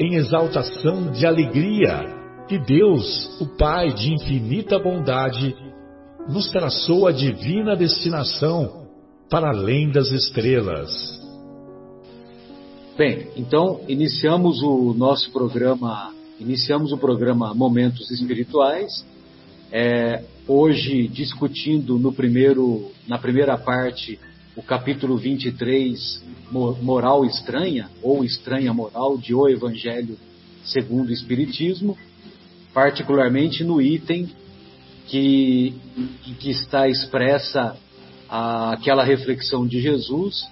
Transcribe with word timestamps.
em 0.00 0.14
exaltação 0.14 1.12
de 1.12 1.26
alegria 1.26 2.18
que 2.48 2.58
Deus, 2.58 3.38
o 3.38 3.46
Pai 3.58 3.92
de 3.92 4.14
infinita 4.14 4.78
bondade, 4.78 5.54
nos 6.26 6.50
traçou 6.50 7.06
a 7.06 7.12
divina 7.12 7.76
destinação 7.76 8.88
para 9.28 9.50
além 9.50 9.90
das 9.90 10.10
estrelas. 10.10 10.90
Bem, 12.96 13.28
então 13.36 13.82
iniciamos 13.88 14.62
o 14.62 14.94
nosso 14.94 15.30
programa, 15.32 16.12
iniciamos 16.40 16.92
o 16.92 16.98
programa 16.98 17.54
Momentos 17.54 18.10
Espirituais, 18.10 19.04
é, 19.70 20.24
hoje 20.48 21.08
discutindo 21.08 21.98
no 21.98 22.12
primeiro, 22.12 22.90
na 23.06 23.18
primeira 23.18 23.56
parte 23.58 24.18
o 24.60 24.62
capítulo 24.62 25.16
23, 25.16 26.22
Moral 26.82 27.24
Estranha, 27.24 27.88
ou 28.02 28.22
Estranha 28.22 28.74
Moral, 28.74 29.16
de 29.16 29.34
O 29.34 29.48
Evangelho 29.48 30.18
segundo 30.62 31.08
o 31.08 31.12
Espiritismo, 31.12 31.96
particularmente 32.74 33.64
no 33.64 33.80
item 33.80 34.28
que, 35.06 35.74
que 36.38 36.50
está 36.50 36.86
expressa 36.86 37.74
a, 38.28 38.72
aquela 38.72 39.02
reflexão 39.02 39.66
de 39.66 39.80
Jesus: 39.80 40.46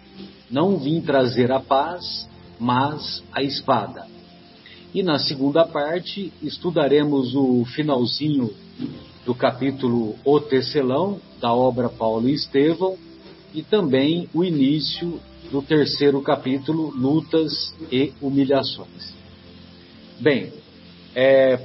Não 0.50 0.78
vim 0.78 1.02
trazer 1.02 1.52
a 1.52 1.60
paz, 1.60 2.26
mas 2.58 3.22
a 3.30 3.42
espada. 3.42 4.06
E 4.94 5.02
na 5.02 5.18
segunda 5.18 5.66
parte 5.66 6.32
estudaremos 6.42 7.34
o 7.34 7.62
finalzinho 7.66 8.54
do 9.26 9.34
capítulo 9.34 10.16
O 10.24 10.40
Tecelão, 10.40 11.20
da 11.42 11.52
obra 11.52 11.90
Paulo 11.90 12.26
e 12.26 12.32
Estevão, 12.32 12.96
e 13.54 13.62
também 13.62 14.28
o 14.34 14.44
início 14.44 15.20
do 15.50 15.62
terceiro 15.62 16.20
capítulo, 16.22 16.90
Lutas 16.90 17.74
e 17.90 18.12
Humilhações. 18.20 19.14
Bem, 20.20 20.52
é, 21.14 21.58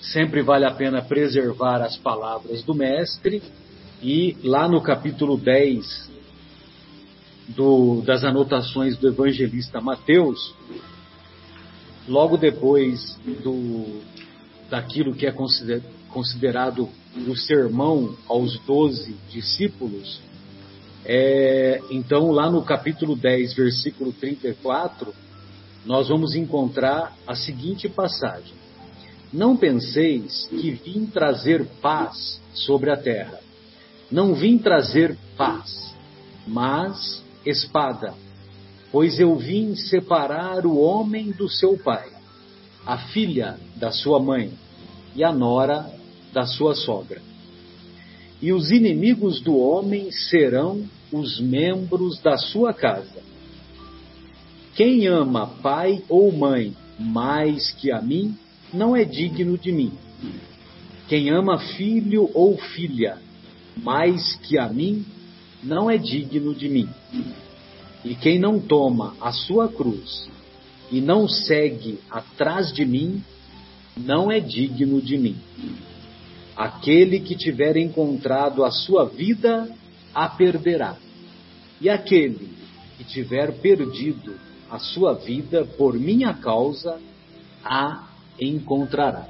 sempre 0.00 0.42
vale 0.42 0.64
a 0.64 0.70
pena 0.70 1.02
preservar 1.02 1.82
as 1.82 1.96
palavras 1.96 2.62
do 2.62 2.74
Mestre, 2.74 3.42
e 4.02 4.36
lá 4.42 4.68
no 4.68 4.82
capítulo 4.82 5.38
10 5.38 6.10
do, 7.48 8.02
das 8.02 8.24
anotações 8.24 8.96
do 8.98 9.08
evangelista 9.08 9.80
Mateus, 9.80 10.54
logo 12.06 12.36
depois 12.36 13.18
do, 13.42 14.02
daquilo 14.70 15.14
que 15.14 15.26
é 15.26 15.32
consider, 15.32 15.82
considerado 16.10 16.88
o 17.26 17.36
sermão 17.36 18.14
aos 18.28 18.58
doze 18.60 19.16
discípulos, 19.30 20.20
é, 21.08 21.80
então, 21.88 22.32
lá 22.32 22.50
no 22.50 22.62
capítulo 22.62 23.14
10, 23.14 23.54
versículo 23.54 24.12
34, 24.12 25.14
nós 25.84 26.08
vamos 26.08 26.34
encontrar 26.34 27.16
a 27.24 27.36
seguinte 27.36 27.88
passagem: 27.88 28.54
Não 29.32 29.56
penseis 29.56 30.48
que 30.50 30.72
vim 30.72 31.06
trazer 31.06 31.64
paz 31.80 32.40
sobre 32.52 32.90
a 32.90 32.96
terra. 32.96 33.38
Não 34.10 34.34
vim 34.34 34.58
trazer 34.58 35.16
paz, 35.36 35.94
mas 36.44 37.22
espada, 37.44 38.12
pois 38.90 39.20
eu 39.20 39.36
vim 39.36 39.76
separar 39.76 40.66
o 40.66 40.76
homem 40.76 41.30
do 41.30 41.48
seu 41.48 41.78
pai, 41.78 42.08
a 42.84 42.98
filha 42.98 43.58
da 43.76 43.92
sua 43.92 44.18
mãe 44.18 44.52
e 45.14 45.22
a 45.22 45.32
nora 45.32 45.88
da 46.32 46.44
sua 46.46 46.74
sogra. 46.74 47.22
E 48.42 48.52
os 48.52 48.70
inimigos 48.70 49.40
do 49.40 49.56
homem 49.56 50.10
serão 50.10 50.84
os 51.12 51.40
membros 51.40 52.20
da 52.20 52.36
sua 52.36 52.72
casa. 52.72 53.22
Quem 54.74 55.06
ama 55.06 55.46
pai 55.62 56.02
ou 56.08 56.30
mãe 56.32 56.74
mais 56.98 57.72
que 57.72 57.90
a 57.92 58.00
mim, 58.00 58.36
não 58.72 58.96
é 58.96 59.04
digno 59.04 59.56
de 59.56 59.72
mim. 59.72 59.92
Quem 61.08 61.30
ama 61.30 61.58
filho 61.58 62.30
ou 62.34 62.56
filha 62.58 63.18
mais 63.76 64.36
que 64.36 64.58
a 64.58 64.68
mim, 64.68 65.04
não 65.62 65.90
é 65.90 65.98
digno 65.98 66.54
de 66.54 66.68
mim. 66.68 66.88
E 68.04 68.14
quem 68.14 68.38
não 68.38 68.58
toma 68.58 69.14
a 69.20 69.32
sua 69.32 69.68
cruz 69.68 70.28
e 70.90 71.00
não 71.00 71.28
segue 71.28 71.98
atrás 72.10 72.72
de 72.72 72.84
mim, 72.84 73.22
não 73.96 74.30
é 74.30 74.40
digno 74.40 75.00
de 75.00 75.18
mim. 75.18 75.36
Aquele 76.56 77.20
que 77.20 77.34
tiver 77.34 77.76
encontrado 77.76 78.64
a 78.64 78.70
sua 78.70 79.04
vida, 79.04 79.68
a 80.16 80.30
perderá. 80.30 80.96
E 81.78 81.90
aquele 81.90 82.48
que 82.96 83.04
tiver 83.04 83.52
perdido 83.60 84.34
a 84.70 84.78
sua 84.78 85.12
vida 85.12 85.66
por 85.76 85.92
minha 85.92 86.32
causa, 86.32 86.98
a 87.62 88.08
encontrará. 88.40 89.28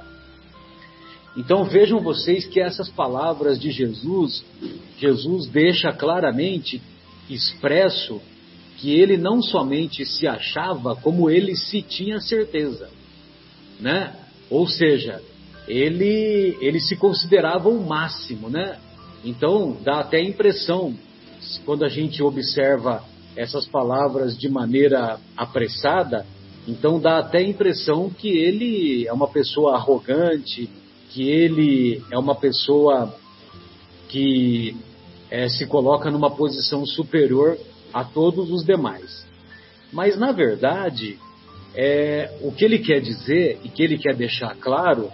Então 1.35 1.65
vejam 1.65 1.99
vocês 1.99 2.45
que 2.45 2.61
essas 2.61 2.89
palavras 2.89 3.59
de 3.59 3.69
Jesus, 3.69 4.45
Jesus 4.97 5.47
deixa 5.47 5.91
claramente 5.91 6.81
expresso 7.29 8.21
que 8.77 8.91
ele 8.97 9.17
não 9.17 9.41
somente 9.41 10.05
se 10.05 10.25
achava, 10.25 10.95
como 10.95 11.29
ele 11.29 11.53
se 11.57 11.81
tinha 11.81 12.21
certeza, 12.21 12.89
né? 13.79 14.15
Ou 14.49 14.65
seja, 14.65 15.21
ele, 15.67 16.57
ele 16.61 16.79
se 16.79 16.95
considerava 16.95 17.67
o 17.67 17.85
máximo, 17.85 18.49
né? 18.49 18.79
Então 19.27 19.75
dá 19.83 19.99
até 19.99 20.19
a 20.19 20.23
impressão, 20.23 20.95
quando 21.65 21.83
a 21.83 21.89
gente 21.89 22.23
observa 22.23 23.03
essas 23.35 23.65
palavras 23.65 24.37
de 24.37 24.47
maneira 24.47 25.19
apressada, 25.35 26.25
então 26.65 26.97
dá 26.97 27.19
até 27.19 27.39
a 27.39 27.43
impressão 27.43 28.09
que 28.09 28.29
ele 28.29 29.05
é 29.05 29.11
uma 29.11 29.27
pessoa 29.27 29.75
arrogante, 29.75 30.69
que 31.09 31.29
ele 31.29 32.01
é 32.09 32.17
uma 32.17 32.35
pessoa 32.35 33.13
que 34.07 34.77
é, 35.29 35.49
se 35.49 35.67
coloca 35.67 36.09
numa 36.09 36.31
posição 36.31 36.85
superior 36.85 37.57
a 37.93 38.05
todos 38.05 38.49
os 38.49 38.63
demais. 38.63 39.27
Mas 39.91 40.17
na 40.17 40.31
verdade, 40.31 41.19
é, 41.75 42.33
o 42.41 42.53
que 42.53 42.63
ele 42.63 42.79
quer 42.79 43.01
dizer 43.01 43.59
e 43.65 43.67
que 43.67 43.83
ele 43.83 43.97
quer 43.97 44.15
deixar 44.15 44.55
claro 44.55 45.11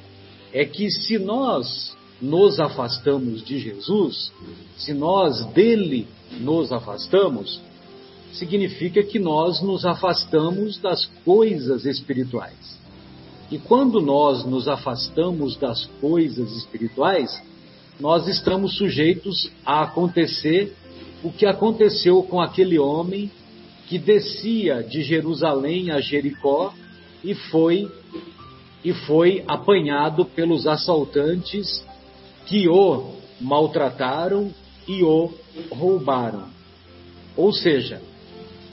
é 0.54 0.64
que 0.66 0.88
se 0.92 1.18
nós 1.18 1.98
nos 2.22 2.60
afastamos 2.60 3.44
de 3.44 3.60
Jesus, 3.60 4.32
se 4.78 4.94
nós 4.94 5.46
dele 5.48 6.08
nos 6.40 6.72
afastamos, 6.72 7.60
significa 8.34 9.04
que 9.04 9.20
nós 9.20 9.62
nos 9.62 9.86
afastamos 9.86 10.78
das 10.78 11.06
coisas 11.24 11.86
espirituais. 11.86 12.78
E 13.52 13.58
quando 13.60 14.02
nós 14.02 14.46
nos 14.46 14.68
afastamos 14.68 15.56
das 15.58 15.86
coisas 16.02 16.52
espirituais, 16.54 17.42
nós 18.00 18.28
estamos 18.28 18.76
sujeitos 18.78 19.52
a 19.66 19.84
acontecer 19.84 20.74
o 21.24 21.32
que 21.32 21.46
aconteceu 21.46 22.24
com 22.24 22.42
aquele 22.42 22.80
homem 22.80 23.32
que 23.88 24.00
descia 24.00 24.82
de 24.82 25.04
Jerusalém 25.04 25.92
a 25.92 26.00
Jericó 26.00 26.74
e 27.24 27.34
foi 27.36 27.90
e 28.84 28.92
foi 28.92 29.44
apanhado 29.48 30.26
pelos 30.26 30.68
assaltantes 30.68 31.86
que 32.46 32.68
o 32.68 33.16
maltrataram 33.40 34.54
e 34.88 35.04
o 35.04 35.34
roubaram. 35.72 36.48
Ou 37.36 37.52
seja, 37.52 38.02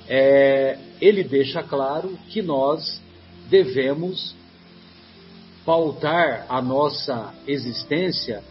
é, 0.09 0.79
ele 1.01 1.25
deixa 1.25 1.63
claro 1.63 2.19
que 2.29 2.43
nós 2.43 3.01
devemos 3.49 4.35
pautar 5.65 6.47
a 6.49 6.61
nossa 6.61 7.35
existência 7.47 8.43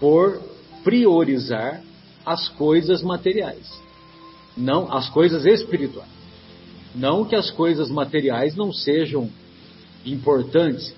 por 0.00 0.40
priorizar 0.82 1.82
as 2.24 2.48
coisas 2.48 3.02
materiais, 3.02 3.70
não 4.56 4.92
as 4.92 5.08
coisas 5.10 5.44
espirituais. 5.44 6.14
Não 6.94 7.24
que 7.24 7.34
as 7.34 7.50
coisas 7.50 7.90
materiais 7.90 8.54
não 8.54 8.72
sejam 8.72 9.28
importantes, 10.06 10.94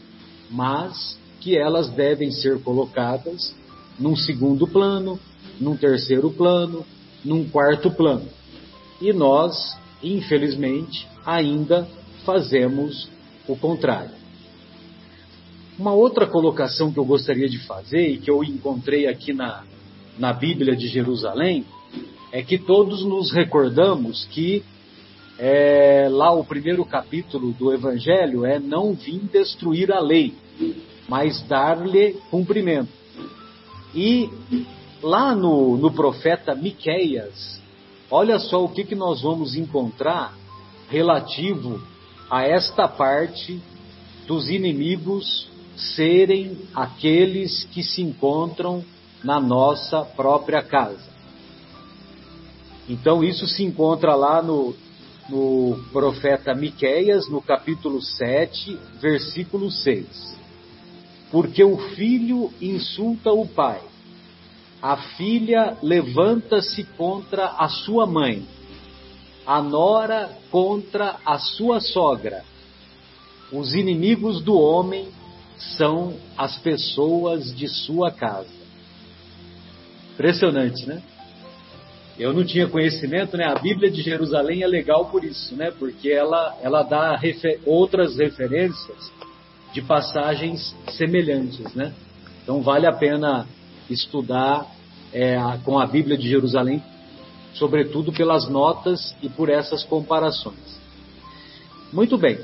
mas 0.51 1.19
que 1.41 1.57
elas 1.57 1.89
devem 1.89 2.31
ser 2.31 2.61
colocadas 2.63 3.55
num 3.99 4.17
segundo 4.17 4.67
plano, 4.67 5.19
num 5.61 5.77
terceiro 5.77 6.31
plano, 6.31 6.85
num 7.25 7.49
quarto 7.49 7.91
plano. 7.91 8.29
E 9.01 9.13
nós, 9.13 9.77
infelizmente, 10.03 11.07
ainda 11.25 11.87
fazemos 12.25 13.09
o 13.49 13.57
contrário. 13.57 14.15
Uma 15.79 15.93
outra 15.93 16.27
colocação 16.27 16.93
que 16.93 16.99
eu 16.99 17.05
gostaria 17.05 17.49
de 17.49 17.59
fazer 17.59 18.09
e 18.09 18.19
que 18.19 18.31
eu 18.31 18.43
encontrei 18.43 19.07
aqui 19.07 19.33
na, 19.33 19.65
na 20.19 20.33
Bíblia 20.33 20.75
de 20.75 20.89
Jerusalém 20.89 21.65
é 22.33 22.43
que 22.43 22.59
todos 22.59 23.05
nos 23.05 23.31
recordamos 23.31 24.25
que 24.27 24.65
é, 25.39 26.09
lá 26.11 26.33
o 26.33 26.45
primeiro 26.45 26.85
capítulo 26.85 27.53
do 27.53 27.73
Evangelho 27.73 28.47
é 28.47 28.59
não 28.59 28.95
vim 28.95 29.29
destruir 29.31 29.93
a 29.93 30.01
lei, 30.01 30.35
mas 31.09 31.43
dar-lhe 31.43 32.15
cumprimento. 32.31 32.89
E 33.95 34.31
lá 35.03 35.35
no, 35.35 35.77
no 35.77 35.93
profeta 35.93 36.55
Miqueias, 36.55 37.61
olha 38.11 38.39
só 38.39 38.65
o 38.65 38.69
que, 38.69 38.85
que 38.85 38.95
nós 38.95 39.23
vamos 39.23 39.57
encontrar 39.57 40.35
relativo 40.89 41.81
a 42.31 42.43
esta 42.43 42.89
parte 42.89 43.61
dos 44.27 44.49
inimigos 44.49 45.49
serem 45.77 46.59
aqueles 46.75 47.65
que 47.65 47.83
se 47.83 48.03
encontram 48.03 48.85
na 49.23 49.41
nossa 49.41 50.03
própria 50.05 50.63
casa. 50.63 51.17
Então 52.89 53.23
isso 53.23 53.47
se 53.47 53.65
encontra 53.65 54.15
lá 54.15 54.41
no, 54.41 54.75
no 55.29 55.79
profeta 55.93 56.55
Miqueias, 56.55 57.29
no 57.29 57.43
capítulo 57.43 58.01
7, 58.01 58.79
versículo 59.01 59.71
6. 59.71 60.37
Porque 61.31 61.63
o 61.65 61.77
filho 61.95 62.53
insulta 62.61 63.33
o 63.33 63.47
pai, 63.47 63.81
a 64.81 64.97
filha 64.97 65.77
levanta-se 65.83 66.85
contra 66.97 67.47
a 67.47 67.69
sua 67.69 68.07
mãe, 68.07 68.47
a 69.45 69.61
nora 69.61 70.31
contra 70.51 71.17
a 71.25 71.39
sua 71.39 71.81
sogra. 71.81 72.45
Os 73.53 73.75
inimigos 73.75 74.41
do 74.43 74.57
homem 74.57 75.09
são 75.77 76.15
as 76.37 76.59
pessoas 76.59 77.55
de 77.57 77.69
sua 77.69 78.11
casa. 78.11 78.55
Impressionante, 80.15 80.87
né? 80.87 81.03
Eu 82.19 82.33
não 82.33 82.45
tinha 82.45 82.67
conhecimento, 82.67 83.37
né? 83.37 83.45
A 83.45 83.55
Bíblia 83.57 83.91
de 83.91 84.03
Jerusalém 84.03 84.63
é 84.63 84.67
legal 84.67 85.07
por 85.07 85.23
isso, 85.25 85.55
né? 85.55 85.71
Porque 85.71 86.09
ela, 86.09 86.57
ela 86.63 86.83
dá 86.83 87.15
refer 87.17 87.61
outras 87.67 88.17
referências 88.17 89.13
de 89.77 89.83
passagens 89.83 90.75
semelhantes, 90.89 91.75
né? 91.75 91.93
Então 92.43 92.63
vale 92.63 92.87
a 92.87 92.93
pena 92.95 93.47
estudar 93.91 94.67
é, 95.13 95.37
com 95.67 95.79
a 95.79 95.87
Bíblia 95.87 96.17
de 96.17 96.27
Jerusalém, 96.27 96.83
sobretudo 97.53 98.11
pelas 98.11 98.49
notas 98.49 99.15
e 99.23 99.29
por 99.29 99.51
essas 99.51 99.85
comparações. 99.85 100.81
Muito 101.93 102.17
bem. 102.17 102.39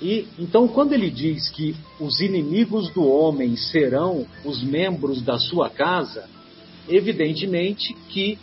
E 0.00 0.26
então 0.38 0.66
quando 0.66 0.94
ele 0.94 1.10
diz 1.10 1.50
que 1.50 1.76
os 2.00 2.20
inimigos 2.20 2.88
do 2.94 3.06
homem 3.06 3.54
serão 3.54 4.26
os 4.42 4.62
membros 4.62 5.20
da 5.20 5.38
sua 5.38 5.68
casa, 5.68 6.26
evidentemente 6.88 7.92
que 8.08 8.38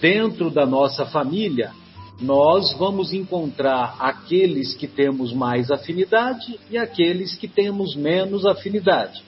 dentro 0.00 0.50
da 0.52 0.64
nossa 0.64 1.04
família, 1.04 1.72
nós 2.20 2.72
vamos 2.76 3.12
encontrar 3.12 3.96
aqueles 4.00 4.74
que 4.74 4.88
temos 4.88 5.32
mais 5.32 5.70
afinidade 5.70 6.58
e 6.68 6.76
aqueles 6.76 7.36
que 7.36 7.46
temos 7.46 7.94
menos 7.94 8.44
afinidade. 8.44 9.22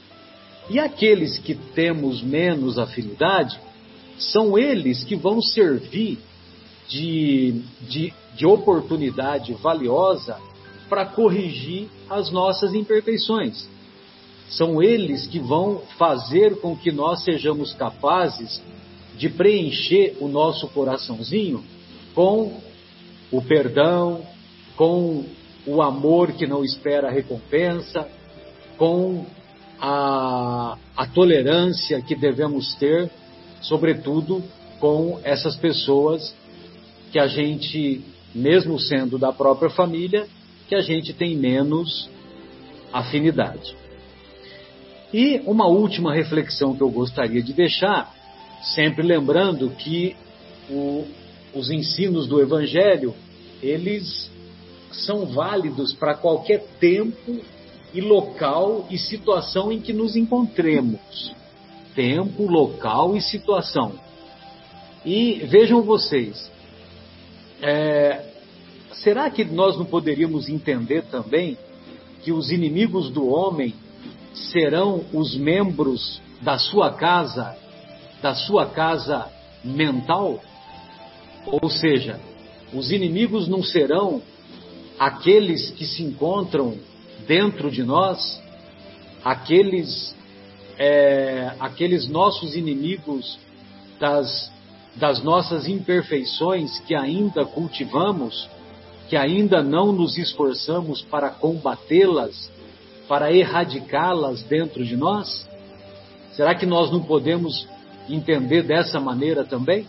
E 0.68 0.78
aqueles 0.78 1.38
que 1.38 1.54
temos 1.54 2.22
menos 2.22 2.78
afinidade, 2.78 3.60
são 4.18 4.58
eles 4.58 5.04
que 5.04 5.16
vão 5.16 5.40
servir 5.40 6.18
de, 6.88 7.62
de, 7.88 8.12
de 8.36 8.46
oportunidade 8.46 9.52
valiosa 9.54 10.36
para 10.88 11.06
corrigir 11.06 11.88
as 12.08 12.30
nossas 12.30 12.74
imperfeições. 12.74 13.68
São 14.48 14.82
eles 14.82 15.28
que 15.28 15.38
vão 15.38 15.82
fazer 15.96 16.60
com 16.60 16.76
que 16.76 16.90
nós 16.90 17.22
sejamos 17.22 17.72
capazes 17.72 18.60
de 19.16 19.28
preencher 19.28 20.16
o 20.20 20.26
nosso 20.26 20.66
coraçãozinho 20.68 21.64
com 22.14 22.60
o 23.30 23.42
perdão, 23.42 24.22
com 24.76 25.24
o 25.66 25.82
amor 25.82 26.32
que 26.32 26.46
não 26.46 26.64
espera 26.64 27.10
recompensa, 27.10 28.08
com 28.76 29.26
a, 29.80 30.76
a 30.96 31.06
tolerância 31.06 32.00
que 32.00 32.14
devemos 32.14 32.74
ter, 32.76 33.10
sobretudo 33.60 34.42
com 34.78 35.20
essas 35.22 35.56
pessoas 35.56 36.34
que 37.12 37.18
a 37.18 37.26
gente, 37.26 38.02
mesmo 38.34 38.78
sendo 38.78 39.18
da 39.18 39.32
própria 39.32 39.70
família, 39.70 40.26
que 40.68 40.74
a 40.74 40.80
gente 40.80 41.12
tem 41.12 41.36
menos 41.36 42.08
afinidade. 42.92 43.76
E 45.12 45.42
uma 45.44 45.66
última 45.66 46.14
reflexão 46.14 46.74
que 46.74 46.82
eu 46.82 46.90
gostaria 46.90 47.42
de 47.42 47.52
deixar 47.52 48.14
sempre 48.74 49.02
lembrando 49.02 49.70
que 49.70 50.14
o, 50.70 51.04
os 51.54 51.70
ensinos 51.70 52.26
do 52.26 52.40
Evangelho, 52.40 53.14
eles 53.62 54.30
são 54.92 55.26
válidos 55.26 55.92
para 55.92 56.14
qualquer 56.14 56.64
tempo 56.78 57.40
e 57.92 58.00
local 58.00 58.86
e 58.90 58.98
situação 58.98 59.70
em 59.72 59.80
que 59.80 59.92
nos 59.92 60.16
encontremos. 60.16 61.34
Tempo, 61.94 62.46
local 62.46 63.16
e 63.16 63.20
situação. 63.20 63.92
E 65.04 65.42
vejam 65.46 65.82
vocês, 65.82 66.50
é, 67.60 68.24
será 68.92 69.28
que 69.30 69.44
nós 69.44 69.76
não 69.76 69.84
poderíamos 69.84 70.48
entender 70.48 71.02
também 71.04 71.58
que 72.22 72.32
os 72.32 72.50
inimigos 72.50 73.10
do 73.10 73.28
homem 73.28 73.74
serão 74.34 75.04
os 75.12 75.36
membros 75.36 76.20
da 76.42 76.58
sua 76.58 76.92
casa 76.92 77.56
da 78.20 78.34
sua 78.34 78.66
casa 78.66 79.26
mental? 79.64 80.40
Ou 81.46 81.68
seja, 81.70 82.20
os 82.72 82.90
inimigos 82.92 83.48
não 83.48 83.62
serão 83.62 84.22
aqueles 84.98 85.70
que 85.70 85.86
se 85.86 86.02
encontram 86.02 86.76
dentro 87.26 87.70
de 87.70 87.82
nós, 87.82 88.40
aqueles, 89.24 90.14
é, 90.78 91.52
aqueles 91.58 92.08
nossos 92.08 92.54
inimigos 92.54 93.38
das, 93.98 94.50
das 94.96 95.22
nossas 95.22 95.66
imperfeições 95.66 96.78
que 96.80 96.94
ainda 96.94 97.44
cultivamos, 97.44 98.48
que 99.08 99.16
ainda 99.16 99.62
não 99.62 99.92
nos 99.92 100.16
esforçamos 100.18 101.02
para 101.02 101.30
combatê-las, 101.30 102.50
para 103.08 103.32
erradicá-las 103.32 104.42
dentro 104.42 104.84
de 104.84 104.96
nós? 104.96 105.48
Será 106.32 106.54
que 106.54 106.64
nós 106.64 106.90
não 106.90 107.02
podemos 107.02 107.66
entender 108.08 108.62
dessa 108.62 109.00
maneira 109.00 109.44
também? 109.44 109.86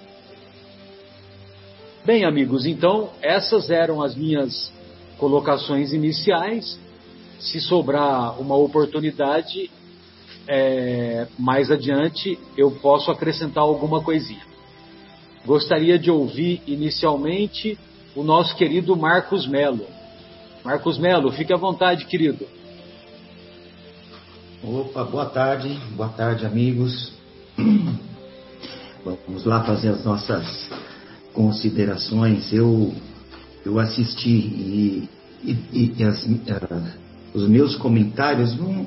Bem, 2.03 2.25
amigos, 2.25 2.65
então 2.65 3.12
essas 3.22 3.70
eram 3.70 4.01
as 4.01 4.15
minhas 4.15 4.74
colocações 5.20 5.93
iniciais. 5.93 6.79
Se 7.39 7.62
sobrar 7.62 8.41
uma 8.41 8.55
oportunidade, 8.55 9.70
é, 10.48 11.27
mais 11.38 11.70
adiante 11.70 12.39
eu 12.58 12.72
posso 12.72 13.12
acrescentar 13.12 13.63
alguma 13.63 14.01
coisinha. 14.01 14.41
Gostaria 15.46 16.00
de 16.00 16.10
ouvir 16.10 16.63
inicialmente 16.65 17.77
o 18.15 18.24
nosso 18.24 18.55
querido 18.55 18.96
Marcos 18.96 19.48
Melo. 19.48 19.86
Marcos 20.63 20.98
Melo, 20.98 21.31
fique 21.31 21.53
à 21.53 21.58
vontade, 21.58 22.05
querido. 22.05 22.48
Opa, 24.63 25.03
boa 25.03 25.27
tarde, 25.27 25.70
boa 25.96 26.10
tarde, 26.10 26.48
amigos. 26.48 27.13
Vamos 29.05 29.46
lá 29.46 29.63
fazer 29.63 29.89
as 29.89 30.03
nossas 30.03 30.70
considerações. 31.33 32.51
Eu, 32.51 32.93
eu 33.65 33.79
assisti 33.79 34.29
e, 34.29 35.09
e, 35.43 35.93
e 35.97 36.03
as, 36.03 36.25
uh, 36.25 36.91
os 37.33 37.47
meus 37.47 37.75
comentários 37.75 38.53
vão, 38.55 38.85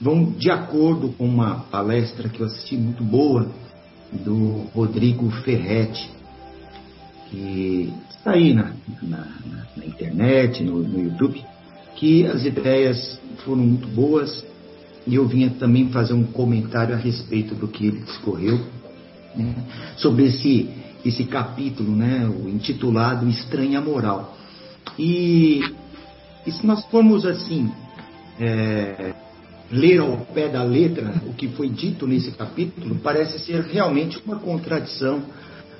vão 0.00 0.24
de 0.32 0.50
acordo 0.50 1.08
com 1.10 1.24
uma 1.24 1.60
palestra 1.70 2.28
que 2.28 2.40
eu 2.40 2.46
assisti 2.46 2.76
muito 2.76 3.02
boa 3.02 3.48
do 4.12 4.66
Rodrigo 4.74 5.30
Ferretti, 5.42 6.10
que 7.30 7.92
está 8.10 8.32
aí 8.32 8.54
na, 8.54 8.72
na, 9.02 9.26
na 9.76 9.84
internet, 9.84 10.62
no, 10.62 10.78
no 10.78 11.02
YouTube, 11.02 11.42
que 11.96 12.26
as 12.26 12.44
ideias 12.44 13.18
foram 13.44 13.62
muito 13.62 13.88
boas 13.88 14.44
e 15.06 15.14
eu 15.14 15.26
vinha 15.26 15.50
também 15.50 15.88
fazer 15.90 16.12
um 16.12 16.24
comentário 16.24 16.94
a 16.94 16.98
respeito 16.98 17.54
do 17.54 17.68
que 17.68 17.86
ele 17.86 18.00
discorreu 18.00 18.60
né, 19.34 19.54
sobre 19.96 20.26
esse 20.26 20.68
esse 21.06 21.24
capítulo, 21.24 21.94
né, 21.94 22.26
o 22.26 22.48
intitulado 22.48 23.28
Estranha 23.28 23.80
Moral. 23.80 24.36
E, 24.98 25.60
e 26.46 26.50
se 26.50 26.66
nós 26.66 26.84
formos 26.86 27.24
assim 27.24 27.70
é, 28.40 29.14
ler 29.70 30.00
ao 30.00 30.18
pé 30.34 30.48
da 30.48 30.62
letra 30.62 31.14
o 31.26 31.32
que 31.32 31.48
foi 31.48 31.68
dito 31.68 32.06
nesse 32.06 32.32
capítulo, 32.32 32.96
parece 32.96 33.38
ser 33.38 33.62
realmente 33.62 34.20
uma 34.24 34.36
contradição 34.36 35.22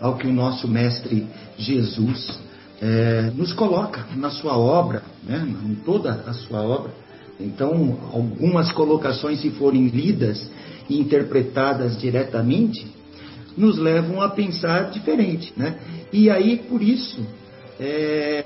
ao 0.00 0.16
que 0.16 0.26
o 0.26 0.32
nosso 0.32 0.68
mestre 0.68 1.26
Jesus 1.58 2.38
é, 2.80 3.32
nos 3.34 3.52
coloca 3.52 4.06
na 4.14 4.30
sua 4.30 4.56
obra, 4.56 5.02
né, 5.24 5.46
em 5.64 5.74
toda 5.76 6.24
a 6.26 6.32
sua 6.34 6.62
obra. 6.62 6.92
Então, 7.40 7.98
algumas 8.12 8.70
colocações, 8.72 9.40
se 9.40 9.50
forem 9.50 9.88
lidas 9.88 10.50
e 10.88 10.98
interpretadas 10.98 11.98
diretamente, 12.00 12.95
nos 13.56 13.78
levam 13.78 14.20
a 14.20 14.28
pensar 14.28 14.90
diferente. 14.90 15.52
Né? 15.56 15.78
E 16.12 16.30
aí, 16.30 16.58
por 16.58 16.82
isso, 16.82 17.26
é, 17.80 18.44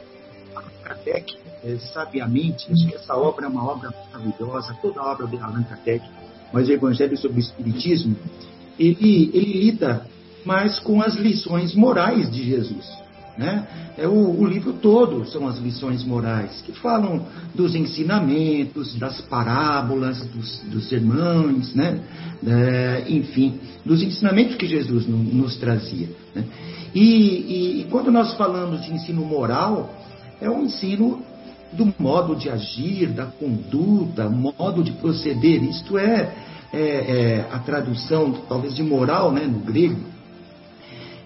Kardec, 0.82 1.36
é, 1.64 1.76
sabiamente, 1.92 2.70
acho 2.72 2.88
que 2.88 2.94
essa 2.94 3.16
obra 3.16 3.46
é 3.46 3.48
uma 3.48 3.64
obra 3.64 3.92
maravilhosa, 4.12 4.76
toda 4.80 5.00
a 5.00 5.12
obra 5.12 5.26
de 5.26 5.36
Allan 5.36 5.62
Kardec, 5.64 6.04
mas 6.52 6.68
o 6.68 6.72
Evangelho 6.72 7.16
sobre 7.16 7.38
o 7.38 7.40
Espiritismo, 7.40 8.16
ele, 8.78 9.30
ele 9.34 9.60
lida 9.64 10.06
mais 10.44 10.78
com 10.78 11.02
as 11.02 11.14
lições 11.16 11.74
morais 11.74 12.30
de 12.30 12.44
Jesus. 12.44 12.86
Né? 13.38 13.66
É 13.96 14.06
o, 14.06 14.40
o, 14.40 14.46
livro 14.46 14.74
todo 14.74 15.24
são 15.26 15.46
as 15.46 15.58
lições 15.58 16.04
morais, 16.04 16.60
que 16.62 16.72
falam 16.72 17.26
dos 17.54 17.74
ensinamentos, 17.74 18.94
das 18.96 19.20
parábolas, 19.22 20.20
dos, 20.26 20.58
dos 20.70 20.88
sermões, 20.88 21.74
né? 21.74 22.00
É, 22.46 23.04
enfim, 23.08 23.58
dos 23.84 24.02
ensinamentos 24.02 24.56
que 24.56 24.66
Jesus 24.66 25.06
no, 25.06 25.16
nos 25.16 25.56
trazia. 25.56 26.08
Né? 26.34 26.44
E, 26.94 27.00
e, 27.00 27.80
e 27.80 27.86
quando 27.90 28.10
nós 28.10 28.34
falamos 28.34 28.82
de 28.82 28.92
ensino 28.92 29.24
moral, 29.24 29.94
é 30.40 30.50
um 30.50 30.64
ensino 30.64 31.22
do 31.72 31.94
modo 31.98 32.34
de 32.34 32.50
agir, 32.50 33.08
da 33.08 33.26
conduta, 33.26 34.28
modo 34.28 34.82
de 34.82 34.92
proceder. 34.92 35.62
Isto 35.62 35.96
é, 35.98 36.34
é, 36.72 36.80
é 36.80 37.48
a 37.52 37.58
tradução, 37.60 38.32
talvez, 38.48 38.74
de 38.74 38.82
moral 38.82 39.30
né, 39.32 39.46
no 39.46 39.60
grego. 39.60 40.00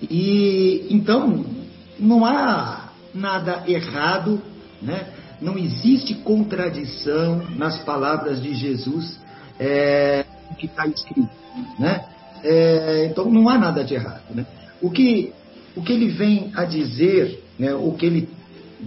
E 0.02 0.86
então, 0.90 1.44
não 1.98 2.24
há 2.24 2.90
nada 3.14 3.64
errado, 3.66 4.42
né? 4.82 5.08
não 5.40 5.58
existe 5.58 6.14
contradição 6.16 7.42
nas 7.56 7.78
palavras 7.80 8.42
de 8.42 8.54
Jesus 8.54 9.20
é, 9.58 10.24
que 10.58 10.66
está 10.66 10.86
escrito. 10.86 11.28
Né? 11.78 12.04
É, 12.42 13.06
então 13.10 13.30
não 13.30 13.48
há 13.48 13.58
nada 13.58 13.84
de 13.84 13.94
errado. 13.94 14.34
Né? 14.34 14.46
O, 14.80 14.90
que, 14.90 15.32
o 15.76 15.82
que 15.82 15.92
ele 15.92 16.08
vem 16.08 16.50
a 16.54 16.64
dizer, 16.64 17.42
né, 17.58 17.74
o 17.74 17.92
que 17.92 18.06
ele 18.06 18.28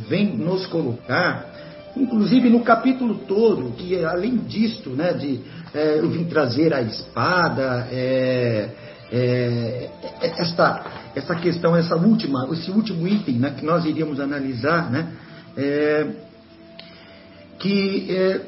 vem 0.08 0.36
nos 0.36 0.66
colocar, 0.68 1.54
inclusive 1.96 2.50
no 2.50 2.62
capítulo 2.62 3.16
todo, 3.28 3.72
que 3.72 4.04
além 4.04 4.38
disto, 4.38 4.92
né, 4.92 5.14
de 5.14 5.40
é, 5.74 6.00
eu 6.00 6.10
vim 6.10 6.26
trazer 6.26 6.74
a 6.74 6.82
espada, 6.82 7.88
é, 7.92 8.70
é, 9.12 9.90
esta, 10.22 10.86
essa 11.16 11.36
questão, 11.36 11.76
essa 11.76 11.96
última, 11.96 12.48
esse 12.52 12.70
último 12.72 13.08
item 13.08 13.36
né, 13.36 13.52
que 13.58 13.66
nós 13.66 13.86
iríamos 13.86 14.20
analisar, 14.20 14.92
né, 14.92 15.14
é, 15.56 16.08
que 17.60 18.08
é, 18.10 18.42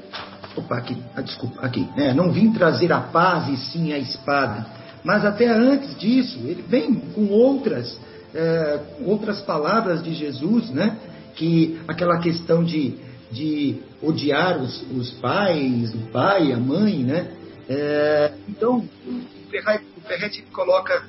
opa, 0.56 0.78
aqui, 0.78 0.98
ah, 1.16 1.22
desculpa, 1.22 1.62
aqui, 1.62 1.88
né, 1.96 2.14
não 2.14 2.32
vim 2.32 2.52
trazer 2.52 2.92
a 2.92 3.00
paz 3.00 3.48
e 3.50 3.58
sim 3.58 3.94
a 3.94 3.98
espada, 3.98 4.66
mas 5.04 5.24
até 5.26 5.48
antes 5.48 5.98
disso 5.98 6.40
ele 6.44 6.64
vem 6.68 6.94
com 6.96 7.28
outras 7.28 7.98
é, 8.34 8.80
outras 9.06 9.42
palavras 9.42 10.04
de 10.04 10.14
Jesus, 10.14 10.70
né, 10.70 10.98
que 11.36 11.80
aquela 11.88 12.20
questão 12.20 12.64
de, 12.64 12.96
de 13.32 13.78
odiar 14.02 14.58
os, 14.62 14.84
os 14.92 15.12
pais, 15.14 15.94
o 15.96 16.12
pai, 16.12 16.52
a 16.52 16.58
mãe, 16.58 17.00
né, 17.00 17.32
é, 17.68 18.34
então 18.48 18.78
o 18.78 19.50
Ferretti 20.10 20.42
coloca, 20.52 21.04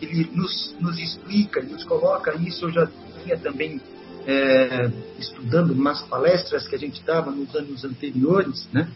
ele 0.00 0.30
nos, 0.32 0.76
nos 0.80 0.96
explica, 0.98 1.58
ele 1.58 1.72
nos 1.72 1.82
coloca 1.82 2.34
isso, 2.36 2.66
eu 2.66 2.70
já 2.70 2.88
tinha 3.22 3.36
também 3.36 3.80
é, 4.26 4.90
estudando 5.18 5.72
umas 5.72 6.00
palestras 6.02 6.66
que 6.68 6.76
a 6.76 6.78
gente 6.78 7.02
dava 7.04 7.32
nos 7.32 7.54
anos 7.54 7.84
anteriores, 7.84 8.68
né, 8.72 8.88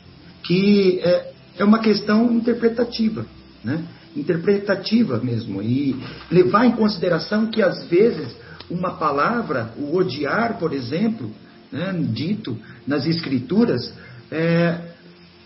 que 0.45 1.01
é, 1.03 1.33
é 1.59 1.65
uma 1.65 1.81
questão 1.81 2.33
interpretativa, 2.33 3.27
né, 3.65 3.85
interpretativa 4.15 5.19
mesmo, 5.19 5.61
e 5.61 5.97
levar 6.31 6.65
em 6.65 6.73
consideração 6.73 7.51
que 7.51 7.61
às 7.61 7.85
vezes 7.87 8.35
uma 8.71 8.95
palavra, 8.95 9.73
o 9.77 9.97
odiar, 9.97 10.59
por 10.59 10.73
exemplo, 10.73 11.33
né, 11.73 11.93
dito 12.13 12.57
nas 12.87 13.07
escrituras, 13.07 13.93
é, 14.31 14.88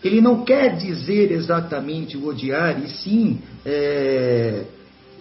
ele 0.05 0.21
não 0.21 0.45
quer 0.45 0.77
dizer 0.77 1.31
exatamente 1.31 2.17
o 2.17 2.27
odiar, 2.27 2.83
e 2.83 2.89
sim 2.89 3.39
é, 3.65 4.65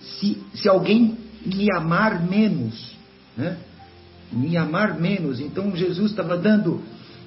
se, 0.01 0.37
se 0.53 0.67
alguém 0.67 1.17
me 1.45 1.71
amar 1.75 2.27
menos, 2.27 2.95
né? 3.37 3.57
me 4.31 4.57
amar 4.57 4.99
menos. 4.99 5.39
Então 5.39 5.75
Jesus 5.75 6.11
estava 6.11 6.37
dando 6.37 6.81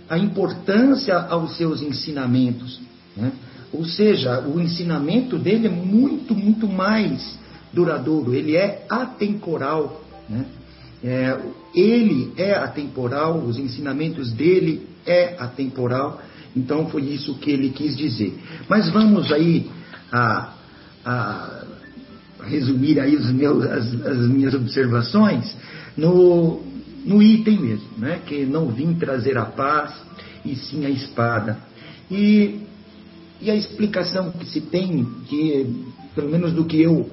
a 0.09 0.19
importância 0.19 1.17
aos 1.17 1.57
seus 1.57 1.83
ensinamentos. 1.83 2.81
Né? 3.17 3.33
Ou 3.73 3.85
seja, 3.85 4.41
o 4.41 4.61
ensinamento 4.61 5.39
dele 5.39 5.67
é 5.67 5.71
muito, 5.71 6.35
muito 6.35 6.69
mais 6.69 7.39
duradouro, 7.73 8.35
ele 8.35 8.57
é 8.57 8.87
atemporal. 8.89 10.03
Né? 10.29 10.45
É, 11.03 11.39
ele 11.75 12.33
é 12.37 12.55
atemporal, 12.55 13.39
os 13.39 13.59
ensinamentos 13.59 14.33
dele 14.33 14.89
é 15.05 15.37
atemporal. 15.39 16.21
Então 16.57 16.87
foi 16.89 17.03
isso 17.03 17.35
que 17.35 17.51
ele 17.51 17.71
quis 17.71 17.97
dizer. 17.97 18.39
Mas 18.69 18.91
vamos 18.91 19.33
aí 19.33 19.71
a, 20.13 20.53
a 21.05 21.65
resumir 22.45 23.01
aí 23.01 23.17
meus, 23.33 23.65
as, 23.65 24.07
as, 24.07 24.29
minhas 24.29 24.55
observações 24.55 25.57
no, 25.97 26.63
no 27.05 27.23
item 27.23 27.61
mesmo, 27.61 27.89
né? 27.99 28.21
que 28.27 28.45
não 28.45 28.69
vim 28.69 28.95
trazer 28.95 29.37
a 29.37 29.45
paz 29.45 29.93
e 30.45 30.55
sim 30.55 30.85
a 30.85 30.91
espada. 30.91 31.59
E, 32.11 32.61
e 33.41 33.51
a 33.51 33.57
explicação 33.57 34.31
que 34.31 34.47
se 34.47 34.61
tem, 34.61 35.05
que 35.27 35.85
pelo 36.15 36.31
menos 36.31 36.53
do 36.53 36.65
que 36.65 36.81
eu 36.81 37.11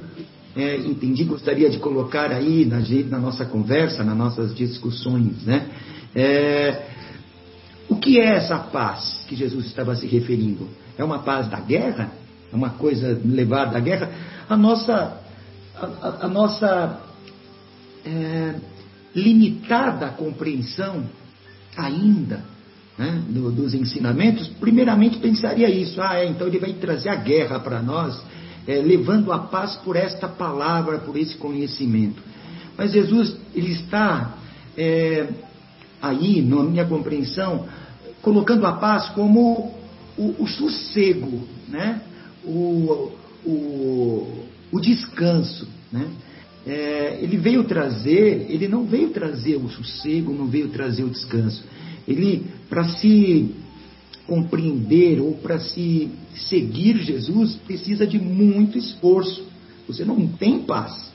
é, 0.56 0.76
entendi, 0.78 1.24
gostaria 1.24 1.70
de 1.70 1.80
colocar 1.80 2.32
aí 2.32 2.66
na, 2.66 2.80
na 3.10 3.20
nossa 3.20 3.46
conversa, 3.46 4.04
nas 4.04 4.18
nossas 4.18 4.54
discussões, 4.54 5.44
né? 5.46 5.70
É, 6.14 6.88
o 7.92 7.98
que 7.98 8.22
é 8.22 8.38
essa 8.38 8.58
paz 8.58 9.26
que 9.28 9.36
Jesus 9.36 9.66
estava 9.66 9.94
se 9.96 10.08
referindo? 10.08 10.70
É 10.98 11.04
uma 11.04 11.20
paz 11.20 11.50
da 11.50 11.60
guerra? 11.60 12.10
É 12.50 12.56
uma 12.56 12.70
coisa 12.70 13.20
levada 13.26 13.74
da 13.74 13.82
guerra? 13.82 14.10
A 14.48 14.56
nossa, 14.56 15.18
a, 15.76 16.26
a 16.26 16.28
nossa 16.30 17.02
é, 18.06 18.56
limitada 19.14 20.08
compreensão 20.12 21.04
ainda 21.76 22.42
né, 22.98 23.24
do, 23.28 23.52
dos 23.52 23.74
ensinamentos, 23.74 24.48
primeiramente 24.48 25.18
pensaria 25.18 25.70
isso. 25.70 26.02
Ah, 26.02 26.16
é, 26.16 26.28
então 26.28 26.48
ele 26.48 26.60
vai 26.60 26.72
trazer 26.72 27.10
a 27.10 27.16
guerra 27.16 27.60
para 27.60 27.82
nós, 27.82 28.24
é, 28.66 28.76
levando 28.76 29.34
a 29.34 29.40
paz 29.40 29.76
por 29.84 29.98
esta 29.98 30.30
palavra, 30.30 31.00
por 31.00 31.18
esse 31.18 31.36
conhecimento. 31.36 32.24
Mas 32.78 32.94
Jesus, 32.94 33.36
ele 33.54 33.74
está 33.74 34.38
é, 34.78 35.28
aí, 36.02 36.42
na 36.42 36.64
minha 36.64 36.86
compreensão, 36.86 37.68
colocando 38.22 38.66
a 38.66 38.74
paz 38.74 39.10
como 39.10 39.72
o, 40.18 40.44
o 40.44 40.48
sossego, 40.48 41.42
né? 41.68 42.02
o, 42.44 43.12
o, 43.46 44.46
o 44.72 44.80
descanso. 44.80 45.68
Né? 45.92 46.08
É, 46.66 47.20
ele 47.22 47.38
veio 47.38 47.64
trazer, 47.64 48.48
ele 48.50 48.68
não 48.68 48.86
veio 48.86 49.10
trazer 49.10 49.56
o 49.56 49.70
sossego, 49.70 50.34
não 50.34 50.48
veio 50.48 50.70
trazer 50.70 51.04
o 51.04 51.10
descanso. 51.10 51.64
Ele, 52.08 52.46
para 52.70 52.84
se 52.86 53.56
compreender 54.28 55.20
ou 55.20 55.34
para 55.34 55.60
se 55.60 56.10
seguir 56.34 56.98
Jesus, 57.00 57.56
precisa 57.66 58.06
de 58.06 58.20
muito 58.20 58.78
esforço. 58.78 59.46
Você 59.88 60.06
não 60.06 60.28
tem 60.28 60.60
paz. 60.60 61.12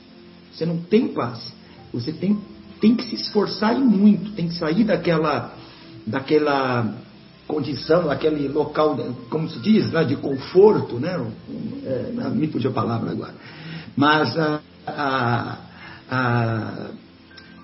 Você 0.53 0.65
não 0.65 0.77
tem 0.77 1.07
paz. 1.07 1.53
Você 1.93 2.11
tem, 2.11 2.37
tem 2.81 2.95
que 2.95 3.05
se 3.05 3.15
esforçar 3.15 3.75
e 3.75 3.79
muito, 3.79 4.31
tem 4.33 4.47
que 4.47 4.55
sair 4.55 4.83
daquela 4.83 5.57
daquela 6.07 6.95
condição, 7.47 8.07
daquele 8.07 8.47
local, 8.47 8.97
como 9.29 9.47
se 9.49 9.59
diz, 9.59 9.91
né, 9.91 10.03
de 10.03 10.15
conforto, 10.15 10.95
né? 10.99 11.23
É, 11.85 12.29
me 12.29 12.47
fugiu 12.47 12.71
a 12.71 12.73
palavra 12.73 13.11
agora. 13.11 13.33
Mas 13.95 14.37
a, 14.37 14.59
a, 14.85 15.57
a, 16.09 16.87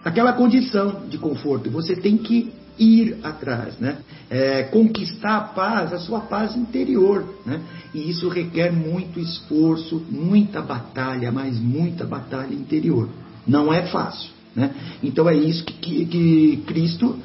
aquela 0.05 0.33
condição 0.33 1.07
de 1.09 1.17
conforto, 1.17 1.69
você 1.69 1.95
tem 1.95 2.17
que 2.17 2.53
ir 2.77 3.17
atrás, 3.23 3.77
né? 3.79 3.97
é, 4.33 4.63
conquistar 4.63 5.37
a 5.37 5.41
paz, 5.41 5.93
a 5.93 5.99
sua 5.99 6.21
paz 6.21 6.55
interior. 6.55 7.23
Né? 7.45 7.61
E 7.93 8.09
isso 8.09 8.29
requer 8.29 8.71
muito 8.71 9.19
esforço, 9.19 10.01
muita 10.09 10.59
batalha, 10.59 11.31
mas 11.31 11.59
muita 11.59 12.03
batalha 12.03 12.53
interior. 12.53 13.09
Não 13.45 13.71
é 13.71 13.83
fácil. 13.83 14.31
Né? 14.55 14.73
Então 15.03 15.29
é 15.29 15.35
isso 15.35 15.63
que, 15.63 15.73
que, 15.73 16.05
que 16.05 16.63
Cristo 16.65 17.15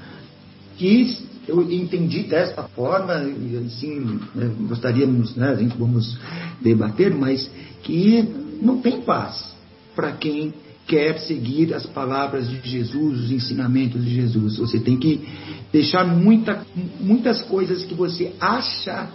quis 0.79 1.29
eu 1.49 1.63
entendi 1.73 2.25
desta 2.25 2.63
forma, 2.65 3.15
e 3.25 3.57
assim, 3.67 4.21
né, 4.35 4.55
gostaríamos, 4.69 5.35
né, 5.35 5.49
a 5.49 5.55
gente 5.55 5.77
vamos 5.79 6.19
debater, 6.61 7.15
mas 7.15 7.51
que 7.83 8.23
não 8.61 8.81
tem 8.83 9.01
paz 9.01 9.57
para 9.97 10.13
quem 10.13 10.53
quer 10.87 11.19
seguir 11.21 11.73
as 11.75 11.87
palavras 11.87 12.49
de 12.49 12.61
Jesus, 12.69 13.25
os 13.25 13.31
ensinamentos 13.31 14.05
de 14.05 14.15
Jesus. 14.15 14.59
Você 14.59 14.79
tem 14.79 14.99
que 14.99 15.27
deixar 15.73 16.05
muita, 16.05 16.65
muitas 17.01 17.41
coisas 17.43 17.85
que 17.85 17.95
você 17.95 18.35
acha 18.39 19.09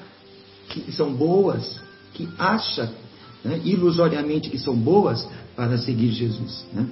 que 0.70 0.91
são 0.91 1.13
boas, 1.13 1.79
que 2.13 2.27
acha 2.38 2.91
né, 3.46 3.62
ilusoriamente 3.63 4.50
que 4.50 4.58
são 4.58 4.75
boas, 4.75 5.27
para 5.55 5.77
seguir 5.77 6.12
Jesus. 6.12 6.65
Né? 6.74 6.88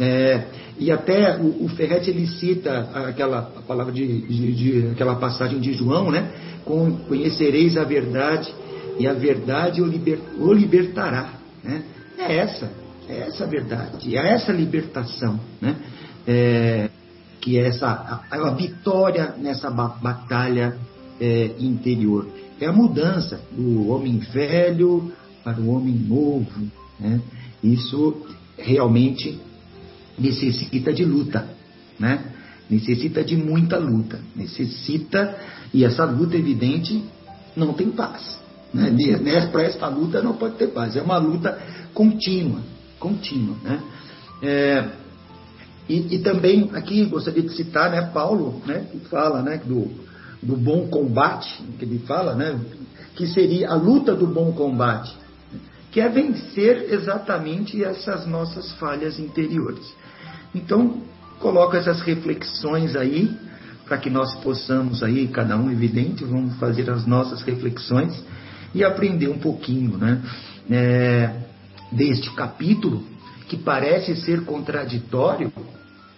É, 0.00 0.44
e 0.78 0.90
até 0.90 1.36
o, 1.36 1.66
o 1.66 1.70
ele 1.78 2.26
cita 2.26 2.90
aquela 2.94 3.42
palavra 3.42 3.92
de, 3.92 4.20
de, 4.22 4.52
de, 4.52 4.86
aquela 4.88 5.16
passagem 5.16 5.60
de 5.60 5.72
João, 5.74 6.10
né? 6.10 6.30
Com, 6.64 6.96
conhecereis 7.08 7.76
a 7.76 7.84
verdade 7.84 8.52
e 8.98 9.06
a 9.06 9.12
verdade 9.12 9.82
o, 9.82 9.86
liber, 9.86 10.18
o 10.38 10.52
libertará, 10.52 11.34
né? 11.62 11.82
É 12.18 12.36
essa, 12.36 12.70
é 13.08 13.18
essa 13.28 13.44
a 13.44 13.46
verdade, 13.46 14.16
é 14.16 14.32
essa 14.32 14.52
libertação, 14.52 15.38
né? 15.60 15.76
É, 16.26 16.88
que 17.40 17.58
é 17.58 17.66
essa 17.66 17.88
a, 17.88 18.24
a, 18.30 18.50
vitória 18.54 19.34
nessa 19.38 19.70
batalha 19.70 20.78
é, 21.20 21.50
interior. 21.58 22.28
É 22.60 22.66
a 22.66 22.72
mudança 22.72 23.40
do 23.50 23.88
homem 23.88 24.18
velho 24.18 25.12
para 25.42 25.60
o 25.60 25.68
homem 25.68 25.94
novo, 25.94 26.70
né? 26.98 27.20
Isso 27.62 28.24
realmente 28.56 29.38
necessita 30.18 30.92
de 30.92 31.04
luta, 31.04 31.46
né? 31.98 32.24
Necessita 32.68 33.22
de 33.22 33.36
muita 33.36 33.78
luta, 33.78 34.20
necessita 34.34 35.36
e 35.74 35.84
essa 35.84 36.04
luta 36.04 36.36
evidente 36.36 37.04
não 37.56 37.72
tem 37.72 37.90
paz, 37.90 38.38
né? 38.72 38.90
Para 39.50 39.62
esta 39.62 39.88
luta 39.88 40.22
não 40.22 40.34
pode 40.34 40.56
ter 40.56 40.68
paz, 40.68 40.96
é 40.96 41.02
uma 41.02 41.18
luta 41.18 41.58
contínua, 41.92 42.60
contínua, 42.98 43.56
né? 43.62 43.82
É, 44.42 44.88
e, 45.88 46.16
e, 46.16 46.18
também 46.18 46.70
aqui 46.74 47.04
gostaria 47.04 47.42
de 47.42 47.54
citar, 47.54 47.90
né, 47.90 48.02
Paulo, 48.02 48.62
né, 48.66 48.86
que 48.90 48.98
fala, 49.08 49.42
né, 49.42 49.60
do, 49.64 49.90
do 50.42 50.56
bom 50.56 50.88
combate, 50.88 51.62
que 51.78 51.84
ele 51.84 52.00
fala, 52.00 52.34
né, 52.34 52.58
que 53.14 53.26
seria 53.26 53.70
a 53.70 53.74
luta 53.74 54.14
do 54.14 54.26
bom 54.26 54.52
combate, 54.52 55.14
que 55.90 56.00
é 56.00 56.08
vencer 56.08 56.92
exatamente 56.92 57.82
essas 57.84 58.26
nossas 58.26 58.72
falhas 58.72 59.18
interiores. 59.18 59.94
Então, 60.54 61.02
coloco 61.38 61.76
essas 61.76 62.00
reflexões 62.02 62.94
aí, 62.94 63.30
para 63.86 63.98
que 63.98 64.08
nós 64.08 64.34
possamos 64.36 65.02
aí, 65.02 65.28
cada 65.28 65.56
um 65.56 65.70
evidente, 65.70 66.24
vamos 66.24 66.56
fazer 66.56 66.88
as 66.90 67.06
nossas 67.06 67.42
reflexões 67.42 68.22
e 68.74 68.84
aprender 68.84 69.28
um 69.28 69.38
pouquinho, 69.38 69.98
né? 69.98 70.22
É, 70.70 71.30
deste 71.90 72.30
capítulo, 72.30 73.04
que 73.48 73.56
parece 73.56 74.16
ser 74.16 74.44
contraditório, 74.44 75.52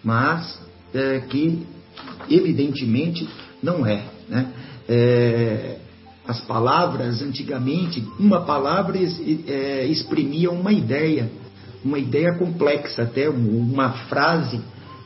mas 0.04 0.60
é, 0.92 1.20
que 1.20 1.66
evidentemente 2.30 3.28
não 3.62 3.84
é, 3.84 4.04
né? 4.28 4.52
É, 4.88 5.78
as 6.26 6.40
palavras, 6.40 7.20
antigamente, 7.20 8.06
uma 8.18 8.42
palavra 8.42 8.98
é, 8.98 9.86
exprimia 9.86 10.50
uma 10.50 10.72
ideia, 10.72 11.30
uma 11.84 11.98
ideia 11.98 12.34
complexa, 12.34 13.02
até 13.02 13.28
uma 13.28 13.90
frase, 14.08 14.60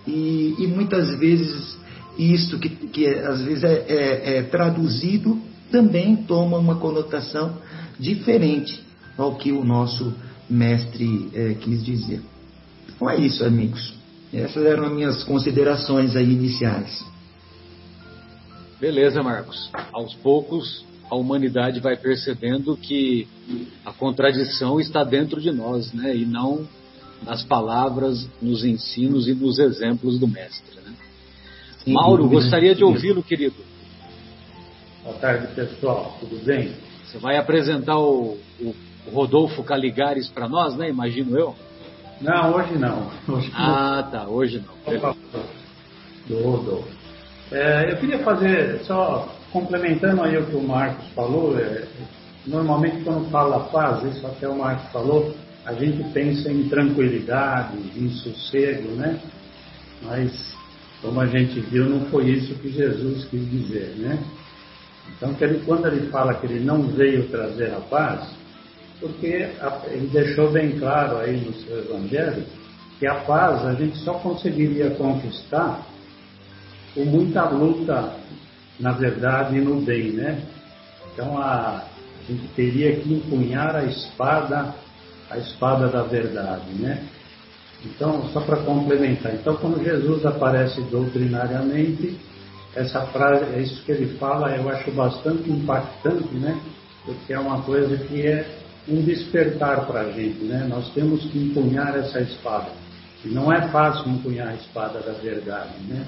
e, 0.07 0.55
e 0.59 0.67
muitas 0.67 1.19
vezes 1.19 1.77
isso 2.19 2.59
que, 2.59 2.69
que 2.69 3.07
às 3.07 3.43
vezes 3.43 3.65
é, 3.65 3.85
é, 3.89 4.37
é, 4.39 4.43
traduzido 4.45 5.41
também 5.71 6.17
toma 6.17 6.57
uma 6.57 6.77
conotação 6.77 7.59
diferente 7.99 8.83
ao 9.17 9.37
que 9.37 9.53
o 9.53 9.65
nosso 9.65 10.15
mestre 10.49 11.29
é, 11.35 11.55
quis 11.55 11.85
dizer. 11.85 12.23
Então 12.89 13.11
é 13.11 13.17
isso, 13.19 13.45
amigos. 13.45 13.95
Essas 14.33 14.65
eram 14.65 14.87
as 14.87 14.93
minhas 14.93 15.25
considerações 15.25 16.17
aí 16.17 16.31
iniciais. 16.31 17.05
Beleza, 18.81 19.23
Marcos. 19.23 19.71
Aos 19.93 20.15
poucos 20.15 20.85
a 21.11 21.15
humanidade 21.15 21.81
vai 21.81 21.97
percebendo 21.97 22.77
que 22.77 23.27
a 23.85 23.93
contradição 23.93 24.79
está 24.79 25.03
dentro 25.05 25.41
de 25.41 25.51
nós, 25.51 25.93
né? 25.93 26.15
E 26.15 26.25
não 26.25 26.67
nas 27.23 27.43
palavras, 27.43 28.29
nos 28.41 28.65
ensinos 28.65 29.27
e 29.27 29.35
nos 29.35 29.59
exemplos 29.59 30.19
do 30.19 30.29
mestre. 30.29 30.77
Né? 30.77 30.95
Sim, 31.85 31.93
Mauro, 31.93 32.29
gostaria 32.29 32.75
de 32.75 32.85
ouvi-lo, 32.85 33.23
querido. 33.23 33.57
Boa 35.03 35.17
tarde, 35.17 35.55
pessoal. 35.55 36.17
Tudo 36.21 36.45
bem? 36.45 36.73
Você 37.05 37.19
vai 37.19 37.37
apresentar 37.37 37.99
o, 37.99 38.39
o 38.61 38.75
Rodolfo 39.11 39.65
Caligares 39.65 40.29
para 40.29 40.49
nós, 40.49 40.77
né? 40.77 40.89
Imagino 40.89 41.37
eu. 41.37 41.57
Não, 42.21 42.55
hoje 42.55 42.77
não. 42.77 43.11
Hoje 43.29 43.51
ah, 43.55 44.03
não. 44.03 44.11
tá. 44.11 44.29
Hoje 44.29 44.63
não. 44.65 45.17
Do 46.27 46.43
Rodolfo. 46.43 46.89
É, 47.51 47.93
eu 47.93 47.97
queria 47.97 48.19
fazer 48.19 48.81
só 48.85 49.38
complementando 49.53 50.23
aí 50.23 50.37
o 50.37 50.47
que 50.47 50.57
o 50.57 50.63
Marcos 50.63 51.07
falou, 51.15 51.59
é, 51.59 51.87
normalmente 52.47 53.03
quando 53.05 53.31
fala 53.31 53.65
paz, 53.71 54.03
isso 54.05 54.27
até 54.27 54.49
o 54.49 54.59
Marcos 54.59 54.91
falou, 54.93 55.35
a 55.65 55.73
gente 55.75 56.03
pensa 56.13 56.51
em 56.51 56.69
tranquilidade, 56.69 57.77
em 57.97 58.09
sossego, 58.11 58.89
né? 58.93 59.21
Mas, 60.03 60.57
como 61.03 61.21
a 61.21 61.27
gente 61.27 61.61
viu, 61.61 61.85
não 61.89 62.07
foi 62.07 62.31
isso 62.31 62.55
que 62.55 62.71
Jesus 62.71 63.25
quis 63.27 63.51
dizer, 63.51 63.95
né? 63.99 64.19
Então, 65.17 65.35
ele, 65.41 65.63
quando 65.65 65.87
ele 65.87 66.09
fala 66.09 66.35
que 66.35 66.47
ele 66.47 66.65
não 66.65 66.83
veio 66.89 67.29
trazer 67.29 67.73
a 67.73 67.81
paz, 67.81 68.31
porque 69.01 69.49
ele 69.91 70.09
deixou 70.13 70.51
bem 70.51 70.79
claro 70.79 71.19
aí 71.19 71.37
no 71.41 71.53
seu 71.55 71.79
evangelho 71.79 72.45
que 72.99 73.07
a 73.07 73.15
paz 73.15 73.65
a 73.65 73.75
gente 73.75 73.97
só 73.99 74.15
conseguiria 74.15 74.91
conquistar 74.91 75.87
com 76.95 77.05
muita 77.05 77.49
luta 77.49 78.15
na 78.79 78.93
verdade 78.93 79.61
no 79.61 79.81
bem, 79.81 80.13
né? 80.13 80.43
Então 81.13 81.39
a, 81.39 81.83
a 81.83 82.33
gente 82.33 82.47
teria 82.55 82.97
que 82.97 83.13
empunhar 83.13 83.75
a 83.75 83.85
espada, 83.85 84.75
a 85.31 85.39
espada 85.39 85.89
da 85.89 86.03
verdade, 86.03 86.71
né? 86.79 87.07
Então, 87.85 88.29
só 88.33 88.41
para 88.41 88.57
complementar, 88.57 89.35
então 89.35 89.57
quando 89.57 89.83
Jesus 89.83 90.27
aparece 90.27 90.81
doutrinariamente, 90.91 92.19
essa 92.75 93.07
frase, 93.07 93.45
é 93.55 93.61
isso 93.61 93.83
que 93.85 93.93
ele 93.93 94.19
fala, 94.19 94.55
eu 94.57 94.69
acho 94.69 94.91
bastante 94.93 95.51
impactante, 95.51 96.35
né? 96.35 96.61
Porque 97.05 97.33
é 97.33 97.39
uma 97.39 97.63
coisa 97.63 97.97
que 97.97 98.27
é 98.27 98.47
um 98.87 99.03
despertar 99.03 99.87
para 99.87 100.01
a 100.03 100.13
gente, 100.13 100.45
né? 100.45 100.67
Nós 100.69 100.93
temos 100.93 101.25
que 101.31 101.39
empunhar 101.39 101.97
essa 101.97 102.21
espada. 102.21 102.71
E 103.25 103.29
não 103.29 103.53
é 103.53 103.69
fácil 103.69 104.11
empunhar 104.11 104.49
a 104.49 104.55
espada 104.55 105.01
da 105.01 105.13
verdade, 105.13 105.75
né? 105.89 106.05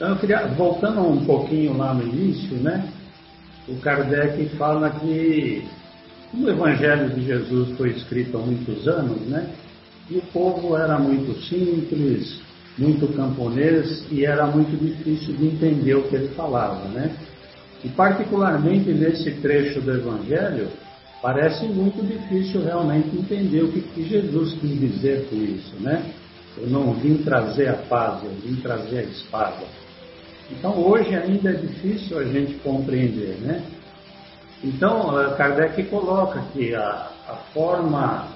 Então 0.00 0.12
eu 0.12 0.16
queria, 0.16 0.46
voltando 0.46 1.02
um 1.02 1.26
pouquinho 1.26 1.76
lá 1.76 1.92
no 1.92 2.02
início, 2.02 2.56
né? 2.56 2.90
O 3.68 3.76
Kardec 3.80 4.48
fala 4.56 4.88
que 4.88 5.62
o 6.32 6.48
Evangelho 6.48 7.10
de 7.10 7.26
Jesus 7.26 7.76
foi 7.76 7.90
escrito 7.90 8.38
há 8.38 8.40
muitos 8.40 8.88
anos, 8.88 9.20
né? 9.28 9.50
E 10.08 10.16
o 10.16 10.22
povo 10.32 10.74
era 10.74 10.98
muito 10.98 11.38
simples, 11.42 12.40
muito 12.78 13.14
camponês 13.14 14.06
e 14.10 14.24
era 14.24 14.46
muito 14.46 14.74
difícil 14.74 15.36
de 15.36 15.48
entender 15.48 15.96
o 15.96 16.04
que 16.04 16.16
ele 16.16 16.28
falava, 16.28 16.88
né? 16.88 17.14
E 17.84 17.90
particularmente 17.90 18.90
nesse 18.92 19.32
trecho 19.32 19.82
do 19.82 19.92
Evangelho, 19.92 20.68
parece 21.20 21.66
muito 21.66 22.02
difícil 22.02 22.64
realmente 22.64 23.14
entender 23.14 23.64
o 23.64 23.70
que, 23.70 23.82
que 23.82 24.08
Jesus 24.08 24.54
quis 24.54 24.80
dizer 24.80 25.28
com 25.28 25.36
isso, 25.36 25.74
né? 25.78 26.10
Eu 26.56 26.68
não 26.68 26.94
vim 26.94 27.18
trazer 27.18 27.68
a 27.68 27.74
paz, 27.74 28.24
eu 28.24 28.30
vim 28.42 28.56
trazer 28.62 29.00
a 29.00 29.02
espada. 29.02 29.89
Então, 30.50 30.78
hoje 30.78 31.14
ainda 31.14 31.50
é 31.50 31.54
difícil 31.54 32.18
a 32.18 32.24
gente 32.24 32.54
compreender, 32.54 33.38
né? 33.40 33.62
Então, 34.62 35.12
Kardec 35.36 35.84
coloca 35.84 36.42
que 36.52 36.74
a, 36.74 37.10
a 37.28 37.36
forma, 37.54 38.28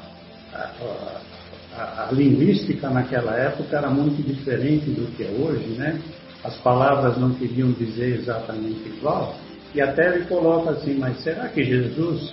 a, 0.53 0.71
a, 1.77 2.09
a, 2.09 2.13
linguística 2.13 2.89
naquela 2.89 3.35
época 3.37 3.77
era 3.77 3.91
muito 3.91 4.23
diferente 4.23 4.87
do 4.91 5.11
que 5.17 5.25
é 5.25 5.31
hoje, 5.31 5.67
né? 5.77 6.01
As 6.43 6.57
palavras 6.59 7.19
não 7.19 7.35
queriam 7.35 7.73
dizer 7.73 8.21
exatamente 8.21 8.89
igual. 8.89 9.35
E 9.75 9.81
até 9.81 10.15
ele 10.15 10.25
coloca 10.27 10.71
assim, 10.71 10.95
mas 10.95 11.21
será 11.23 11.49
que 11.49 11.65
Jesus 11.65 12.33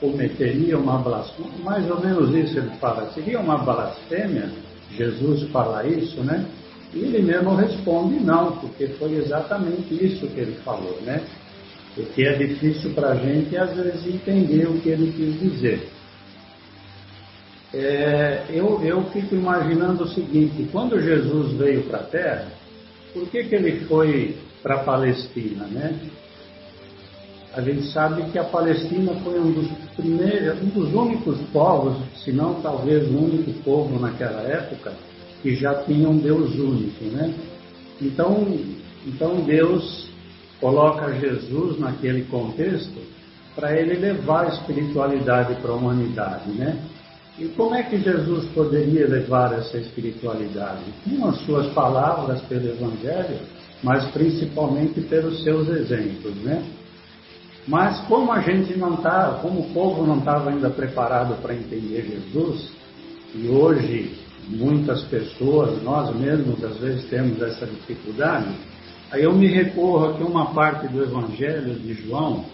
cometeria 0.00 0.78
uma 0.78 0.98
blasfêmia? 0.98 1.52
Mais 1.62 1.88
ou 1.90 2.00
menos 2.00 2.34
isso 2.34 2.58
ele 2.58 2.70
fala. 2.80 3.10
Seria 3.12 3.38
uma 3.38 3.58
blasfêmia 3.58 4.50
Jesus 4.96 5.48
falar 5.50 5.86
isso, 5.86 6.20
né? 6.22 6.44
Ele 6.94 7.20
mesmo 7.22 7.54
responde 7.54 8.18
não, 8.20 8.52
porque 8.52 8.86
foi 8.88 9.14
exatamente 9.16 9.92
isso 9.94 10.26
que 10.28 10.40
ele 10.40 10.54
falou, 10.64 10.98
né? 11.02 11.22
Porque 11.94 12.22
é 12.22 12.36
difícil 12.36 12.92
para 12.94 13.10
a 13.10 13.16
gente, 13.16 13.56
às 13.56 13.74
vezes, 13.76 14.06
entender 14.06 14.66
o 14.68 14.80
que 14.80 14.88
ele 14.88 15.12
quis 15.12 15.40
dizer. 15.40 15.88
É, 17.74 18.44
eu, 18.50 18.80
eu 18.82 19.02
fico 19.10 19.34
imaginando 19.34 20.04
o 20.04 20.08
seguinte: 20.08 20.68
quando 20.72 21.00
Jesus 21.00 21.52
veio 21.52 21.82
para 21.82 21.98
a 21.98 22.04
Terra, 22.04 22.48
por 23.12 23.28
que, 23.28 23.44
que 23.44 23.54
ele 23.54 23.84
foi 23.86 24.36
para 24.62 24.76
a 24.76 24.84
Palestina, 24.84 25.66
né? 25.66 25.98
A 27.54 27.60
gente 27.60 27.90
sabe 27.92 28.30
que 28.30 28.38
a 28.38 28.44
Palestina 28.44 29.12
foi 29.24 29.38
um 29.38 29.52
dos 29.52 29.68
primeiros, 29.96 30.62
um 30.62 30.66
dos 30.66 30.94
únicos 30.94 31.38
povos, 31.52 31.96
se 32.22 32.30
não 32.30 32.60
talvez 32.62 33.08
o 33.08 33.18
único 33.18 33.52
povo 33.64 33.98
naquela 33.98 34.42
época, 34.42 34.92
que 35.42 35.54
já 35.56 35.82
tinha 35.84 36.08
um 36.08 36.18
Deus 36.18 36.54
único, 36.54 37.04
né? 37.04 37.34
Então, 38.00 38.58
então 39.06 39.40
Deus 39.44 40.08
coloca 40.60 41.12
Jesus 41.14 41.78
naquele 41.78 42.24
contexto 42.24 43.00
para 43.54 43.76
ele 43.78 43.94
levar 43.94 44.44
a 44.44 44.48
espiritualidade 44.48 45.54
para 45.60 45.72
a 45.72 45.74
humanidade, 45.74 46.50
né? 46.50 46.78
E 47.38 47.46
como 47.48 47.74
é 47.74 47.84
que 47.84 47.98
Jesus 47.98 48.46
poderia 48.46 49.06
levar 49.06 49.52
essa 49.52 49.78
espiritualidade? 49.78 50.82
Com 51.04 51.28
as 51.28 51.38
suas 51.42 51.72
palavras 51.72 52.40
pelo 52.42 52.68
Evangelho, 52.68 53.38
mas 53.82 54.04
principalmente 54.06 55.00
pelos 55.02 55.42
seus 55.44 55.68
exemplos, 55.68 56.34
né? 56.36 56.64
Mas 57.66 58.00
como 58.06 58.32
a 58.32 58.40
gente 58.40 58.76
não 58.76 58.94
está, 58.94 59.38
como 59.42 59.60
o 59.60 59.74
povo 59.74 60.04
não 60.04 60.18
estava 60.18 60.50
ainda 60.50 60.70
preparado 60.70 61.40
para 61.40 61.54
entender 61.54 62.08
Jesus, 62.10 62.72
e 63.34 63.46
hoje 63.46 64.17
muitas 64.48 65.02
pessoas, 65.04 65.82
nós 65.82 66.14
mesmos 66.16 66.62
às 66.64 66.76
vezes 66.78 67.04
temos 67.08 67.40
essa 67.42 67.66
dificuldade, 67.66 68.48
aí 69.10 69.22
eu 69.22 69.34
me 69.34 69.46
recorro 69.46 70.10
aqui 70.10 70.22
uma 70.22 70.46
parte 70.46 70.88
do 70.88 71.02
Evangelho 71.02 71.74
de 71.74 71.94
João, 71.94 72.44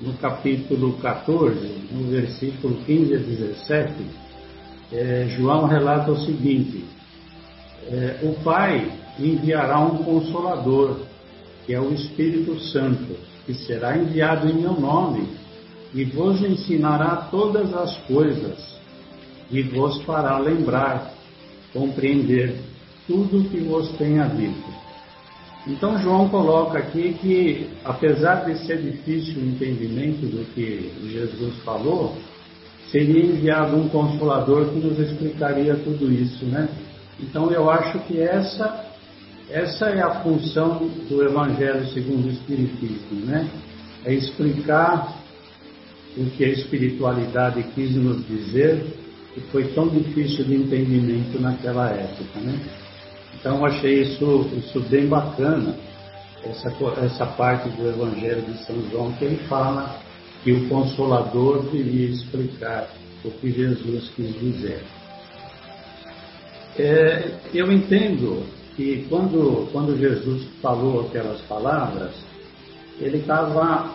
no 0.00 0.12
capítulo 0.14 0.92
14, 0.98 1.88
no 1.90 2.08
versículo 2.10 2.76
15 2.84 3.14
a 3.14 3.18
17, 3.18 3.92
é, 4.92 5.26
João 5.36 5.66
relata 5.66 6.12
o 6.12 6.24
seguinte: 6.24 6.84
é, 7.90 8.20
o 8.22 8.34
Pai 8.42 8.90
enviará 9.18 9.80
um 9.80 9.98
consolador, 9.98 11.00
que 11.66 11.74
é 11.74 11.80
o 11.80 11.92
Espírito 11.92 12.58
Santo, 12.60 13.16
que 13.44 13.54
será 13.54 13.96
enviado 13.96 14.48
em 14.48 14.54
meu 14.54 14.74
nome, 14.74 15.28
e 15.92 16.04
vos 16.04 16.40
ensinará 16.42 17.28
todas 17.30 17.74
as 17.74 17.96
coisas, 18.06 18.78
e 19.50 19.62
vos 19.62 20.00
fará 20.02 20.38
lembrar, 20.38 21.12
compreender 21.72 22.56
tudo 23.06 23.40
o 23.40 23.44
que 23.48 23.60
vos 23.60 23.90
tenha 23.96 24.26
dito. 24.26 24.78
Então 25.66 25.98
João 25.98 26.28
coloca 26.28 26.78
aqui 26.78 27.14
que, 27.20 27.68
apesar 27.84 28.46
de 28.46 28.66
ser 28.66 28.80
difícil 28.80 29.42
o 29.42 29.46
entendimento 29.46 30.26
do 30.26 30.44
que 30.54 30.92
Jesus 31.10 31.56
falou, 31.64 32.16
seria 32.90 33.22
enviado 33.22 33.76
um 33.76 33.88
consolador 33.88 34.70
que 34.70 34.78
nos 34.78 34.98
explicaria 34.98 35.74
tudo 35.76 36.10
isso, 36.10 36.44
né? 36.46 36.68
Então 37.20 37.50
eu 37.50 37.68
acho 37.68 37.98
que 38.00 38.20
essa 38.20 38.86
essa 39.50 39.86
é 39.86 40.02
a 40.02 40.22
função 40.22 40.90
do 41.08 41.22
Evangelho 41.22 41.86
segundo 41.88 42.26
o 42.26 42.30
Espiritismo, 42.30 43.24
né? 43.24 43.48
É 44.04 44.12
explicar 44.12 45.22
o 46.16 46.26
que 46.30 46.44
a 46.44 46.48
espiritualidade 46.48 47.62
quis 47.74 47.94
nos 47.94 48.26
dizer 48.26 48.84
que 49.40 49.50
foi 49.50 49.64
tão 49.68 49.88
difícil 49.88 50.44
de 50.44 50.54
entendimento 50.54 51.40
naquela 51.40 51.90
época, 51.90 52.40
né? 52.40 52.58
Então 53.38 53.58
eu 53.58 53.66
achei 53.66 54.02
isso, 54.02 54.50
isso 54.56 54.80
bem 54.80 55.06
bacana, 55.06 55.76
essa, 56.44 56.72
essa 57.04 57.26
parte 57.26 57.68
do 57.70 57.88
Evangelho 57.88 58.42
de 58.42 58.64
São 58.64 58.76
João 58.90 59.12
que 59.12 59.24
ele 59.24 59.36
fala 59.48 60.00
que 60.42 60.52
o 60.52 60.68
Consolador 60.68 61.62
viria 61.70 62.08
explicar 62.08 62.88
o 63.24 63.30
que 63.30 63.50
Jesus 63.50 64.10
quis 64.14 64.38
dizer. 64.38 64.82
É, 66.78 67.32
eu 67.52 67.70
entendo 67.72 68.44
que 68.76 69.06
quando, 69.08 69.68
quando 69.72 69.98
Jesus 69.98 70.46
falou 70.62 71.06
aquelas 71.06 71.40
palavras, 71.42 72.14
ele 73.00 73.18
estava 73.18 73.94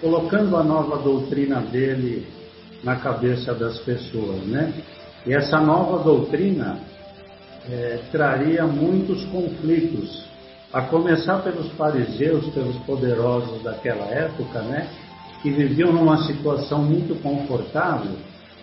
colocando 0.00 0.56
a 0.56 0.62
nova 0.62 0.96
doutrina 0.98 1.60
dele 1.60 2.26
na 2.82 2.96
cabeça 2.96 3.54
das 3.54 3.78
pessoas, 3.78 4.42
né? 4.46 4.72
E 5.26 5.34
essa 5.34 5.60
nova 5.60 6.02
doutrina 6.02 6.78
é, 7.68 8.00
traria 8.10 8.64
muitos 8.64 9.24
conflitos, 9.26 10.24
a 10.72 10.82
começar 10.82 11.38
pelos 11.38 11.70
fariseus, 11.72 12.46
pelos 12.54 12.76
poderosos 12.84 13.62
daquela 13.62 14.04
época, 14.06 14.60
né? 14.62 14.88
que 15.42 15.50
viviam 15.50 15.92
numa 15.92 16.26
situação 16.26 16.82
muito 16.82 17.20
confortável, 17.22 18.12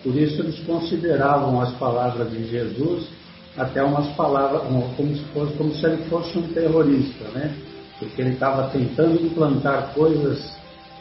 por 0.02 0.14
isso 0.14 0.40
eles 0.42 0.58
consideravam 0.60 1.60
as 1.60 1.72
palavras 1.72 2.30
de 2.30 2.46
Jesus 2.48 3.08
até 3.56 3.82
umas 3.82 4.08
palavras, 4.14 4.62
como 4.96 5.16
se, 5.16 5.24
fosse, 5.32 5.52
como 5.54 5.74
se 5.74 5.86
ele 5.86 6.04
fosse 6.04 6.38
um 6.38 6.52
terrorista, 6.52 7.24
né? 7.30 7.56
Porque 7.98 8.20
ele 8.20 8.34
estava 8.34 8.68
tentando 8.68 9.24
implantar 9.24 9.94
coisas 9.94 10.54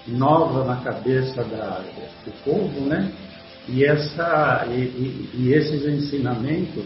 novas 0.07 0.67
na 0.67 0.77
cabeça 0.77 1.43
da, 1.43 1.81
do 2.25 2.31
povo, 2.43 2.81
né? 2.81 3.11
E, 3.67 3.83
essa, 3.83 4.65
e, 4.69 4.79
e, 4.79 5.29
e 5.33 5.53
esses 5.53 5.85
ensinamentos 5.85 6.85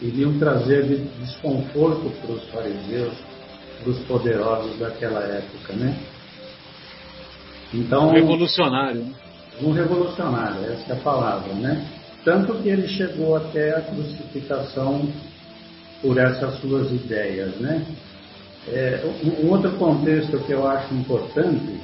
iriam 0.00 0.38
trazer 0.38 0.84
desconforto 1.20 2.10
para 2.20 2.32
os 2.32 2.48
fariseus, 2.50 3.14
para 3.80 3.90
os 3.90 3.98
poderosos 4.00 4.78
daquela 4.78 5.20
época, 5.20 5.72
né? 5.74 5.96
Então, 7.74 8.08
um 8.08 8.12
revolucionário. 8.12 9.00
Né? 9.00 9.14
Um 9.60 9.72
revolucionário, 9.72 10.72
essa 10.72 10.92
é 10.92 10.96
a 10.96 11.00
palavra, 11.00 11.52
né? 11.54 11.86
Tanto 12.24 12.54
que 12.54 12.68
ele 12.68 12.86
chegou 12.86 13.36
até 13.36 13.76
a 13.76 13.80
crucificação 13.80 15.08
por 16.00 16.18
essas 16.18 16.60
suas 16.60 16.90
ideias, 16.92 17.56
né? 17.56 17.84
É, 18.68 19.02
um 19.42 19.50
outro 19.50 19.72
contexto 19.72 20.38
que 20.40 20.52
eu 20.52 20.66
acho 20.66 20.94
importante 20.94 21.80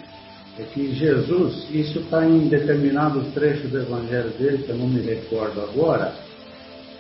é 0.59 0.65
que 0.65 0.93
Jesus, 0.95 1.67
isso 1.71 2.01
está 2.01 2.27
em 2.27 2.49
determinado 2.49 3.23
trecho 3.33 3.69
do 3.69 3.79
Evangelho 3.79 4.31
dele, 4.31 4.65
que 4.65 4.71
eu 4.71 4.77
não 4.77 4.89
me 4.89 5.01
recordo 5.01 5.61
agora, 5.61 6.13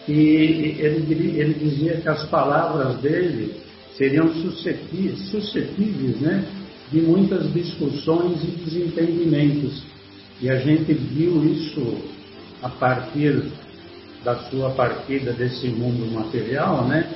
que 0.06 0.12
ele, 0.12 1.40
ele 1.40 1.54
dizia 1.54 2.00
que 2.00 2.08
as 2.08 2.24
palavras 2.28 2.98
dele 3.00 3.54
seriam 3.96 4.32
suscetíveis, 4.34 5.28
suscetíveis 5.30 6.20
né, 6.20 6.44
de 6.92 7.00
muitas 7.00 7.52
discussões 7.52 8.42
e 8.44 8.46
desentendimentos. 8.46 9.82
E 10.40 10.48
a 10.48 10.56
gente 10.56 10.94
viu 10.94 11.44
isso 11.44 11.98
a 12.62 12.68
partir 12.68 13.42
da 14.24 14.36
sua 14.50 14.70
partida 14.70 15.32
desse 15.32 15.66
mundo 15.68 16.10
material, 16.12 16.86
né? 16.86 17.12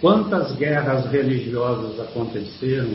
Quantas 0.00 0.52
guerras 0.56 1.10
religiosas 1.10 2.00
aconteceram, 2.00 2.90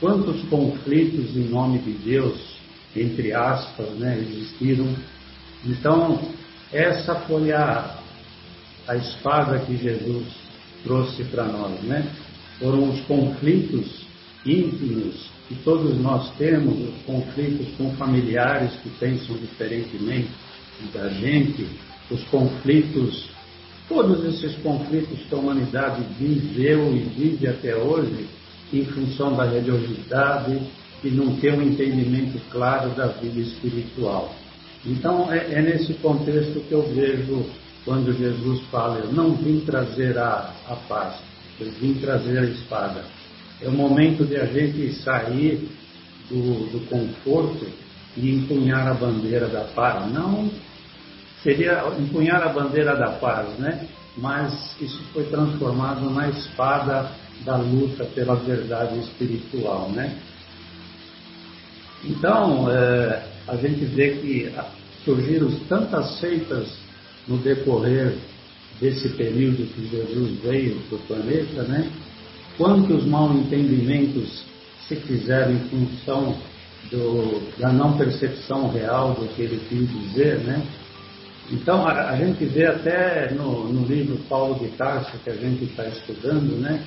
quantos 0.00 0.42
conflitos 0.48 1.36
em 1.36 1.48
nome 1.48 1.78
de 1.78 1.92
Deus, 1.92 2.58
entre 2.94 3.32
aspas, 3.32 3.88
né, 3.90 4.18
existiram. 4.18 4.94
Então, 5.64 6.20
essa 6.72 7.14
foi 7.14 7.52
a, 7.52 7.98
a 8.86 8.96
espada 8.96 9.58
que 9.60 9.76
Jesus 9.76 10.26
trouxe 10.84 11.24
para 11.24 11.44
nós, 11.44 11.80
né? 11.82 12.10
Foram 12.58 12.90
os 12.90 13.00
conflitos 13.02 14.06
íntimos 14.44 15.28
que 15.48 15.54
todos 15.56 15.98
nós 15.98 16.30
temos, 16.36 16.78
os 16.78 17.02
conflitos 17.04 17.68
com 17.76 17.90
familiares 17.96 18.72
que 18.82 18.90
pensam 18.90 19.36
diferentemente 19.36 20.30
da 20.92 21.08
gente, 21.08 21.66
os 22.10 22.22
conflitos, 22.24 23.30
todos 23.88 24.24
esses 24.24 24.56
conflitos 24.62 25.18
que 25.20 25.34
a 25.34 25.38
humanidade 25.38 26.02
viveu 26.18 26.94
e 26.94 27.00
vive 27.00 27.48
até 27.48 27.74
hoje 27.74 28.26
em 28.72 28.84
função 28.86 29.34
da 29.34 29.44
religiosidade 29.44 30.60
e 31.02 31.10
não 31.10 31.36
ter 31.36 31.54
um 31.54 31.62
entendimento 31.62 32.40
claro 32.50 32.90
da 32.90 33.06
vida 33.06 33.40
espiritual. 33.40 34.34
Então 34.84 35.32
é, 35.32 35.54
é 35.54 35.62
nesse 35.62 35.94
contexto 35.94 36.60
que 36.60 36.72
eu 36.72 36.82
vejo 36.82 37.46
quando 37.84 38.12
Jesus 38.16 38.60
fala, 38.70 38.98
eu 38.98 39.12
não 39.12 39.34
vim 39.34 39.60
trazer 39.60 40.18
a, 40.18 40.52
a 40.68 40.76
paz, 40.88 41.16
eu 41.58 41.70
vim 41.72 41.94
trazer 41.94 42.38
a 42.38 42.44
espada. 42.44 43.04
É 43.60 43.68
o 43.68 43.72
momento 43.72 44.24
de 44.24 44.36
a 44.36 44.44
gente 44.44 44.92
sair 45.02 45.68
do, 46.28 46.70
do 46.70 46.86
conforto 46.88 47.66
e 48.16 48.34
empunhar 48.34 48.86
a 48.86 48.94
bandeira 48.94 49.48
da 49.48 49.62
paz. 49.62 50.12
Não 50.12 50.50
seria 51.42 51.82
empunhar 51.98 52.42
a 52.42 52.48
bandeira 52.48 52.94
da 52.96 53.12
paz, 53.12 53.48
né? 53.58 53.86
Mas 54.16 54.52
isso 54.80 55.00
foi 55.12 55.24
transformado 55.24 56.10
na 56.10 56.28
espada 56.28 57.10
da 57.44 57.56
luta 57.56 58.04
pela 58.06 58.34
verdade 58.36 58.98
espiritual, 58.98 59.90
né? 59.90 60.16
Então, 62.04 62.70
é, 62.70 63.24
a 63.46 63.56
gente 63.56 63.84
vê 63.84 64.16
que 64.16 64.52
surgiram 65.04 65.50
tantas 65.68 66.18
seitas 66.18 66.68
no 67.26 67.38
decorrer 67.38 68.14
desse 68.80 69.08
período 69.10 69.66
que 69.74 69.88
Jesus 69.88 70.40
veio 70.40 70.80
para 70.88 70.96
o 70.96 71.00
planeta, 71.00 71.62
né? 71.64 71.90
Quantos 72.56 73.04
mal 73.04 73.32
entendimentos 73.32 74.44
se 74.86 74.96
fizeram 74.96 75.52
em 75.52 75.58
função 75.68 76.36
do, 76.90 77.58
da 77.58 77.72
não 77.72 77.96
percepção 77.96 78.70
real 78.70 79.14
do 79.14 79.28
que 79.34 79.42
ele 79.42 79.60
quis 79.68 79.88
dizer, 79.90 80.38
né? 80.40 80.66
Então, 81.50 81.86
a, 81.86 82.10
a 82.10 82.16
gente 82.16 82.44
vê 82.44 82.66
até 82.66 83.32
no, 83.32 83.72
no, 83.72 83.86
livro 83.86 84.18
Paulo 84.28 84.58
de 84.58 84.68
Tarso, 84.76 85.18
que 85.24 85.30
a 85.30 85.36
gente 85.36 85.64
está 85.64 85.86
estudando, 85.86 86.60
né? 86.60 86.84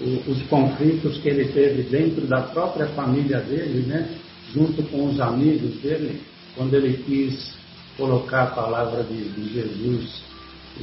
Os 0.00 0.42
conflitos 0.48 1.18
que 1.18 1.28
ele 1.28 1.52
teve 1.52 1.82
dentro 1.82 2.26
da 2.26 2.40
própria 2.40 2.86
família 2.88 3.40
dele, 3.40 3.86
né? 3.86 4.08
Junto 4.52 4.82
com 4.84 5.06
os 5.06 5.20
amigos 5.20 5.76
dele, 5.82 6.22
quando 6.56 6.74
ele 6.74 7.02
quis 7.04 7.54
colocar 7.96 8.44
a 8.44 8.46
palavra 8.46 9.04
de, 9.04 9.28
de 9.28 9.52
Jesus, 9.52 10.22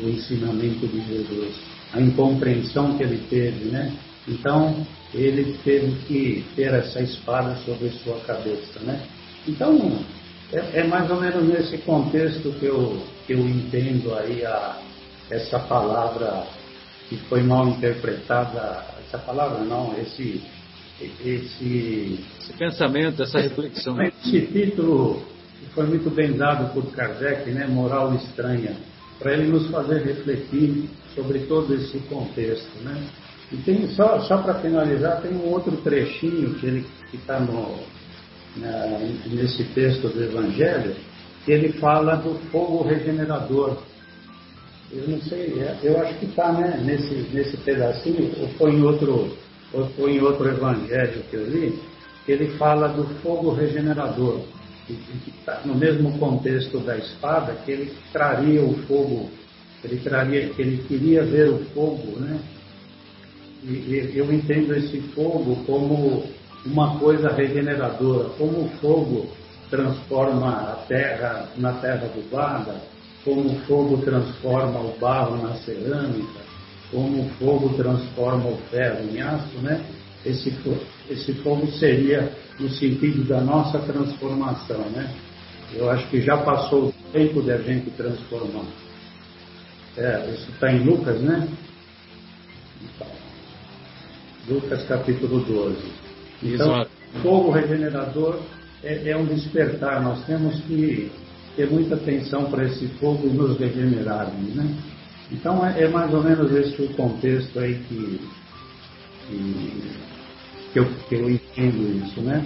o 0.02 0.08
ensinamento 0.08 0.86
de 0.88 1.02
Jesus, 1.08 1.56
a 1.94 2.00
incompreensão 2.00 2.96
que 2.96 3.04
ele 3.04 3.20
teve, 3.30 3.66
né? 3.66 3.92
Então, 4.28 4.86
ele 5.14 5.58
teve 5.64 5.96
que 6.08 6.46
ter 6.56 6.74
essa 6.74 7.02
espada 7.02 7.56
sobre 7.66 7.90
sua 8.04 8.20
cabeça, 8.20 8.80
né? 8.82 9.02
Então, 9.48 10.00
é, 10.52 10.82
é 10.82 10.84
mais 10.84 11.10
ou 11.10 11.20
menos 11.20 11.48
nesse 11.48 11.78
contexto 11.80 12.52
que 12.60 12.66
eu, 12.66 13.02
que 13.26 13.34
eu 13.34 13.40
entendo 13.40 14.14
aí 14.16 14.46
a, 14.46 14.78
essa 15.30 15.60
palavra 15.60 16.46
que 17.10 17.18
foi 17.30 17.42
mal 17.42 17.68
interpretada, 17.70 18.86
essa 19.08 19.18
palavra 19.18 19.64
não, 19.64 19.98
esse, 19.98 20.44
esse, 21.02 22.20
esse 22.40 22.54
pensamento, 22.54 23.24
essa 23.24 23.40
reflexão. 23.40 24.02
Esse 24.02 24.42
título 24.48 25.22
foi 25.74 25.86
muito 25.86 26.10
bem 26.10 26.34
dado 26.34 26.74
por 26.74 26.92
Kardec, 26.92 27.50
né, 27.52 27.68
Moral 27.68 28.14
Estranha, 28.16 28.76
para 29.20 29.34
ele 29.34 29.48
nos 29.48 29.70
fazer 29.70 30.04
refletir 30.04 30.90
sobre 31.16 31.40
todo 31.40 31.74
esse 31.74 31.98
contexto, 32.10 32.78
né? 32.84 33.08
E 33.52 33.58
tem, 33.58 33.88
só, 33.90 34.20
só 34.22 34.40
para 34.40 34.56
finalizar, 34.56 35.22
tem 35.22 35.32
um 35.32 35.52
outro 35.52 35.78
trechinho 35.78 36.54
que 36.56 36.66
ele 36.66 36.86
está 37.14 37.40
nesse 39.26 39.64
texto 39.74 40.10
do 40.10 40.22
Evangelho, 40.22 40.96
que 41.46 41.52
ele 41.54 41.72
fala 41.74 42.16
do 42.18 42.36
fogo 42.52 42.84
regenerador. 42.84 43.78
Eu 44.92 45.08
não 45.08 45.22
sei, 45.22 45.60
é, 45.60 45.78
eu 45.84 46.00
acho 46.00 46.18
que 46.20 46.26
está 46.28 46.52
né, 46.54 46.82
nesse, 46.84 47.14
nesse 47.34 47.58
pedacinho, 47.58 48.32
ou 48.40 48.48
foi, 48.50 48.72
em 48.72 48.84
outro, 48.84 49.38
ou 49.74 49.86
foi 49.90 50.14
em 50.14 50.22
outro 50.22 50.48
Evangelho 50.48 51.24
que 51.30 51.36
eu 51.36 51.46
li, 51.46 51.78
ele 52.28 52.58
fala 52.58 52.88
do 52.88 53.04
fogo 53.22 53.52
regenerador, 53.52 54.42
que 54.86 55.32
está 55.38 55.62
no 55.66 55.76
mesmo 55.76 56.18
contexto 56.18 56.80
da 56.80 56.98
espada, 56.98 57.54
que 57.66 57.72
ele 57.72 57.94
traria 58.14 58.62
o 58.62 58.74
fogo, 58.84 59.30
ele 59.84 59.98
traria, 59.98 60.50
que 60.50 60.62
ele 60.62 60.84
queria 60.88 61.24
ver 61.24 61.50
o 61.50 61.60
fogo, 61.74 62.20
né? 62.20 62.40
E 63.64 64.14
eu 64.16 64.32
entendo 64.32 64.74
esse 64.76 65.02
fogo 65.14 65.58
como 65.66 66.24
uma 66.66 66.98
coisa 67.00 67.30
regeneradora, 67.34 68.30
como 68.38 68.66
o 68.66 68.70
fogo 68.80 69.28
transforma 69.70 70.50
a 70.50 70.86
terra 70.88 71.50
na 71.58 71.74
terra 71.74 72.06
adubada, 72.06 72.82
como 73.28 73.52
o 73.52 73.60
fogo 73.66 73.98
transforma 73.98 74.80
o 74.80 74.98
barro 74.98 75.36
na 75.44 75.56
cerâmica, 75.56 76.40
como 76.90 77.24
o 77.24 77.30
fogo 77.32 77.76
transforma 77.76 78.48
o 78.48 78.58
ferro 78.72 79.04
em 79.04 79.22
aço, 79.22 79.58
né? 79.58 79.86
Esse, 80.26 80.58
esse 81.10 81.34
fogo 81.44 81.68
seria 81.74 82.32
no 82.58 82.70
sentido 82.70 83.26
da 83.26 83.42
nossa 83.42 83.80
transformação, 83.80 84.80
né? 84.92 85.14
Eu 85.74 85.90
acho 85.90 86.08
que 86.08 86.22
já 86.22 86.38
passou 86.38 86.86
o 86.86 86.94
tempo 87.12 87.42
de 87.42 87.52
a 87.52 87.58
gente 87.58 87.90
transformar. 87.92 88.66
É, 89.98 90.30
isso 90.34 90.50
está 90.50 90.72
em 90.72 90.86
Lucas, 90.86 91.20
né? 91.20 91.50
Então, 92.82 93.08
Lucas 94.48 94.86
capítulo 94.88 95.42
12. 95.42 95.78
Então, 96.44 96.72
Exato. 96.72 96.92
fogo 97.22 97.52
regenerador 97.52 98.40
é, 98.82 99.10
é, 99.10 99.18
um 99.18 99.26
despertar. 99.26 100.02
Nós 100.02 100.26
temos 100.26 100.62
que 100.62 101.12
ter 101.58 101.70
muita 101.70 101.96
atenção 101.96 102.46
para 102.46 102.66
esse 102.66 102.88
fogo 103.00 103.28
e 103.28 103.32
nos 103.32 103.58
regenerarmos, 103.58 104.56
né? 104.56 104.74
Então 105.32 105.66
é, 105.66 105.84
é, 105.84 105.88
mais 105.90 106.14
ou 106.14 106.24
menos 106.24 106.52
esse 106.52 106.82
o 106.82 106.94
contexto 106.94 107.60
aí 107.60 107.74
que, 107.90 108.22
que, 109.28 109.94
que, 110.72 110.80
eu, 110.80 110.86
que 111.10 111.16
eu 111.16 111.30
entendo 111.30 112.06
isso, 112.06 112.22
né? 112.22 112.46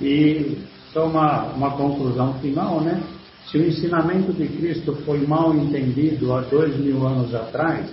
E 0.00 0.56
só 0.92 1.06
uma, 1.06 1.52
uma 1.52 1.70
conclusão 1.72 2.34
final, 2.34 2.80
né? 2.80 3.02
Se 3.50 3.58
o 3.58 3.66
ensinamento 3.66 4.32
de 4.32 4.46
Cristo 4.46 4.94
foi 5.04 5.26
mal 5.26 5.54
entendido 5.54 6.32
há 6.32 6.40
dois 6.42 6.76
mil 6.78 7.06
anos 7.06 7.34
atrás, 7.34 7.90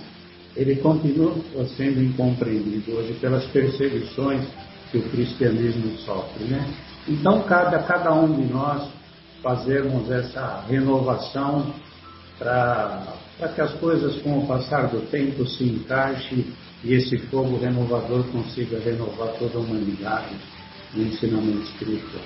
ele 0.55 0.75
continua 0.77 1.35
sendo 1.75 2.01
incompreendido 2.01 2.93
hoje 2.93 3.13
pelas 3.15 3.45
perseguições 3.47 4.45
que 4.91 4.97
o 4.97 5.09
cristianismo 5.09 5.97
sofre. 5.99 6.43
Né? 6.45 6.65
Então, 7.07 7.41
cabe 7.43 7.75
a 7.75 7.83
cada 7.83 8.13
um 8.13 8.33
de 8.33 8.51
nós 8.51 8.87
fazermos 9.41 10.09
essa 10.09 10.63
renovação 10.67 11.73
para 12.37 13.49
que 13.53 13.61
as 13.61 13.73
coisas, 13.73 14.21
com 14.21 14.39
o 14.39 14.47
passar 14.47 14.87
do 14.87 15.01
tempo, 15.09 15.45
se 15.45 15.63
encaixem 15.63 16.47
e 16.83 16.93
esse 16.93 17.17
fogo 17.27 17.57
renovador 17.57 18.23
consiga 18.31 18.79
renovar 18.79 19.33
toda 19.37 19.57
a 19.57 19.61
humanidade 19.61 20.35
no 20.93 21.03
ensinamento 21.03 21.63
espiritual. 21.63 22.23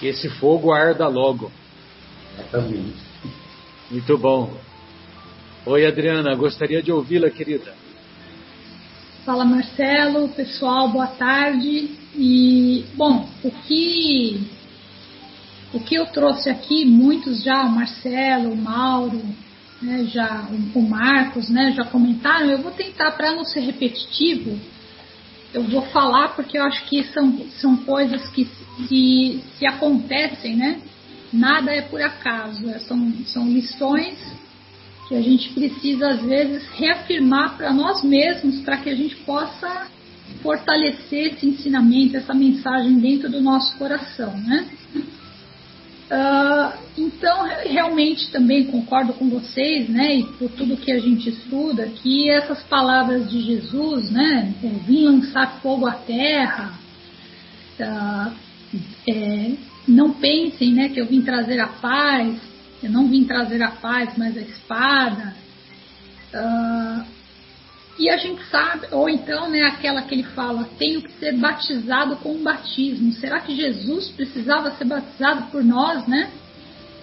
Que 0.00 0.08
esse 0.08 0.28
fogo 0.28 0.72
arda 0.72 1.06
logo. 1.08 1.50
Exatamente. 2.38 2.96
Muito 3.90 4.18
bom. 4.18 4.52
Oi, 5.64 5.86
Adriana, 5.86 6.34
gostaria 6.34 6.82
de 6.82 6.92
ouvi-la, 6.92 7.30
querida. 7.30 7.72
Fala, 9.24 9.44
Marcelo, 9.44 10.28
pessoal, 10.28 10.88
boa 10.88 11.08
tarde. 11.08 11.90
E, 12.14 12.84
bom, 12.94 13.28
o 13.42 13.50
que, 13.50 14.48
o 15.72 15.80
que 15.80 15.94
eu 15.94 16.06
trouxe 16.06 16.48
aqui, 16.48 16.84
muitos 16.84 17.42
já, 17.42 17.64
o 17.64 17.70
Marcelo, 17.70 18.52
o 18.52 18.56
Mauro, 18.56 19.22
né, 19.82 20.04
já, 20.04 20.48
o, 20.74 20.82
Marcos, 20.82 21.48
né, 21.48 21.72
já 21.72 21.84
comentaram. 21.84 22.50
Eu 22.50 22.62
vou 22.62 22.72
tentar, 22.72 23.12
para 23.12 23.32
não 23.32 23.44
ser 23.44 23.60
repetitivo, 23.60 24.58
eu 25.52 25.62
vou 25.64 25.82
falar 25.82 26.28
porque 26.28 26.58
eu 26.58 26.64
acho 26.64 26.84
que 26.86 27.04
são, 27.04 27.46
são 27.60 27.76
coisas 27.78 28.28
que 28.30 28.48
se, 28.88 29.40
se 29.58 29.66
acontecem, 29.66 30.56
né? 30.56 30.80
Nada 31.32 31.72
é 31.72 31.82
por 31.82 32.00
acaso, 32.00 32.62
são, 32.80 33.12
são 33.26 33.48
lições 33.48 34.16
que 35.08 35.14
a 35.14 35.22
gente 35.22 35.50
precisa 35.50 36.08
às 36.08 36.22
vezes 36.22 36.66
reafirmar 36.70 37.56
para 37.56 37.72
nós 37.72 38.02
mesmos 38.02 38.60
para 38.60 38.76
que 38.78 38.90
a 38.90 38.94
gente 38.94 39.16
possa 39.16 39.88
fortalecer 40.42 41.34
esse 41.34 41.46
ensinamento, 41.46 42.16
essa 42.16 42.34
mensagem 42.34 42.98
dentro 42.98 43.30
do 43.30 43.40
nosso 43.40 43.76
coração, 43.78 44.36
né? 44.38 44.66
Uh, 46.06 46.78
então, 46.96 47.42
realmente 47.64 48.30
também 48.30 48.66
concordo 48.66 49.12
com 49.14 49.28
vocês, 49.28 49.88
né, 49.88 50.18
e 50.18 50.24
por 50.38 50.50
tudo 50.52 50.76
que 50.76 50.92
a 50.92 51.00
gente 51.00 51.28
estuda, 51.28 51.86
que 51.88 52.30
essas 52.30 52.62
palavras 52.62 53.28
de 53.28 53.40
Jesus, 53.40 54.08
né, 54.10 54.54
é, 54.62 54.68
vim 54.86 55.04
lançar 55.04 55.60
fogo 55.60 55.84
à 55.84 55.94
terra, 55.94 56.78
uh, 57.80 58.32
é, 59.08 59.52
não 59.88 60.12
pensem, 60.12 60.72
né, 60.72 60.88
que 60.90 61.00
eu 61.00 61.06
vim 61.06 61.22
trazer 61.22 61.58
a 61.58 61.66
paz, 61.66 62.36
eu 62.82 62.90
não 62.90 63.08
vim 63.08 63.24
trazer 63.24 63.60
a 63.62 63.72
paz, 63.72 64.10
mas 64.16 64.36
a 64.36 64.40
espada. 64.40 65.34
Uh, 66.32 67.15
e 67.98 68.10
a 68.10 68.16
gente 68.18 68.42
sabe, 68.50 68.88
ou 68.92 69.08
então, 69.08 69.48
né, 69.48 69.62
aquela 69.62 70.02
que 70.02 70.14
ele 70.14 70.22
fala, 70.22 70.68
tenho 70.78 71.00
que 71.00 71.12
ser 71.12 71.32
batizado 71.36 72.16
com 72.16 72.34
um 72.34 72.42
batismo. 72.42 73.12
Será 73.12 73.40
que 73.40 73.56
Jesus 73.56 74.08
precisava 74.10 74.70
ser 74.72 74.84
batizado 74.84 75.50
por 75.50 75.64
nós, 75.64 76.06
né? 76.06 76.30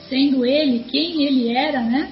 Sendo 0.08 0.46
ele 0.46 0.86
quem 0.90 1.24
ele 1.24 1.50
era, 1.50 1.82
né? 1.82 2.12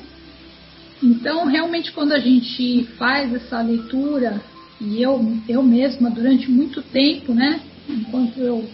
Então, 1.01 1.45
realmente, 1.45 1.91
quando 1.91 2.13
a 2.13 2.19
gente 2.19 2.83
faz 2.97 3.33
essa 3.33 3.61
leitura, 3.61 4.41
e 4.79 5.01
eu, 5.01 5.37
eu 5.47 5.61
mesma, 5.61 6.09
durante 6.09 6.49
muito 6.49 6.81
tempo, 6.81 7.33
né, 7.33 7.61
enquanto 7.87 8.39
eu 8.39 8.67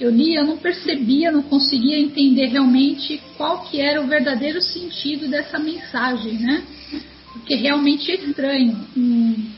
eu 0.00 0.10
li, 0.10 0.34
eu 0.34 0.46
não 0.46 0.56
percebia, 0.56 1.30
não 1.30 1.42
conseguia 1.42 1.98
entender 1.98 2.46
realmente 2.46 3.20
qual 3.36 3.64
que 3.64 3.78
era 3.78 4.00
o 4.00 4.06
verdadeiro 4.06 4.62
sentido 4.62 5.28
dessa 5.28 5.58
mensagem, 5.58 6.38
né? 6.38 6.62
Porque 7.32 7.54
realmente 7.54 8.10
é 8.10 8.14
estranho. 8.14 8.86
Um, 8.96 9.50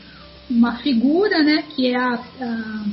uma 0.49 0.77
figura, 0.77 1.41
né, 1.41 1.63
que 1.75 1.87
é 1.87 1.95
a, 1.95 2.13
a, 2.13 2.85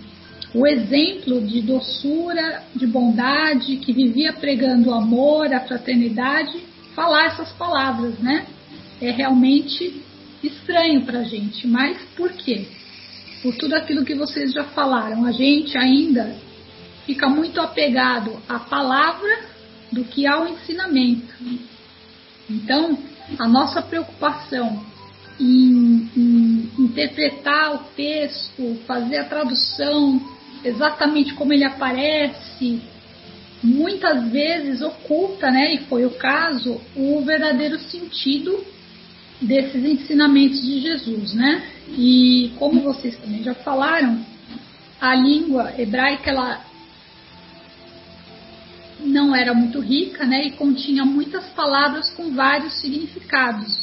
o 0.55 0.66
exemplo 0.66 1.40
de 1.43 1.61
doçura, 1.61 2.62
de 2.75 2.87
bondade, 2.87 3.77
que 3.77 3.93
vivia 3.93 4.33
pregando 4.33 4.90
o 4.90 4.95
amor, 4.95 5.53
a 5.53 5.61
fraternidade, 5.61 6.59
falar 6.95 7.27
essas 7.27 7.53
palavras, 7.53 8.19
né? 8.19 8.47
É 9.01 9.11
realmente 9.11 10.03
estranho 10.43 11.03
para 11.05 11.21
a 11.21 11.25
gente, 11.25 11.66
mas 11.66 11.99
por 12.16 12.33
quê? 12.33 12.66
Por 13.43 13.55
tudo 13.57 13.75
aquilo 13.75 14.05
que 14.05 14.14
vocês 14.14 14.53
já 14.53 14.64
falaram, 14.64 15.25
a 15.25 15.33
gente 15.33 15.77
ainda 15.77 16.37
fica 17.07 17.29
muito 17.29 17.61
apegado 17.61 18.38
à 18.49 18.59
palavra 18.59 19.45
do 19.90 20.05
que 20.05 20.27
ao 20.27 20.49
ensinamento. 20.49 21.35
Então, 22.49 22.99
a 23.38 23.49
nossa 23.49 23.83
preocupação 23.83 24.85
em, 25.38 26.09
em 26.16 26.71
interpretar 26.79 27.75
o 27.75 27.79
texto, 27.97 28.79
fazer 28.87 29.19
a 29.19 29.25
tradução 29.25 30.21
exatamente 30.64 31.35
como 31.35 31.53
ele 31.53 31.64
aparece, 31.64 32.83
muitas 33.62 34.29
vezes 34.31 34.83
oculta, 34.83 35.51
né, 35.51 35.75
e 35.75 35.79
foi 35.85 36.05
o 36.05 36.11
caso, 36.11 36.81
o 36.97 37.21
verdadeiro 37.23 37.79
sentido 37.79 38.64
desses 39.40 39.83
ensinamentos 39.85 40.61
de 40.61 40.81
Jesus, 40.81 41.33
né? 41.33 41.62
E 41.88 42.53
como 42.59 42.83
vocês 42.83 43.16
também 43.16 43.43
já 43.43 43.55
falaram, 43.55 44.25
a 45.01 45.14
língua 45.14 45.73
hebraica 45.79 46.31
ela 46.31 46.61
não 49.05 49.35
era 49.35 49.55
muito 49.55 49.81
rica, 49.81 50.25
né, 50.27 50.47
e 50.47 50.51
continha 50.53 51.05
muitas 51.05 51.45
palavras 51.51 52.11
com 52.11 52.31
vários 52.35 52.81
significados. 52.81 53.83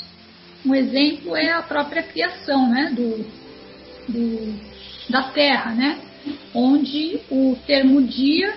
Um 0.65 0.73
exemplo 0.73 1.35
é 1.35 1.51
a 1.51 1.61
própria 1.61 2.03
criação, 2.03 2.69
né, 2.69 2.91
do, 2.95 3.25
do 4.07 4.77
da 5.09 5.23
terra, 5.23 5.71
né, 5.71 5.99
onde 6.53 7.19
o 7.29 7.57
termo 7.65 8.01
dia 8.01 8.55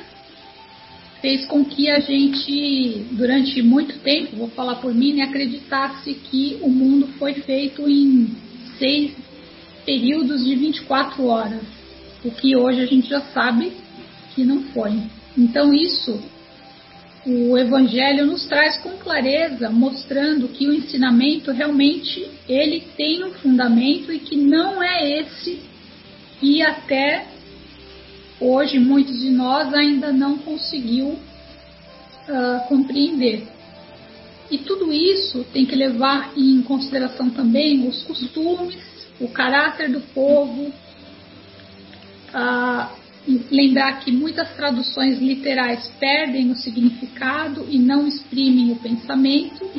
fez 1.21 1.45
com 1.47 1.65
que 1.65 1.91
a 1.91 2.01
gente, 2.01 3.07
durante 3.13 3.61
muito 3.63 3.99
tempo, 3.99 4.37
vou 4.37 4.49
falar 4.49 4.77
por 4.77 4.95
mim, 4.95 5.13
né, 5.13 5.25
acreditasse 5.25 6.15
que 6.15 6.59
o 6.63 6.69
mundo 6.69 7.09
foi 7.19 7.35
feito 7.35 7.89
em 7.89 8.35
seis 8.79 9.13
períodos 9.85 10.45
de 10.45 10.55
24 10.55 11.27
horas, 11.27 11.63
o 12.25 12.31
que 12.31 12.57
hoje 12.57 12.81
a 12.81 12.87
gente 12.87 13.09
já 13.09 13.21
sabe 13.21 13.73
que 14.35 14.45
não 14.45 14.63
foi. 14.73 14.93
Então 15.37 15.73
isso 15.73 16.21
o 17.27 17.57
Evangelho 17.59 18.25
nos 18.27 18.47
traz 18.47 18.79
com 18.79 18.97
clareza, 18.97 19.69
mostrando 19.69 20.49
que 20.49 20.67
o 20.67 20.73
ensinamento 20.73 21.53
realmente 21.53 22.27
ele 22.49 22.81
tem 22.97 23.23
um 23.25 23.33
fundamento 23.35 24.11
e 24.13 24.19
que 24.19 24.37
não 24.37 24.83
é 24.83 25.21
esse 25.21 25.61
e 26.41 26.63
até 26.63 27.27
hoje 28.41 28.79
muitos 28.79 29.21
de 29.21 29.31
nós 29.31 29.73
ainda 29.75 30.11
não 30.13 30.39
conseguiu 30.39 31.09
uh, 31.09 32.69
compreender. 32.69 33.47
E 34.51 34.59
tudo 34.59 34.93
isso 34.93 35.45
tem 35.53 35.67
que 35.67 35.77
levar 35.77 36.33
em 36.37 36.63
consideração 36.63 37.29
também 37.31 37.87
os 37.87 38.03
costumes, 38.03 38.79
o 39.21 39.29
caráter 39.29 39.91
do 39.91 40.01
povo, 40.01 40.73
uh, 42.35 43.00
lembrar 43.27 44.01
que 44.01 44.11
muitas 44.11 44.55
traduções 44.55 45.19
literais 45.19 45.87
perdem 46.01 46.51
o 46.51 46.57
significado 46.57 47.67
e 47.69 47.79
não 47.79 48.07
exprimem 48.07 48.73
o 48.73 48.77
pensamento, 48.77 49.71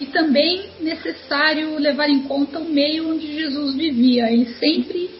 e 0.00 0.06
também 0.06 0.70
necessário 0.80 1.76
levar 1.78 2.08
em 2.08 2.20
conta 2.20 2.58
o 2.58 2.68
meio 2.68 3.10
onde 3.10 3.32
Jesus 3.32 3.74
vivia. 3.74 4.30
Ele 4.30 4.46
sempre 4.54 5.10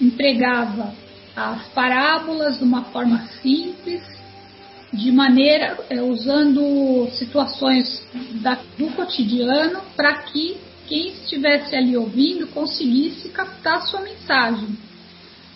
empregava 0.00 0.94
as 1.34 1.68
parábolas 1.68 2.58
de 2.58 2.64
uma 2.64 2.84
forma 2.84 3.26
simples, 3.40 4.02
de 4.92 5.12
maneira 5.12 5.78
é, 5.88 6.02
usando 6.02 7.08
situações 7.12 8.04
da, 8.42 8.58
do 8.76 8.88
cotidiano 8.88 9.80
para 9.96 10.22
que 10.24 10.56
quem 10.86 11.12
estivesse 11.12 11.76
ali 11.76 11.96
ouvindo 11.96 12.48
conseguisse 12.48 13.28
captar 13.28 13.82
sua 13.86 14.00
mensagem. 14.00 14.76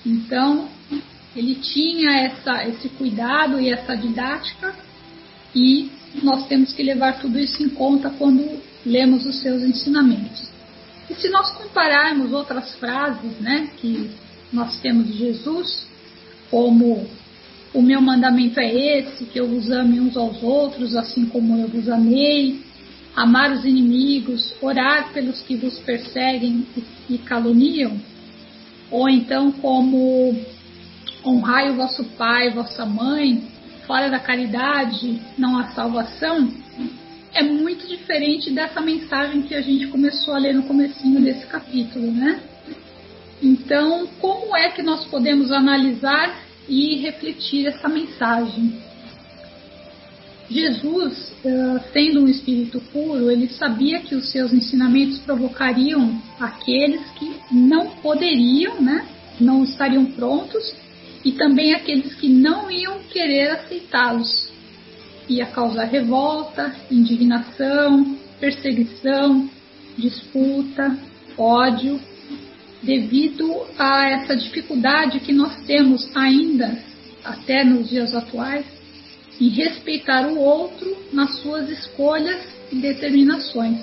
Então, 0.06 0.68
ele 1.36 1.56
tinha 1.56 2.10
essa, 2.20 2.66
esse 2.68 2.88
cuidado 2.90 3.60
e 3.60 3.70
essa 3.70 3.96
didática 3.96 4.74
e 5.54 5.90
nós 6.22 6.46
temos 6.46 6.72
que 6.72 6.82
levar 6.82 7.20
tudo 7.20 7.38
isso 7.38 7.62
em 7.62 7.68
conta 7.68 8.10
quando 8.10 8.60
lemos 8.86 9.26
os 9.26 9.40
seus 9.40 9.62
ensinamentos. 9.62 10.48
E 11.10 11.14
se 11.14 11.28
nós 11.28 11.50
compararmos 11.50 12.32
outras 12.32 12.74
frases 12.76 13.38
né, 13.40 13.68
que 13.78 14.10
nós 14.52 14.78
temos 14.80 15.06
de 15.06 15.18
Jesus, 15.18 15.86
como 16.50 17.06
o 17.72 17.82
meu 17.82 18.00
mandamento 18.00 18.60
é 18.60 18.98
esse, 18.98 19.24
que 19.24 19.38
eu 19.38 19.48
vos 19.48 19.70
ame 19.70 20.00
uns 20.00 20.16
aos 20.16 20.42
outros, 20.42 20.94
assim 20.94 21.26
como 21.26 21.58
eu 21.58 21.68
vos 21.68 21.88
amei, 21.88 22.60
amar 23.16 23.52
os 23.52 23.64
inimigos, 23.64 24.54
orar 24.62 25.12
pelos 25.12 25.40
que 25.40 25.56
vos 25.56 25.78
perseguem 25.80 26.66
e 27.10 27.18
caluniam, 27.18 28.00
ou 28.90 29.08
então 29.08 29.50
como 29.50 30.36
honrai 31.24 31.70
o 31.70 31.76
vosso 31.76 32.04
pai, 32.16 32.50
vossa 32.50 32.84
mãe, 32.84 33.42
fora 33.86 34.08
da 34.08 34.18
caridade 34.18 35.20
não 35.38 35.58
há 35.58 35.68
salvação, 35.72 36.48
é 37.32 37.42
muito 37.42 37.86
diferente 37.86 38.50
dessa 38.50 38.80
mensagem 38.80 39.42
que 39.42 39.54
a 39.54 39.60
gente 39.60 39.88
começou 39.88 40.34
a 40.34 40.38
ler 40.38 40.54
no 40.54 40.62
comecinho 40.62 41.20
desse 41.20 41.46
capítulo, 41.46 42.10
né? 42.12 42.40
Então, 43.42 44.06
como 44.20 44.56
é 44.56 44.70
que 44.70 44.82
nós 44.82 45.04
podemos 45.06 45.50
analisar 45.50 46.38
e 46.68 46.96
refletir 46.98 47.66
essa 47.66 47.88
mensagem? 47.88 48.78
Jesus, 50.48 51.32
eh, 51.44 51.80
sendo 51.92 52.20
um 52.20 52.28
espírito 52.28 52.80
puro, 52.92 53.30
ele 53.30 53.48
sabia 53.48 54.00
que 54.00 54.14
os 54.14 54.30
seus 54.30 54.52
ensinamentos 54.52 55.18
provocariam 55.18 56.22
aqueles 56.38 57.00
que 57.18 57.34
não 57.50 57.90
poderiam, 57.96 58.80
né, 58.80 59.06
não 59.40 59.64
estariam 59.64 60.04
prontos 60.06 60.83
e 61.24 61.32
também 61.32 61.74
aqueles 61.74 62.14
que 62.14 62.28
não 62.28 62.70
iam 62.70 62.98
querer 63.04 63.50
aceitá-los. 63.52 64.52
Ia 65.28 65.46
causar 65.46 65.84
revolta, 65.84 66.74
indignação, 66.90 68.16
perseguição, 68.38 69.48
disputa, 69.96 70.98
ódio, 71.38 71.98
devido 72.82 73.62
a 73.78 74.10
essa 74.10 74.36
dificuldade 74.36 75.20
que 75.20 75.32
nós 75.32 75.56
temos 75.64 76.14
ainda, 76.14 76.78
até 77.24 77.64
nos 77.64 77.88
dias 77.88 78.14
atuais, 78.14 78.66
em 79.40 79.48
respeitar 79.48 80.28
o 80.28 80.38
outro 80.38 80.94
nas 81.10 81.38
suas 81.40 81.70
escolhas 81.70 82.42
e 82.70 82.76
determinações. 82.76 83.80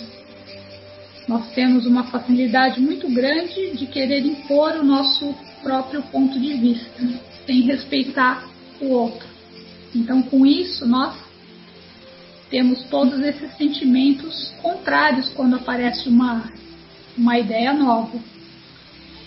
Nós 1.27 1.49
temos 1.54 1.88
uma 1.88 2.04
facilidade 2.04 2.80
muito 2.80 3.10
grande 3.10 3.71
de 3.75 3.88
querer 3.88 4.23
impor 4.25 4.75
o 4.75 4.84
nosso 4.84 5.34
próprio 5.63 6.04
ponto 6.04 6.39
de 6.39 6.54
vista 6.54 7.30
sem 7.45 7.62
respeitar 7.62 8.49
o 8.80 8.88
outro. 8.89 9.27
Então, 9.93 10.21
com 10.23 10.45
isso, 10.45 10.86
nós 10.88 11.15
temos 12.49 12.84
todos 12.84 13.19
esses 13.21 13.56
sentimentos 13.58 14.54
contrários 14.62 15.30
quando 15.30 15.56
aparece 15.56 16.10
uma, 16.10 16.51
uma 17.17 17.39
ideia 17.39 17.73
nova. 17.73 18.19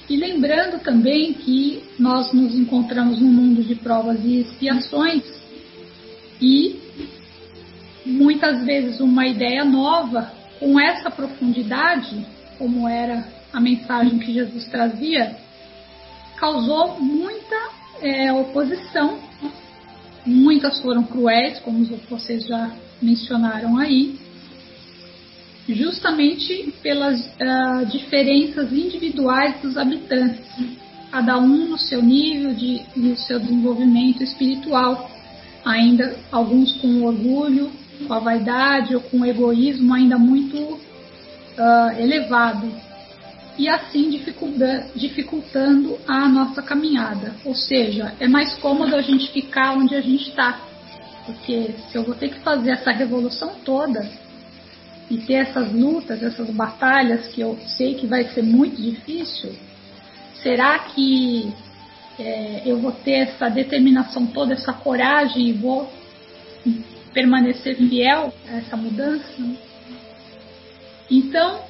E 0.09 0.17
lembrando 0.17 0.83
também 0.83 1.33
que 1.33 1.83
nós 1.99 2.33
nos 2.33 2.55
encontramos 2.55 3.21
num 3.21 3.33
mundo 3.33 3.63
de 3.63 3.75
provas 3.75 4.23
e 4.23 4.41
expiações 4.41 5.23
e 6.41 6.79
muitas 8.05 8.63
vezes 8.65 9.01
uma 9.01 9.27
ideia 9.27 9.65
nova 9.65 10.31
com 10.59 10.79
essa 10.79 11.11
profundidade, 11.11 12.27
como 12.59 12.87
era 12.87 13.27
a 13.53 13.61
mensagem 13.61 14.19
que 14.19 14.33
Jesus 14.33 14.67
trazia, 14.67 15.37
causou 16.37 17.01
muita 17.01 17.74
é, 18.05 18.31
oposição. 18.33 19.19
Muitas 20.27 20.81
foram 20.81 21.05
cruéis, 21.05 21.59
como 21.61 21.85
vocês 22.09 22.47
já 22.47 22.71
mencionaram 23.01 23.79
aí, 23.79 24.19
justamente 25.69 26.73
pelas 26.83 27.19
uh, 27.21 27.87
diferenças 27.91 28.73
individuais 28.73 29.61
dos 29.61 29.77
habitantes, 29.77 30.41
cada 31.11 31.39
um 31.39 31.69
no 31.71 31.79
seu 31.79 32.03
nível 32.03 32.55
de, 32.55 32.83
no 32.95 33.17
seu 33.17 33.39
desenvolvimento 33.39 34.23
espiritual, 34.23 35.11
ainda 35.65 36.17
alguns 36.31 36.73
com 36.81 37.03
orgulho, 37.03 37.71
com 38.07 38.13
a 38.13 38.19
vaidade 38.19 38.95
ou 38.95 39.01
com 39.01 39.25
egoísmo 39.25 39.95
ainda 39.95 40.19
muito 40.19 40.59
uh, 40.59 41.99
elevado 41.99 42.71
e 43.57 43.69
assim 43.69 44.11
dificultando 44.95 45.99
a 46.07 46.29
nossa 46.29 46.61
caminhada. 46.63 47.35
Ou 47.45 47.55
seja, 47.55 48.15
é 48.19 48.27
mais 48.27 48.55
cômodo 48.55 48.95
a 48.97 49.03
gente 49.03 49.31
ficar 49.31 49.77
onde 49.77 49.95
a 49.95 50.01
gente 50.01 50.29
está. 50.29 50.61
Porque 51.25 51.75
se 51.91 51.97
eu 51.97 52.03
vou 52.03 52.15
ter 52.15 52.31
que 52.31 52.41
fazer 52.41 52.73
essa 52.73 52.91
revolução 52.91 53.55
toda 53.65 54.09
e 55.09 55.19
ter 55.19 55.35
essas 55.35 55.73
lutas, 55.73 56.23
essas 56.23 56.51
batalhas 56.51 57.29
que 57.29 57.41
eu 57.41 57.59
sei 57.77 57.95
que 57.95 58.07
vai 58.07 58.25
ser 58.31 58.43
muito 58.43 58.81
difícil, 58.81 59.55
será 60.43 60.79
que 60.81 61.53
é, 62.19 62.63
eu 62.67 62.79
vou 62.79 62.93
ter 62.93 63.29
essa 63.29 63.49
determinação 63.49 64.27
toda, 64.27 64.55
essa 64.55 64.73
coragem 64.73 65.49
e 65.49 65.53
vou 65.53 65.91
permanecer 67.13 67.77
fiel 67.77 68.35
a 68.49 68.57
essa 68.57 68.77
mudança? 68.77 69.25
Então, 71.11 71.61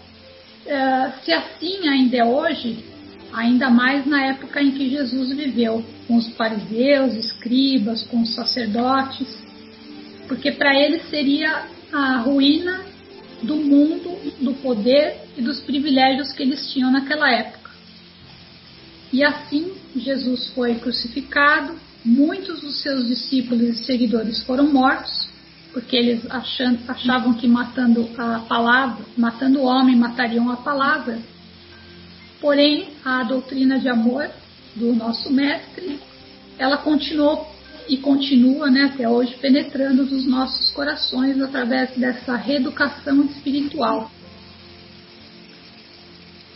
se 1.23 1.33
assim 1.33 1.89
ainda 1.89 2.17
é 2.17 2.25
hoje, 2.25 2.85
ainda 3.33 3.69
mais 3.69 4.07
na 4.07 4.27
época 4.27 4.63
em 4.63 4.71
que 4.73 4.89
Jesus 4.89 5.37
viveu, 5.37 5.85
com 6.07 6.17
os 6.17 6.29
fariseus, 6.37 7.15
escribas, 7.15 8.03
com 8.05 8.23
os 8.23 8.35
sacerdotes, 8.35 9.29
porque 10.29 10.53
para 10.53 10.75
eles 10.75 11.09
seria 11.11 11.67
a 11.93 12.19
ruína 12.19 12.85
do 13.43 13.57
mundo 13.57 14.19
do 14.41 14.55
poder 14.55 15.17
e 15.37 15.43
dos 15.43 15.61
privilégios 15.61 16.33
que 16.33 16.43
eles 16.43 16.73
tinham 16.73 16.91
naquela 16.91 17.31
época. 17.31 17.71
E 19.13 19.23
assim 19.23 19.73
Jesus 19.95 20.49
foi 20.55 20.77
crucificado, 20.77 21.75
muitos 22.05 22.61
dos 22.61 22.83
seus 22.83 23.07
discípulos 23.07 23.63
e 23.63 23.85
seguidores 23.85 24.43
foram 24.45 24.73
mortos, 24.73 25.29
porque 25.75 25.97
eles 25.97 26.23
achavam 26.89 27.35
que 27.35 27.49
matando 27.49 28.09
a 28.17 28.39
palavra, 28.49 29.05
matando 29.19 29.59
o 29.59 29.65
homem, 29.65 29.97
matariam 29.97 30.49
a 30.49 30.57
palavra. 30.57 31.19
Porém, 32.41 32.91
a 33.05 33.25
doutrina 33.25 33.81
de 33.81 33.89
amor 33.89 34.31
do 34.77 34.95
nosso 34.95 35.33
mestre, 35.33 35.99
ela 36.57 36.77
continuou 36.77 37.53
e 37.89 37.97
continua 37.97 38.71
né, 38.71 38.85
até 38.85 39.09
hoje 39.09 39.35
penetrando 39.41 40.07
nos 40.07 40.25
nossos 40.27 40.71
corações 40.71 41.43
através 41.43 41.91
dessa 41.97 42.37
reeducação 42.37 43.25
espiritual. 43.25 44.11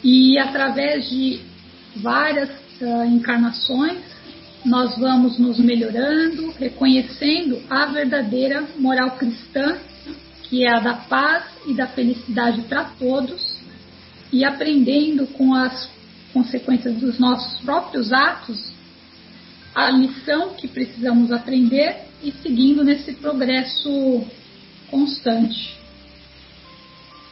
E 0.02 0.38
através 0.38 1.10
de 1.10 1.40
várias 1.96 2.50
uh, 2.80 3.04
encarnações, 3.04 3.98
nós 4.64 4.96
vamos 4.98 5.38
nos 5.38 5.58
melhorando, 5.58 6.50
reconhecendo 6.58 7.62
a 7.70 7.86
verdadeira 7.86 8.66
moral 8.78 9.12
cristã, 9.12 9.78
que 10.42 10.64
é 10.64 10.70
a 10.76 10.80
da 10.80 10.94
paz 10.94 11.44
e 11.66 11.74
da 11.74 11.86
felicidade 11.86 12.62
para 12.62 12.84
todos, 12.84 13.58
e 14.32 14.44
aprendendo 14.44 15.26
com 15.28 15.54
as 15.54 15.88
consequências 16.32 16.96
dos 16.96 17.18
nossos 17.18 17.60
próprios 17.62 18.12
atos 18.12 18.72
a 19.74 19.90
lição 19.90 20.54
que 20.54 20.66
precisamos 20.66 21.30
aprender 21.30 22.08
e 22.22 22.32
seguindo 22.32 22.82
nesse 22.82 23.12
progresso 23.14 24.24
constante. 24.90 25.78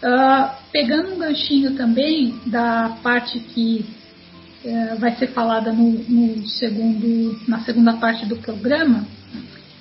Uh, 0.03 0.55
pegando 0.71 1.15
um 1.15 1.19
ganchinho 1.19 1.75
também 1.75 2.39
da 2.47 2.97
parte 3.03 3.41
que 3.41 3.85
uh, 4.67 4.99
vai 4.99 5.15
ser 5.17 5.29
falada 5.29 5.73
no, 5.73 5.93
no, 5.93 6.47
segundo, 6.47 7.41
na 7.49 7.61
segunda 7.61 7.95
parte 7.95 8.27
do 8.27 8.37
programa, 8.37 9.07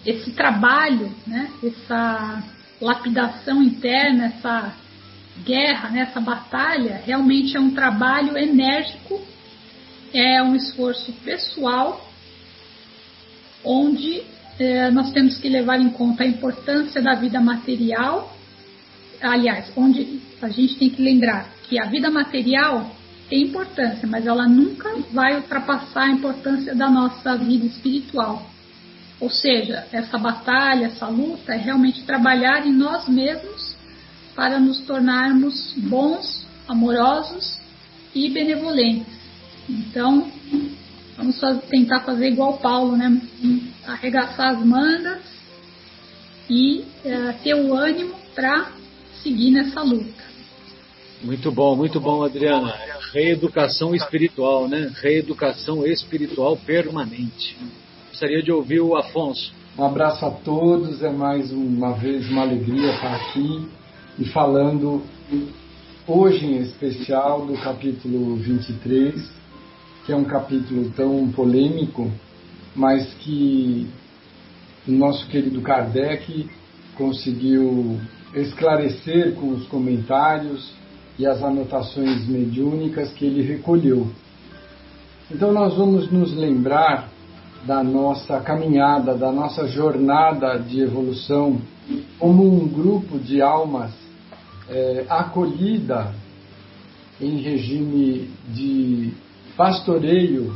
esse 0.06 0.32
trabalho, 0.32 1.12
né, 1.26 1.50
essa 1.64 2.44
lapidação 2.80 3.62
interna, 3.64 4.26
essa 4.26 4.74
guerra, 5.44 5.90
né, 5.90 6.02
essa 6.02 6.22
batalha, 6.22 7.02
realmente 7.06 7.58
é 7.58 7.60
um 7.60 7.72
trabalho 7.72 8.38
enérgico, 8.38 9.22
é 10.14 10.42
um 10.42 10.56
esforço 10.56 11.12
pessoal 11.24 12.10
onde 13.64 14.24
é, 14.60 14.90
nós 14.92 15.12
temos 15.12 15.38
que 15.38 15.50
levar 15.50 15.80
em 15.80 15.90
conta 15.90 16.24
a 16.24 16.28
importância 16.28 17.02
da 17.02 17.16
vida 17.16 17.42
material. 17.42 18.34
Aliás, 19.22 19.72
onde 19.76 20.22
a 20.42 20.50
gente 20.50 20.76
tem 20.76 20.90
que 20.90 21.02
lembrar 21.02 21.50
que 21.64 21.80
a 21.80 21.86
vida 21.86 22.10
material 22.10 22.90
tem 23.30 23.44
importância, 23.44 24.08
mas 24.08 24.26
ela 24.26 24.48
nunca 24.48 24.96
vai 25.12 25.36
ultrapassar 25.36 26.04
a 26.04 26.12
importância 26.12 26.76
da 26.76 26.90
nossa 26.90 27.36
vida 27.38 27.66
espiritual. 27.66 28.50
Ou 29.20 29.30
seja, 29.30 29.88
essa 29.92 30.18
batalha, 30.18 30.88
essa 30.88 31.08
luta 31.08 31.54
é 31.54 31.58
realmente 31.58 32.04
trabalhar 32.04 32.66
em 32.66 32.72
nós 32.72 33.08
mesmos 33.08 33.76
para 34.36 34.60
nos 34.60 34.80
tornarmos 34.82 35.74
bons, 35.78 36.46
amorosos 36.68 37.60
e 38.14 38.30
benevolentes. 38.30 39.16
Então, 39.68 40.30
Vamos 41.18 41.40
tentar 41.70 42.02
fazer 42.02 42.28
igual 42.28 42.58
Paulo, 42.58 42.98
né? 42.98 43.22
Arregaçar 43.88 44.56
as 44.56 44.66
mangas 44.66 45.22
e 46.50 46.84
é, 47.06 47.32
ter 47.44 47.56
o 47.56 47.74
ânimo 47.74 48.16
para 48.34 48.72
seguir 49.24 49.52
nessa 49.52 49.82
luta. 49.82 50.24
Muito 51.22 51.52
bom, 51.52 51.76
muito 51.76 52.00
bom, 52.00 52.24
Adriana. 52.24 52.74
Reeducação 53.16 53.96
espiritual, 53.96 54.68
né? 54.68 54.92
Reeducação 55.02 55.88
espiritual 55.88 56.58
permanente. 56.58 57.58
Gostaria 58.10 58.44
de 58.44 58.52
ouvir 58.52 58.82
o 58.82 58.94
Afonso. 58.98 59.54
Um 59.78 59.86
abraço 59.86 60.26
a 60.26 60.32
todos, 60.32 61.02
é 61.02 61.10
mais 61.10 61.50
uma 61.50 61.94
vez 61.94 62.30
uma 62.30 62.42
alegria 62.42 62.92
estar 62.92 63.16
aqui 63.16 63.70
e 64.20 64.26
falando 64.26 65.02
hoje 66.06 66.46
em 66.46 66.58
especial 66.58 67.46
do 67.46 67.54
capítulo 67.54 68.36
23 68.36 69.32
que 70.06 70.12
é 70.12 70.16
um 70.16 70.26
capítulo 70.26 70.92
tão 70.92 71.32
polêmico, 71.32 72.12
mas 72.76 73.14
que 73.22 73.88
o 74.86 74.92
nosso 74.92 75.26
querido 75.30 75.62
Kardec 75.62 76.50
conseguiu 76.96 77.98
esclarecer 78.34 79.36
com 79.36 79.52
os 79.52 79.66
comentários 79.68 80.70
e 81.18 81.26
as 81.26 81.42
anotações 81.44 82.28
mediúnicas 82.28 83.12
que 83.14 83.26
ele 83.26 83.42
recolheu. 83.42 84.08
Então, 85.32 85.52
nós 85.52 85.76
vamos 85.76 86.12
nos 86.12 86.36
lembrar 86.36 87.10
da 87.66 87.84
nossa 87.84 88.40
caminhada, 88.42 89.16
da 89.16 89.32
nossa 89.32 89.68
jornada 89.68 90.58
de 90.60 90.82
evolução, 90.82 91.60
como 92.20 92.44
um 92.44 92.68
grupo 92.68 93.18
de 93.18 93.42
almas 93.42 93.92
é, 94.70 95.06
acolhida 95.10 96.14
em 97.20 97.38
regime 97.38 98.30
de 98.50 99.14
pastoreio 99.56 100.56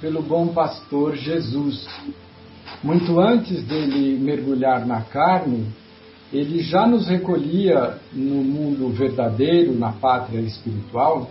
pelo 0.00 0.20
bom 0.22 0.48
pastor 0.48 1.16
Jesus. 1.16 1.86
Muito 2.82 3.18
antes 3.20 3.62
dele 3.62 4.18
mergulhar 4.18 4.86
na 4.86 5.02
carne, 5.02 5.66
ele 6.32 6.62
já 6.62 6.86
nos 6.86 7.06
recolhia 7.06 7.98
no 8.12 8.42
mundo 8.42 8.88
verdadeiro, 8.90 9.74
na 9.78 9.92
pátria 9.92 10.40
espiritual, 10.40 11.30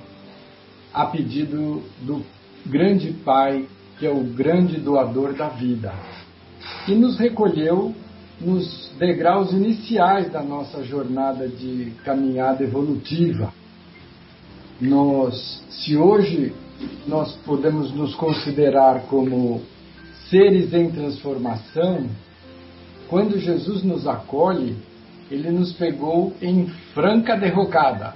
a 0.94 1.06
pedido 1.06 1.84
do 2.02 2.24
grande 2.66 3.12
Pai, 3.12 3.66
que 4.00 4.06
é 4.06 4.12
o 4.12 4.24
grande 4.24 4.80
doador 4.80 5.34
da 5.34 5.50
vida, 5.50 5.94
e 6.88 6.94
nos 6.94 7.18
recolheu 7.18 7.94
nos 8.40 8.92
degraus 8.98 9.52
iniciais 9.52 10.32
da 10.32 10.42
nossa 10.42 10.84
jornada 10.84 11.48
de 11.48 11.92
caminhada 12.04 12.64
evolutiva. 12.64 13.54
Nós, 14.82 15.64
se 15.70 15.96
hoje 15.96 16.54
nós 17.08 17.36
podemos 17.46 17.94
nos 17.94 18.16
considerar 18.16 19.04
como 19.04 19.62
seres 20.30 20.74
em 20.74 20.90
transformação, 20.90 22.08
quando 23.10 23.40
Jesus 23.40 23.84
nos 23.84 24.08
acolhe, 24.08 24.76
ele 25.30 25.50
nos 25.52 25.74
pegou 25.74 26.34
em 26.42 26.68
franca 26.94 27.36
derrocada, 27.36 28.16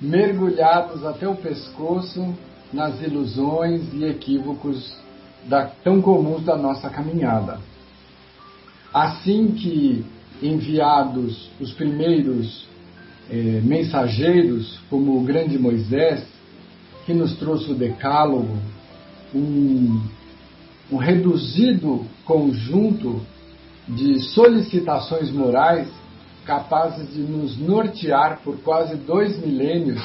mergulhados 0.00 1.04
até 1.04 1.28
o 1.28 1.36
pescoço 1.36 2.34
nas 2.72 3.00
ilusões 3.00 3.92
e 3.92 4.04
equívocos 4.04 4.96
da, 5.46 5.66
tão 5.66 6.00
comuns 6.00 6.44
da 6.44 6.56
nossa 6.56 6.88
caminhada. 6.90 7.58
Assim 8.92 9.52
que 9.52 10.04
enviados 10.42 11.50
os 11.60 11.72
primeiros 11.72 12.66
eh, 13.30 13.60
mensageiros, 13.62 14.80
como 14.90 15.18
o 15.18 15.24
grande 15.24 15.58
Moisés, 15.58 16.24
que 17.06 17.12
nos 17.12 17.36
trouxe 17.36 17.70
o 17.70 17.74
Decálogo, 17.74 18.56
um, 19.34 20.00
um 20.90 20.96
reduzido 20.96 22.04
conjunto 22.24 23.20
de 23.88 24.20
solicitações 24.20 25.30
morais 25.30 25.88
capazes 26.44 27.12
de 27.12 27.20
nos 27.20 27.58
nortear 27.58 28.40
por 28.42 28.58
quase 28.58 28.96
dois 28.96 29.38
milênios, 29.38 30.02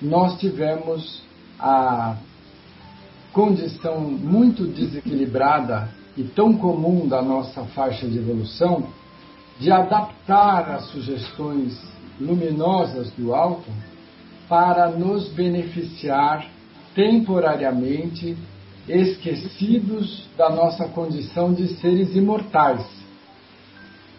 nós 0.00 0.38
tivemos 0.38 1.22
a 1.58 2.16
condição 3.32 4.00
muito 4.00 4.66
desequilibrada 4.66 5.88
e 6.16 6.24
tão 6.24 6.54
comum 6.54 7.06
da 7.06 7.20
nossa 7.20 7.64
faixa 7.66 8.06
de 8.06 8.18
evolução 8.18 8.88
de 9.58 9.70
adaptar 9.70 10.70
as 10.70 10.86
sugestões 10.86 11.78
luminosas 12.20 13.10
do 13.12 13.34
alto 13.34 13.70
para 14.48 14.90
nos 14.90 15.28
beneficiar 15.28 16.46
temporariamente, 16.94 18.36
esquecidos 18.88 20.28
da 20.36 20.50
nossa 20.50 20.86
condição 20.88 21.52
de 21.52 21.68
seres 21.76 22.14
imortais. 22.14 22.84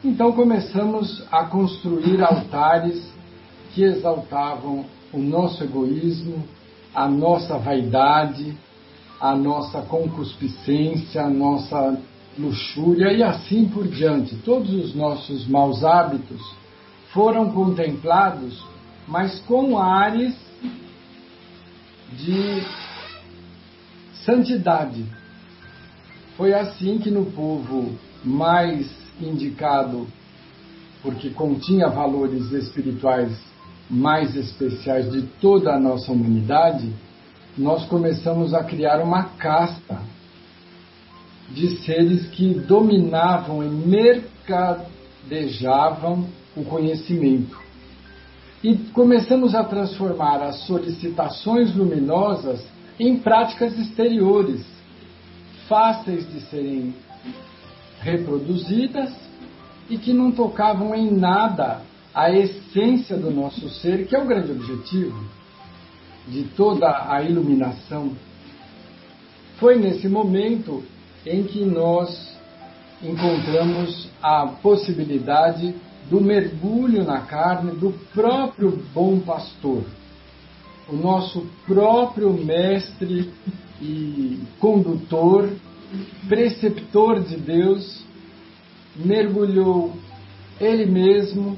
Então 0.03 0.31
começamos 0.31 1.23
a 1.31 1.45
construir 1.45 2.21
altares 2.21 3.11
que 3.73 3.83
exaltavam 3.83 4.85
o 5.13 5.17
nosso 5.17 5.63
egoísmo, 5.63 6.43
a 6.93 7.07
nossa 7.07 7.57
vaidade, 7.57 8.57
a 9.19 9.35
nossa 9.35 9.81
concupiscência, 9.81 11.23
a 11.23 11.29
nossa 11.29 11.99
luxúria 12.37 13.11
e 13.11 13.23
assim 13.23 13.67
por 13.67 13.87
diante. 13.87 14.35
Todos 14.37 14.73
os 14.73 14.93
nossos 14.93 15.47
maus 15.47 15.83
hábitos 15.83 16.41
foram 17.11 17.51
contemplados 17.51 18.63
mas 19.07 19.39
com 19.41 19.77
ares 19.77 20.35
de 22.11 22.61
santidade. 24.27 25.03
Foi 26.35 26.53
assim 26.53 26.99
que 26.99 27.09
no 27.09 27.27
povo 27.27 27.97
mais 28.25 28.91
indicado, 29.21 30.05
porque 31.01 31.29
continha 31.29 31.87
valores 31.87 32.51
espirituais 32.51 33.31
mais 33.89 34.35
especiais 34.35 35.09
de 35.09 35.21
toda 35.39 35.73
a 35.73 35.79
nossa 35.79 36.11
humanidade, 36.11 36.93
nós 37.57 37.85
começamos 37.85 38.53
a 38.53 38.65
criar 38.65 39.01
uma 39.01 39.23
casta 39.23 40.01
de 41.49 41.77
seres 41.85 42.27
que 42.27 42.53
dominavam 42.53 43.63
e 43.63 43.69
mercadejavam 43.69 46.27
o 46.53 46.65
conhecimento. 46.65 47.57
E 48.61 48.75
começamos 48.91 49.55
a 49.55 49.63
transformar 49.63 50.43
as 50.43 50.65
solicitações 50.65 51.73
luminosas 51.73 52.59
em 52.99 53.17
práticas 53.17 53.77
exteriores, 53.77 54.65
fáceis 55.67 56.29
de 56.31 56.41
serem 56.41 56.93
reproduzidas 57.99 59.13
e 59.89 59.97
que 59.97 60.13
não 60.13 60.31
tocavam 60.31 60.95
em 60.95 61.11
nada 61.11 61.81
a 62.13 62.31
essência 62.31 63.15
do 63.15 63.29
nosso 63.29 63.69
ser, 63.69 64.07
que 64.07 64.15
é 64.15 64.19
o 64.19 64.25
grande 64.25 64.51
objetivo 64.51 65.23
de 66.27 66.43
toda 66.43 67.11
a 67.11 67.21
iluminação. 67.21 68.11
Foi 69.59 69.77
nesse 69.77 70.07
momento 70.07 70.83
em 71.25 71.43
que 71.43 71.63
nós 71.63 72.37
encontramos 73.01 74.09
a 74.21 74.47
possibilidade 74.47 75.75
do 76.09 76.21
mergulho 76.21 77.03
na 77.03 77.21
carne 77.21 77.71
do 77.71 77.91
próprio 78.13 78.83
bom 78.93 79.19
pastor, 79.19 79.83
o 80.89 80.95
nosso 80.95 81.45
próprio 81.65 82.31
mestre 82.33 83.31
e 83.81 84.39
condutor, 84.59 85.49
preceptor 86.27 87.21
de 87.21 87.37
Deus, 87.37 88.03
mergulhou 88.95 89.93
ele 90.59 90.85
mesmo 90.85 91.57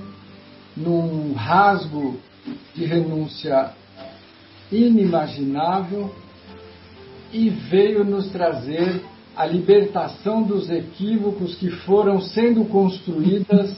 num 0.76 1.34
rasgo 1.34 2.18
de 2.76 2.86
renúncia 2.86 3.72
inimaginável 4.72 6.14
e 7.32 7.50
veio 7.50 8.04
nos 8.04 8.28
trazer 8.30 9.02
a 9.36 9.46
libertação 9.46 10.44
dos 10.44 10.70
equívocos 10.70 11.56
que 11.56 11.70
foram 11.70 12.20
sendo 12.20 12.66
construídas 12.66 13.74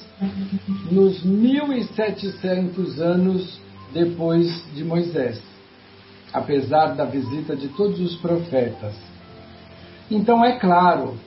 nos 0.92 1.24
1700 1.24 3.00
anos 3.00 3.60
depois 3.94 4.64
de 4.74 4.84
Moisés, 4.84 5.42
apesar 6.34 6.96
da 6.96 7.06
visita 7.06 7.56
de 7.56 7.68
todos 7.70 8.00
os 8.00 8.16
profetas. 8.18 8.96
Então 10.10 10.44
é 10.44 10.58
claro, 10.58 11.18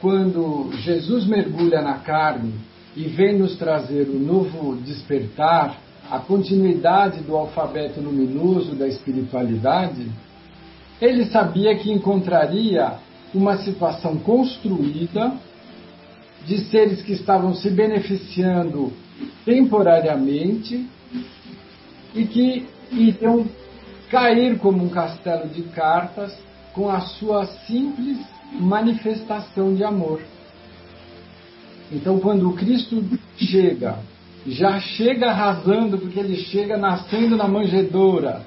quando 0.00 0.70
Jesus 0.78 1.26
mergulha 1.26 1.80
na 1.80 1.94
carne 1.94 2.54
e 2.96 3.04
vem 3.04 3.38
nos 3.38 3.56
trazer 3.56 4.08
o 4.08 4.18
novo 4.18 4.76
despertar, 4.76 5.78
a 6.10 6.18
continuidade 6.18 7.20
do 7.20 7.34
alfabeto 7.34 8.00
luminoso 8.00 8.74
da 8.74 8.86
espiritualidade, 8.86 10.10
ele 11.00 11.24
sabia 11.26 11.74
que 11.76 11.90
encontraria 11.90 12.98
uma 13.32 13.56
situação 13.58 14.16
construída 14.18 15.32
de 16.46 16.58
seres 16.66 17.02
que 17.02 17.12
estavam 17.12 17.54
se 17.54 17.70
beneficiando 17.70 18.92
temporariamente 19.44 20.86
e 22.14 22.24
que 22.24 22.66
iriam 22.92 23.46
cair 24.10 24.58
como 24.58 24.84
um 24.84 24.88
castelo 24.88 25.48
de 25.48 25.62
cartas 25.62 26.36
com 26.72 26.88
a 26.88 27.00
sua 27.00 27.46
simples 27.66 28.18
manifestação 28.52 29.74
de 29.74 29.82
amor. 29.82 30.20
Então, 31.90 32.18
quando 32.18 32.48
o 32.48 32.54
Cristo 32.54 33.02
chega, 33.36 33.98
já 34.46 34.78
chega 34.80 35.30
arrasando, 35.30 35.98
porque 35.98 36.18
ele 36.18 36.36
chega 36.36 36.76
nascendo 36.76 37.36
na 37.36 37.48
manjedoura, 37.48 38.42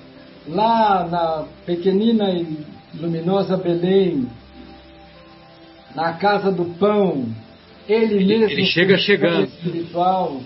lá 0.48 1.08
na 1.08 1.46
pequenina 1.66 2.32
e 2.32 2.66
luminosa 2.94 3.58
Belém, 3.58 4.28
na 5.96 6.14
casa 6.14 6.52
do 6.52 6.66
pão, 6.78 7.26
ele, 7.88 8.26
mesmo. 8.26 8.46
Ele 8.46 8.66
chega 8.66 8.98
chegando. 8.98 9.46
Espiritual, 9.46 10.42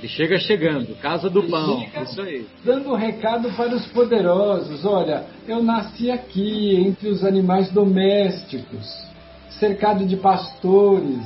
ele 0.00 0.08
chega 0.08 0.38
chegando, 0.38 0.94
casa 0.96 1.28
do 1.28 1.40
ele 1.40 1.50
pão. 1.50 1.86
Isso 2.02 2.22
aí. 2.22 2.46
Dando 2.64 2.90
um 2.90 2.96
recado 2.96 3.50
para 3.52 3.74
os 3.74 3.86
poderosos: 3.88 4.84
olha, 4.84 5.26
eu 5.46 5.62
nasci 5.62 6.10
aqui, 6.10 6.74
entre 6.74 7.10
os 7.10 7.22
animais 7.22 7.70
domésticos, 7.70 8.86
cercado 9.50 10.06
de 10.06 10.16
pastores, 10.16 11.20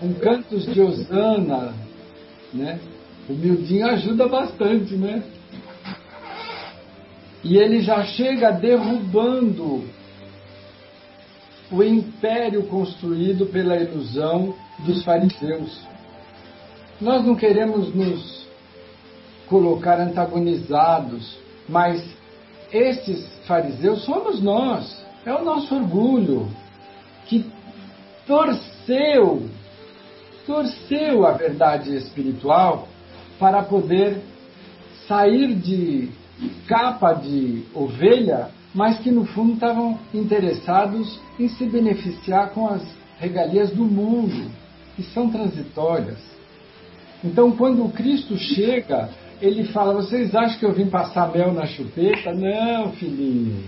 com 0.00 0.14
cantos 0.14 0.64
de 0.72 0.80
Osana, 0.80 1.74
né? 2.52 2.80
O 3.28 3.34
miudinho 3.34 3.86
ajuda 3.86 4.26
bastante, 4.26 4.96
né? 4.96 5.22
E 7.44 7.58
ele 7.58 7.80
já 7.80 8.02
chega 8.04 8.50
derrubando 8.50 9.84
o 11.70 11.82
império 11.82 12.64
construído 12.64 13.46
pela 13.46 13.76
ilusão 13.76 14.54
dos 14.80 15.04
fariseus. 15.04 15.90
Nós 17.00 17.24
não 17.24 17.34
queremos 17.34 17.94
nos 17.94 18.46
colocar 19.48 19.98
antagonizados, 19.98 21.38
mas 21.68 22.04
esses 22.72 23.26
fariseus 23.46 24.04
somos 24.04 24.40
nós, 24.40 25.04
é 25.24 25.34
o 25.34 25.44
nosso 25.44 25.74
orgulho 25.74 26.48
que 27.26 27.50
torceu, 28.26 29.48
torceu 30.46 31.26
a 31.26 31.32
verdade 31.32 31.96
espiritual 31.96 32.86
para 33.38 33.62
poder 33.62 34.20
sair 35.08 35.54
de 35.54 36.10
capa 36.66 37.12
de 37.14 37.64
ovelha 37.74 38.50
mas 38.74 38.98
que 39.00 39.10
no 39.10 39.24
fundo 39.24 39.54
estavam 39.54 39.98
interessados 40.14 41.20
em 41.38 41.48
se 41.48 41.64
beneficiar 41.66 42.50
com 42.50 42.68
as 42.68 42.82
regalias 43.18 43.70
do 43.70 43.84
mundo, 43.84 44.50
que 44.94 45.02
são 45.02 45.30
transitórias. 45.30 46.18
Então, 47.22 47.52
quando 47.52 47.84
o 47.84 47.90
Cristo 47.90 48.36
chega, 48.36 49.10
ele 49.40 49.64
fala: 49.64 49.94
Vocês 49.94 50.34
acham 50.34 50.58
que 50.58 50.64
eu 50.64 50.72
vim 50.72 50.86
passar 50.86 51.32
mel 51.32 51.52
na 51.52 51.66
chupeta? 51.66 52.32
Não, 52.32 52.92
filhinho. 52.92 53.64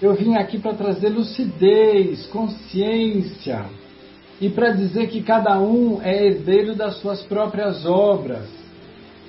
Eu 0.00 0.14
vim 0.14 0.34
aqui 0.34 0.58
para 0.58 0.74
trazer 0.74 1.08
lucidez, 1.08 2.26
consciência 2.26 3.66
e 4.40 4.50
para 4.50 4.70
dizer 4.72 5.08
que 5.08 5.22
cada 5.22 5.58
um 5.58 6.02
é 6.02 6.26
herdeiro 6.26 6.74
das 6.74 6.96
suas 6.96 7.22
próprias 7.22 7.86
obras 7.86 8.48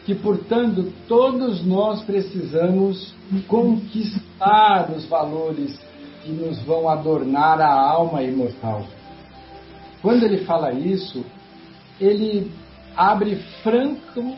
que, 0.06 0.14
portanto, 0.14 0.94
todos 1.08 1.66
nós 1.66 2.04
precisamos 2.04 3.14
conquistar 3.48 4.92
os 4.96 5.06
valores 5.06 5.80
que 6.24 6.32
nos 6.32 6.62
vão 6.62 6.88
adornar 6.88 7.60
a 7.60 7.74
alma 7.74 8.22
imortal. 8.22 8.86
Quando 10.04 10.24
ele 10.24 10.46
fala 10.46 10.72
isso, 10.74 11.26
ele 12.00 12.52
abre 12.96 13.38
franco 13.62 14.38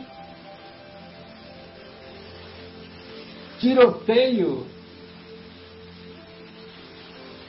tiroteio 3.60 4.66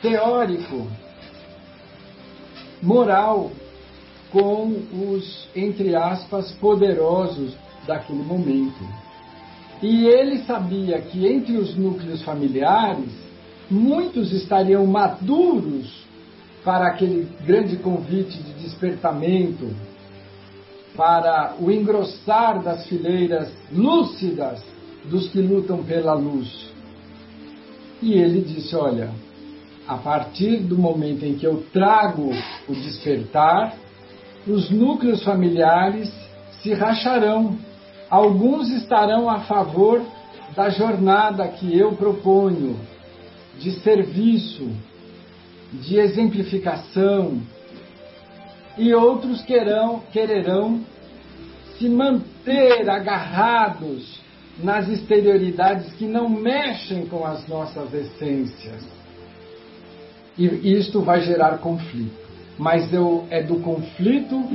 teórico, 0.01 0.87
moral, 2.81 3.51
com 4.31 4.71
os, 5.11 5.47
entre 5.55 5.95
aspas, 5.95 6.51
poderosos 6.53 7.53
daquele 7.85 8.23
momento. 8.23 8.87
E 9.81 10.05
ele 10.05 10.43
sabia 10.43 11.01
que 11.01 11.25
entre 11.25 11.57
os 11.57 11.75
núcleos 11.75 12.21
familiares, 12.23 13.11
muitos 13.69 14.31
estariam 14.31 14.85
maduros 14.85 16.05
para 16.63 16.87
aquele 16.87 17.27
grande 17.45 17.77
convite 17.77 18.37
de 18.37 18.53
despertamento, 18.53 19.73
para 20.95 21.55
o 21.59 21.71
engrossar 21.71 22.61
das 22.61 22.85
fileiras 22.87 23.51
lúcidas 23.71 24.63
dos 25.05 25.29
que 25.29 25.41
lutam 25.41 25.83
pela 25.83 26.13
luz. 26.13 26.71
E 28.01 28.13
ele 28.13 28.41
disse: 28.41 28.75
Olha, 28.75 29.11
a 29.87 29.97
partir 29.97 30.57
do 30.57 30.77
momento 30.77 31.25
em 31.25 31.35
que 31.35 31.45
eu 31.45 31.65
trago 31.71 32.31
o 32.67 32.73
despertar, 32.73 33.75
os 34.47 34.69
núcleos 34.69 35.23
familiares 35.23 36.11
se 36.61 36.73
racharão 36.73 37.57
Alguns 38.09 38.71
estarão 38.71 39.29
a 39.29 39.41
favor 39.41 40.01
da 40.55 40.69
jornada 40.69 41.47
que 41.47 41.77
eu 41.77 41.91
proponho, 41.91 42.75
de 43.59 43.71
serviço, 43.81 44.67
de 45.71 45.97
exemplificação, 45.97 47.39
e 48.79 48.93
outros 48.93 49.41
querão, 49.41 50.01
quererão 50.11 50.79
se 51.77 51.89
manter 51.89 52.89
agarrados 52.89 54.19
nas 54.57 54.87
exterioridades 54.87 55.93
que 55.93 56.05
não 56.05 56.29
mexem 56.29 57.05
com 57.05 57.25
as 57.25 57.45
nossas 57.47 57.93
essências. 57.93 58.87
E 60.37 60.73
isto 60.73 61.01
vai 61.01 61.21
gerar 61.21 61.57
conflito. 61.57 62.29
Mas 62.57 62.91
eu, 62.93 63.25
é 63.29 63.43
do 63.43 63.59
conflito 63.59 64.49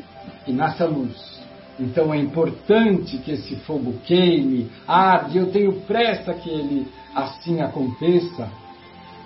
que 0.45 0.53
nasce 0.53 0.83
a 0.83 0.87
luz. 0.87 1.43
Então 1.79 2.12
é 2.12 2.18
importante 2.18 3.18
que 3.18 3.33
esse 3.33 3.57
fogo 3.57 3.95
queime, 4.05 4.70
arde, 4.87 5.39
eu 5.39 5.51
tenho 5.51 5.81
pressa 5.83 6.33
que 6.33 6.49
ele 6.49 6.87
assim 7.14 7.61
aconteça, 7.61 8.49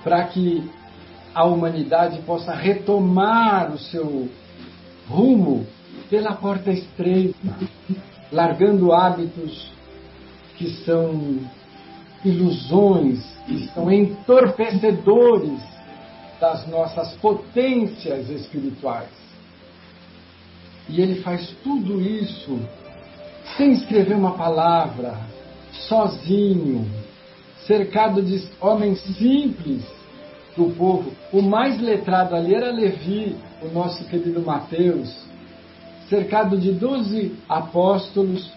para 0.02 0.24
que 0.24 0.68
a 1.34 1.44
humanidade 1.44 2.20
possa 2.22 2.52
retomar 2.52 3.72
o 3.72 3.78
seu 3.78 4.28
rumo 5.08 5.66
pela 6.10 6.34
porta 6.34 6.70
estreita, 6.70 7.38
largando 8.30 8.92
hábitos 8.92 9.72
que 10.56 10.70
são 10.84 11.40
ilusões, 12.24 13.24
que 13.46 13.68
são 13.68 13.90
entorpecedores 13.90 15.60
das 16.40 16.66
nossas 16.68 17.12
potências 17.16 18.28
espirituais. 18.28 19.08
E 20.88 21.00
ele 21.00 21.20
faz 21.20 21.54
tudo 21.62 22.00
isso 22.00 22.58
sem 23.56 23.72
escrever 23.72 24.14
uma 24.14 24.32
palavra, 24.32 25.18
sozinho, 25.72 26.88
cercado 27.66 28.22
de 28.22 28.48
homens 28.60 29.00
simples 29.16 29.97
do 30.58 30.74
povo. 30.74 31.12
O 31.32 31.40
mais 31.40 31.80
letrado 31.80 32.34
ali 32.34 32.54
era 32.54 32.72
Levi, 32.72 33.36
o 33.62 33.68
nosso 33.72 34.04
querido 34.04 34.42
Mateus, 34.42 35.14
cercado 36.08 36.58
de 36.58 36.72
doze 36.72 37.34
apóstolos 37.48 38.50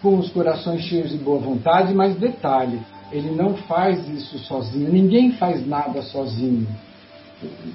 com 0.00 0.18
os 0.18 0.30
corações 0.30 0.82
cheios 0.82 1.10
de 1.10 1.18
boa 1.18 1.38
vontade, 1.38 1.94
mas 1.94 2.16
detalhe, 2.16 2.80
ele 3.12 3.30
não 3.30 3.54
faz 3.54 4.08
isso 4.08 4.38
sozinho, 4.38 4.90
ninguém 4.90 5.32
faz 5.32 5.66
nada 5.66 6.02
sozinho. 6.02 6.66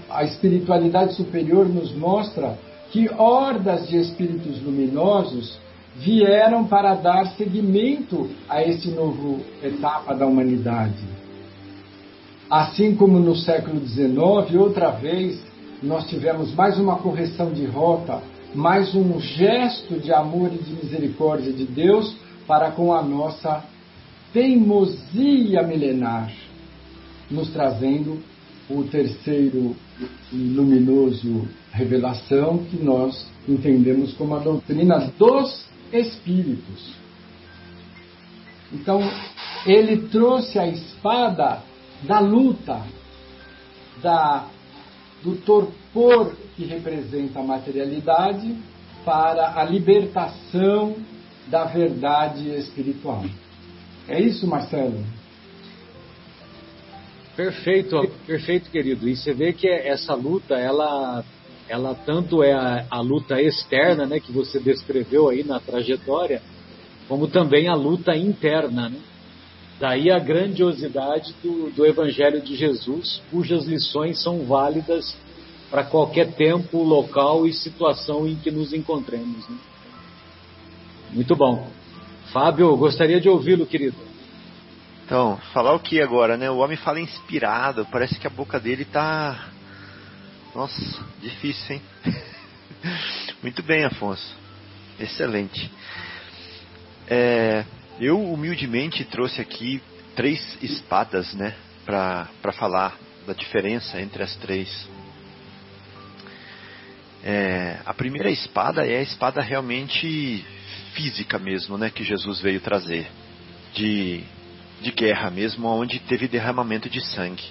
A 0.10 0.24
espiritualidade 0.24 1.14
superior 1.14 1.68
nos 1.68 1.96
mostra 1.96 2.58
que 2.92 3.10
hordas 3.10 3.88
de 3.88 3.98
espíritos 3.98 4.62
luminosos 4.62 5.60
vieram 5.96 6.66
para 6.66 6.96
dar 6.96 7.26
seguimento 7.36 8.30
a 8.48 8.64
esse 8.64 8.90
novo 8.90 9.42
etapa 9.62 10.16
da 10.16 10.26
humanidade. 10.26 11.04
Assim 12.50 12.96
como 12.96 13.20
no 13.20 13.36
século 13.36 13.80
XIX, 13.86 14.18
outra 14.58 14.90
vez, 14.90 15.40
nós 15.84 16.08
tivemos 16.10 16.52
mais 16.56 16.80
uma 16.80 16.96
correção 16.96 17.54
de 17.54 17.64
rota, 17.68 18.24
mais 18.56 18.96
um 18.96 19.20
gesto 19.20 20.00
de 20.00 20.12
amor 20.12 20.52
e 20.52 20.58
de 20.58 20.74
misericórdia 20.74 21.54
de 21.54 21.66
Deus 21.66 22.16
para 22.48 22.72
com 22.72 22.92
a 22.92 23.04
nossa 23.04 23.64
teimosia 24.34 25.62
milenar, 25.62 26.32
nos 27.30 27.52
trazendo 27.52 28.20
o 28.68 28.84
terceiro 28.84 29.76
luminoso 30.34 31.48
revelação 31.72 32.64
que 32.70 32.84
nós 32.84 33.28
entendemos 33.48 34.14
como 34.14 34.36
a 34.36 34.40
doutrina 34.40 35.12
dos 35.20 35.68
espíritos. 35.94 36.94
Então, 38.74 39.02
ele 39.68 40.08
trouxe 40.08 40.58
a 40.58 40.68
espada 40.68 41.69
da 42.04 42.20
luta, 42.20 42.82
da, 44.02 44.48
do 45.24 45.36
torpor 45.38 46.36
que 46.56 46.66
representa 46.66 47.40
a 47.40 47.44
materialidade, 47.44 48.56
para 49.06 49.60
a 49.60 49.64
libertação 49.64 50.96
da 51.48 51.66
verdade 51.66 52.50
espiritual. 52.56 53.24
É 54.08 54.20
isso, 54.22 54.46
Marcelo? 54.46 55.04
Perfeito, 57.36 57.96
perfeito, 58.28 58.70
querido. 58.70 59.08
E 59.08 59.16
você 59.16 59.34
vê 59.34 59.54
que 59.54 59.68
essa 59.68 60.14
luta, 60.14 60.56
ela, 60.56 61.24
ela 61.68 61.96
tanto 61.96 62.44
é 62.44 62.52
a, 62.52 62.86
a, 62.92 63.00
luta 63.00 63.42
externa, 63.42 64.06
né, 64.06 64.20
que 64.20 64.32
você 64.32 64.60
descreveu 64.60 65.30
aí 65.30 65.44
na 65.44 65.60
trajetória, 65.60 66.42
como 67.08 67.28
também 67.28 67.68
a 67.70 67.76
luta 67.76 68.16
interna, 68.16 68.90
né? 68.90 69.00
Daí 69.80 70.12
a 70.12 70.20
grandiosidade 70.20 71.34
do, 71.42 71.72
do 71.72 71.86
Evangelho 71.86 72.42
de 72.42 72.56
Jesus, 72.56 73.22
cujas 73.32 73.66
lições 73.66 74.22
são 74.22 74.46
válidas 74.46 75.16
para 75.70 75.86
qualquer 75.86 76.34
tempo, 76.34 76.84
local 76.84 77.48
e 77.48 77.54
situação 77.54 78.28
em 78.28 78.36
que 78.36 78.52
nos 78.52 78.74
encontremos. 78.74 79.48
Né? 79.48 79.58
Muito 81.12 81.36
bom. 81.36 81.68
Fábio, 82.34 82.76
gostaria 82.76 83.22
de 83.22 83.30
ouvi-lo, 83.30 83.66
querido. 83.66 83.96
Então, 85.06 85.38
falar 85.54 85.74
o 85.74 85.80
que 85.80 86.02
agora, 86.02 86.38
né? 86.38 86.52
O 86.52 86.58
homem 86.58 86.78
fala 86.78 87.00
inspirado, 87.00 87.88
parece 87.92 88.20
que 88.20 88.28
a 88.28 88.30
boca 88.30 88.60
dele 88.60 88.86
tá. 88.86 89.50
Nossa, 90.54 91.04
difícil, 91.22 91.76
hein? 91.76 91.82
Muito 93.42 93.64
bem, 93.64 93.86
Afonso. 93.86 94.36
Excelente. 95.00 95.72
É, 97.08 97.66
eu 98.00 98.22
humildemente 98.22 99.04
trouxe 99.06 99.42
aqui 99.42 99.82
três 100.16 100.58
espadas, 100.62 101.34
né? 101.34 101.56
Para 101.86 102.54
falar 102.54 102.98
da 103.26 103.34
diferença 103.34 104.02
entre 104.02 104.24
as 104.24 104.36
três. 104.38 104.88
É, 107.24 107.80
a 107.86 107.94
primeira 107.94 108.30
espada 108.30 108.86
é 108.86 109.00
a 109.00 109.02
espada 109.02 109.42
realmente 109.42 110.46
física 110.94 111.38
mesmo, 111.38 111.78
né? 111.78 111.90
Que 111.90 112.04
Jesus 112.04 112.42
veio 112.42 112.62
trazer. 112.62 113.08
De 113.74 114.24
de 114.82 114.92
guerra 114.92 115.30
mesmo, 115.30 115.68
onde 115.68 116.00
teve 116.00 116.28
derramamento 116.28 116.90
de 116.90 117.02
sangue. 117.02 117.44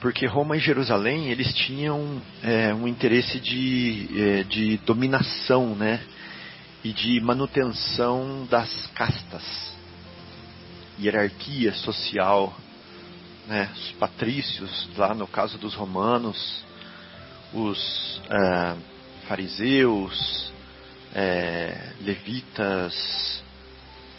Porque 0.00 0.24
Roma 0.26 0.56
e 0.56 0.60
Jerusalém, 0.60 1.30
eles 1.30 1.52
tinham 1.54 2.22
é, 2.42 2.72
um 2.72 2.88
interesse 2.88 3.38
de, 3.38 4.08
é, 4.16 4.42
de 4.44 4.78
dominação, 4.78 5.74
né? 5.74 6.00
E 6.82 6.92
de 6.92 7.20
manutenção 7.20 8.46
das 8.50 8.86
castas. 8.94 9.74
Hierarquia 10.98 11.72
social, 11.74 12.56
né? 13.46 13.70
Os 13.74 13.92
patrícios, 13.92 14.88
lá 14.96 15.14
no 15.14 15.26
caso 15.26 15.58
dos 15.58 15.74
romanos, 15.74 16.64
os 17.52 18.22
é, 18.30 18.76
fariseus, 19.26 20.52
é, 21.14 21.92
levitas, 22.00 23.42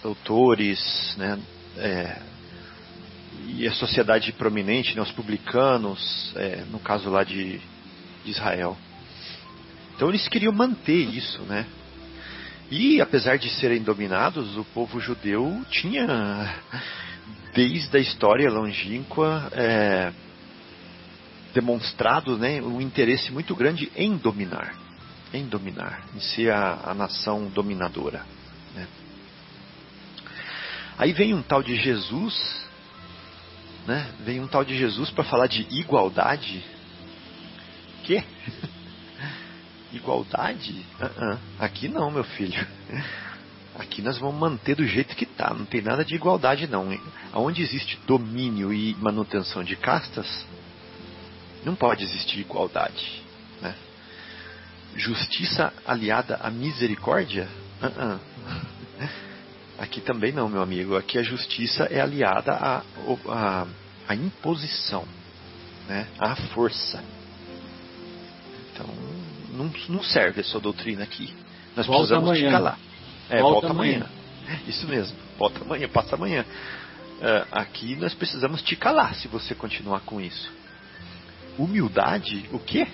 doutores, 0.04 1.16
né? 1.18 1.40
é, 1.78 2.22
e 3.48 3.68
a 3.68 3.74
sociedade 3.74 4.32
prominente, 4.34 4.96
né, 4.96 5.02
os 5.02 5.12
publicanos, 5.12 6.34
no 6.70 6.80
caso 6.80 7.10
lá 7.10 7.24
de, 7.24 7.60
de, 8.24 8.32
Israel. 8.32 8.78
Então 9.96 10.10
eles 10.10 10.28
queriam 10.28 10.54
manter 10.54 11.10
isso, 11.10 11.42
né? 11.44 11.66
E 12.72 13.02
apesar 13.02 13.38
de 13.38 13.50
serem 13.50 13.84
dominados, 13.84 14.58
o 14.58 14.64
povo 14.64 14.98
judeu 15.02 15.62
tinha, 15.70 16.56
desde 17.54 17.98
a 17.98 18.00
história 18.00 18.50
longínqua, 18.50 19.52
é, 19.52 20.14
demonstrado 21.54 22.38
né, 22.38 22.62
um 22.62 22.80
interesse 22.80 23.30
muito 23.30 23.54
grande 23.58 23.92
em 23.94 24.16
dominar, 24.16 24.74
em 25.34 25.46
dominar, 25.46 26.06
em 26.16 26.22
ser 26.22 26.50
a, 26.54 26.80
a 26.86 26.94
nação 26.94 27.50
dominadora. 27.50 28.26
Né? 28.74 28.88
Aí 30.98 31.12
vem 31.12 31.34
um 31.34 31.42
tal 31.42 31.62
de 31.62 31.76
Jesus, 31.76 32.66
né? 33.86 34.14
Vem 34.22 34.40
um 34.40 34.48
tal 34.48 34.64
de 34.64 34.78
Jesus 34.78 35.10
para 35.10 35.26
falar 35.26 35.48
de 35.48 35.68
igualdade. 35.72 36.64
Que? 38.06 38.24
Igualdade? 39.94 40.86
Uh 41.00 41.06
-uh. 41.06 41.40
Aqui 41.60 41.88
não, 41.88 42.12
meu 42.12 42.24
filho. 42.24 42.66
Aqui 43.76 44.02
nós 44.02 44.18
vamos 44.18 44.40
manter 44.40 44.76
do 44.76 44.86
jeito 44.86 45.16
que 45.16 45.24
está. 45.24 45.54
Não 45.54 45.66
tem 45.66 45.82
nada 45.82 46.04
de 46.04 46.14
igualdade 46.16 46.68
não. 46.68 46.90
Onde 47.34 47.62
existe 47.62 48.00
domínio 48.06 48.74
e 48.74 48.96
manutenção 48.96 49.64
de 49.64 49.76
castas, 49.76 50.46
não 51.66 51.76
pode 51.76 52.04
existir 52.04 52.40
igualdade. 52.40 53.24
Né? 53.62 53.74
Justiça 54.96 55.74
aliada 55.86 56.36
à 56.36 56.50
misericórdia? 56.50 57.48
Uh 57.82 58.20
Aqui 59.82 60.00
também 60.00 60.32
não, 60.32 60.48
meu 60.48 60.62
amigo. 60.62 60.96
Aqui 60.96 61.18
a 61.18 61.24
justiça 61.24 61.86
é 61.86 62.00
aliada 62.00 62.52
à, 62.52 62.84
à, 63.28 63.68
à 64.08 64.14
imposição, 64.14 65.08
né? 65.88 66.08
à 66.20 66.36
força. 66.36 67.04
Então, 68.72 68.86
não, 69.52 69.72
não 69.90 70.04
serve 70.04 70.42
essa 70.42 70.60
doutrina 70.60 71.04
aqui. 71.04 71.34
Nós 71.76 71.86
volta 71.86 72.00
precisamos 72.02 72.30
amanhã. 72.30 72.48
te 72.48 72.52
calar. 72.52 72.80
É, 73.30 73.42
volta, 73.42 73.52
volta 73.54 73.68
amanhã. 73.70 74.06
amanhã. 74.06 74.62
Isso 74.68 74.88
mesmo. 74.88 75.18
Volta 75.38 75.62
amanhã, 75.64 75.88
passa 75.88 76.16
amanhã. 76.16 76.46
Uh, 77.22 77.48
aqui 77.52 77.96
nós 77.96 78.14
precisamos 78.14 78.62
te 78.62 78.76
calar 78.76 79.16
se 79.16 79.28
você 79.28 79.54
continuar 79.54 80.02
com 80.02 80.20
isso. 80.20 80.52
Humildade? 81.58 82.50
O 82.52 82.60
quê? 82.60 82.88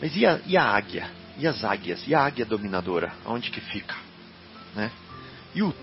Mas 0.00 0.16
e 0.16 0.24
a, 0.24 0.40
e 0.46 0.56
a 0.56 0.64
águia? 0.64 1.10
E 1.36 1.46
as 1.46 1.64
águias? 1.64 2.06
E 2.06 2.14
a 2.14 2.20
águia 2.20 2.44
dominadora? 2.44 3.12
Onde 3.26 3.50
que 3.50 3.60
fica? 3.60 3.96
Né? 4.74 4.90
E 5.54 5.62
o 5.62 5.74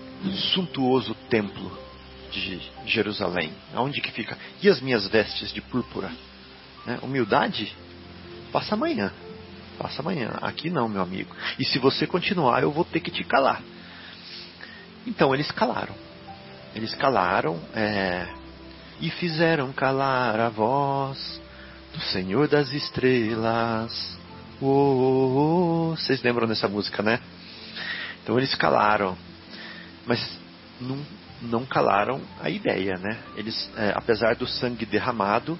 suntuoso 0.54 1.14
templo 1.28 1.78
de 2.30 2.60
Jerusalém? 2.86 3.52
Aonde 3.74 4.00
que 4.00 4.10
fica? 4.10 4.38
E 4.62 4.68
as 4.68 4.80
minhas 4.80 5.06
vestes 5.08 5.52
de 5.52 5.60
púrpura? 5.60 6.10
Né? 6.86 6.98
Humildade? 7.02 7.74
Passa 8.50 8.74
amanhã. 8.74 9.12
Faça 9.82 10.00
amanhã. 10.00 10.38
Aqui 10.40 10.70
não, 10.70 10.88
meu 10.88 11.02
amigo. 11.02 11.34
E 11.58 11.64
se 11.64 11.78
você 11.78 12.06
continuar, 12.06 12.62
eu 12.62 12.70
vou 12.70 12.84
ter 12.84 13.00
que 13.00 13.10
te 13.10 13.24
calar. 13.24 13.60
Então 15.04 15.34
eles 15.34 15.50
calaram. 15.50 15.94
Eles 16.74 16.94
calaram 16.94 17.60
é, 17.74 18.28
e 19.00 19.10
fizeram 19.10 19.72
calar 19.72 20.38
a 20.38 20.48
voz 20.48 21.40
do 21.92 22.00
Senhor 22.00 22.46
das 22.46 22.72
Estrelas. 22.72 24.16
Vocês 24.60 26.22
lembram 26.22 26.46
dessa 26.46 26.68
música, 26.68 27.02
né? 27.02 27.18
Então 28.22 28.38
eles 28.38 28.54
calaram, 28.54 29.18
mas 30.06 30.38
não, 30.80 31.04
não 31.42 31.66
calaram 31.66 32.20
a 32.40 32.48
ideia, 32.48 32.96
né? 32.96 33.18
Eles, 33.36 33.68
é, 33.76 33.92
apesar 33.96 34.36
do 34.36 34.46
sangue 34.46 34.86
derramado, 34.86 35.58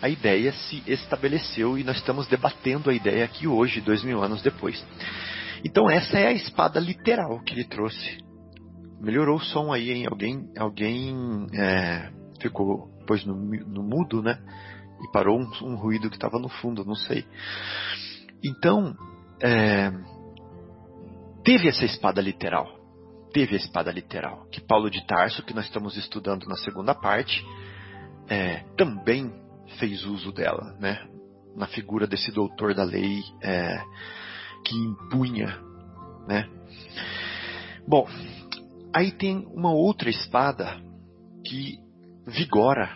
a 0.00 0.08
ideia 0.08 0.52
se 0.52 0.82
estabeleceu 0.86 1.78
e 1.78 1.84
nós 1.84 1.96
estamos 1.96 2.26
debatendo 2.26 2.90
a 2.90 2.94
ideia 2.94 3.24
aqui 3.24 3.46
hoje, 3.46 3.80
dois 3.80 4.02
mil 4.04 4.22
anos 4.22 4.42
depois. 4.42 4.84
Então 5.64 5.90
essa 5.90 6.18
é 6.18 6.26
a 6.26 6.32
espada 6.32 6.78
literal 6.78 7.40
que 7.40 7.54
ele 7.54 7.64
trouxe. 7.64 8.18
Melhorou 9.00 9.36
o 9.36 9.44
som 9.44 9.72
aí, 9.72 9.90
hein? 9.90 10.06
Alguém, 10.06 10.50
alguém 10.58 11.46
é, 11.54 12.10
ficou 12.40 12.94
pois 13.06 13.24
no, 13.24 13.34
no, 13.34 13.82
mudo, 13.82 14.22
né? 14.22 14.38
E 15.02 15.12
parou 15.12 15.38
um, 15.38 15.50
um 15.62 15.76
ruído 15.76 16.08
que 16.08 16.16
estava 16.16 16.38
no 16.38 16.48
fundo, 16.48 16.84
não 16.84 16.94
sei. 16.94 17.24
Então, 18.42 18.94
é, 19.42 19.90
teve 21.44 21.68
essa 21.68 21.84
espada 21.84 22.20
literal. 22.20 22.66
Teve 23.32 23.54
a 23.54 23.58
espada 23.58 23.90
literal. 23.90 24.46
Que 24.50 24.60
Paulo 24.60 24.90
de 24.90 25.04
Tarso, 25.06 25.42
que 25.42 25.54
nós 25.54 25.66
estamos 25.66 25.96
estudando 25.96 26.46
na 26.46 26.56
segunda 26.56 26.94
parte, 26.94 27.44
é, 28.28 28.64
também 28.76 29.32
fez 29.78 30.04
uso 30.04 30.32
dela, 30.32 30.76
né? 30.78 31.06
Na 31.56 31.66
figura 31.66 32.06
desse 32.06 32.32
doutor 32.32 32.74
da 32.74 32.84
lei 32.84 33.20
é, 33.42 33.80
que 34.64 34.74
impunha, 34.76 35.58
né? 36.26 36.48
Bom, 37.86 38.08
aí 38.94 39.12
tem 39.12 39.46
uma 39.52 39.72
outra 39.72 40.08
espada 40.08 40.80
que 41.44 41.78
vigora 42.26 42.90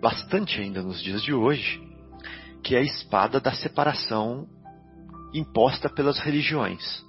bastante 0.00 0.60
ainda 0.60 0.82
nos 0.82 1.02
dias 1.02 1.22
de 1.22 1.34
hoje, 1.34 1.82
que 2.62 2.74
é 2.74 2.78
a 2.78 2.82
espada 2.82 3.40
da 3.40 3.52
separação 3.52 4.46
imposta 5.34 5.88
pelas 5.88 6.18
religiões. 6.20 7.04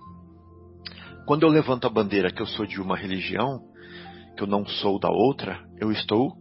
Quando 1.26 1.44
eu 1.44 1.50
levanto 1.50 1.86
a 1.86 1.90
bandeira 1.90 2.32
que 2.32 2.42
eu 2.42 2.48
sou 2.48 2.66
de 2.66 2.82
uma 2.82 2.98
religião, 2.98 3.62
que 4.36 4.44
eu 4.44 4.48
não 4.48 4.66
sou 4.66 5.00
da 5.00 5.10
outra, 5.10 5.64
eu 5.80 5.92
estou 5.92 6.34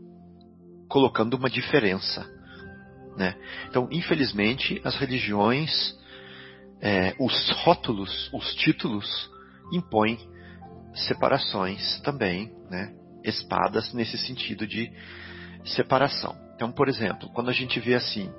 colocando 0.88 1.34
uma 1.34 1.50
diferença. 1.50 2.26
Né? 3.16 3.34
Então, 3.68 3.88
infelizmente, 3.90 4.80
as 4.84 4.96
religiões, 4.96 5.96
é, 6.80 7.14
os 7.18 7.50
rótulos, 7.64 8.30
os 8.32 8.54
títulos, 8.54 9.30
impõem 9.72 10.18
separações 10.94 12.00
também, 12.00 12.52
né? 12.70 12.94
espadas 13.24 13.92
nesse 13.92 14.16
sentido 14.16 14.66
de 14.66 14.90
separação. 15.64 16.36
Então, 16.54 16.72
por 16.72 16.88
exemplo, 16.88 17.28
quando 17.34 17.50
a 17.50 17.52
gente 17.52 17.78
vê 17.78 17.94
assim, 17.94 18.32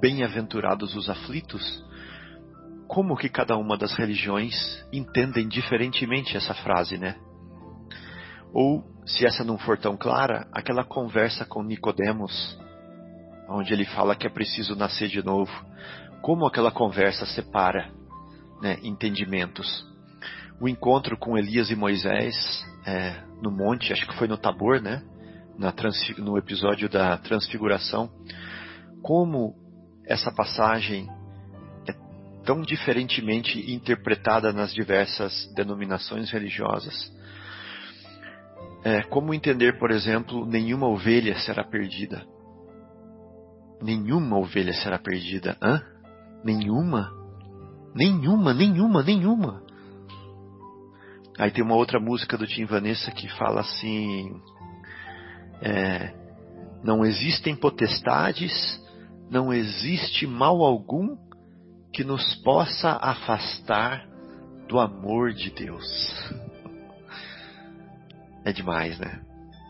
bem-aventurados 0.00 0.94
os 0.94 1.08
aflitos, 1.08 1.84
como 2.86 3.16
que 3.16 3.28
cada 3.28 3.56
uma 3.56 3.76
das 3.76 3.94
religiões 3.94 4.54
entendem 4.92 5.48
diferentemente 5.48 6.36
essa 6.36 6.54
frase, 6.54 6.98
né? 6.98 7.16
Ou, 8.54 8.84
se 9.04 9.26
essa 9.26 9.42
não 9.42 9.58
for 9.58 9.76
tão 9.76 9.96
clara, 9.96 10.46
aquela 10.52 10.84
conversa 10.84 11.44
com 11.44 11.62
Nicodemos, 11.64 12.56
onde 13.48 13.72
ele 13.72 13.84
fala 13.84 14.14
que 14.14 14.28
é 14.28 14.30
preciso 14.30 14.76
nascer 14.76 15.08
de 15.08 15.24
novo. 15.24 15.52
Como 16.22 16.46
aquela 16.46 16.70
conversa 16.70 17.26
separa 17.26 17.90
né, 18.62 18.78
entendimentos. 18.82 19.84
O 20.60 20.68
encontro 20.68 21.18
com 21.18 21.36
Elias 21.36 21.68
e 21.70 21.74
Moisés 21.74 22.34
é, 22.86 23.22
no 23.42 23.50
monte, 23.50 23.92
acho 23.92 24.06
que 24.06 24.16
foi 24.16 24.28
no 24.28 24.38
Tabor, 24.38 24.80
né? 24.80 25.02
no 26.18 26.38
episódio 26.38 26.88
da 26.88 27.18
Transfiguração. 27.18 28.10
Como 29.02 29.54
essa 30.06 30.32
passagem 30.32 31.08
é 31.86 31.92
tão 32.44 32.62
diferentemente 32.62 33.72
interpretada 33.72 34.52
nas 34.52 34.72
diversas 34.72 35.52
denominações 35.54 36.30
religiosas. 36.30 37.12
É, 38.84 39.02
como 39.04 39.32
entender, 39.32 39.78
por 39.78 39.90
exemplo, 39.90 40.44
nenhuma 40.44 40.86
ovelha 40.86 41.38
será 41.38 41.64
perdida? 41.64 42.22
Nenhuma 43.82 44.36
ovelha 44.38 44.74
será 44.74 44.98
perdida. 44.98 45.56
Hã? 45.62 45.82
Nenhuma? 46.44 47.10
Nenhuma, 47.94 48.52
nenhuma, 48.52 49.02
nenhuma. 49.02 49.62
Aí 51.38 51.50
tem 51.50 51.64
uma 51.64 51.74
outra 51.74 51.98
música 51.98 52.36
do 52.36 52.46
Tim 52.46 52.66
Vanessa 52.66 53.10
que 53.10 53.28
fala 53.38 53.62
assim: 53.62 54.40
é, 55.62 56.14
Não 56.82 57.04
existem 57.04 57.56
potestades, 57.56 58.52
não 59.30 59.52
existe 59.52 60.26
mal 60.26 60.62
algum 60.62 61.16
que 61.92 62.04
nos 62.04 62.34
possa 62.42 62.98
afastar 63.00 64.06
do 64.68 64.78
amor 64.78 65.32
de 65.32 65.50
Deus. 65.50 65.84
É 68.44 68.52
demais, 68.52 68.98
né? 68.98 69.20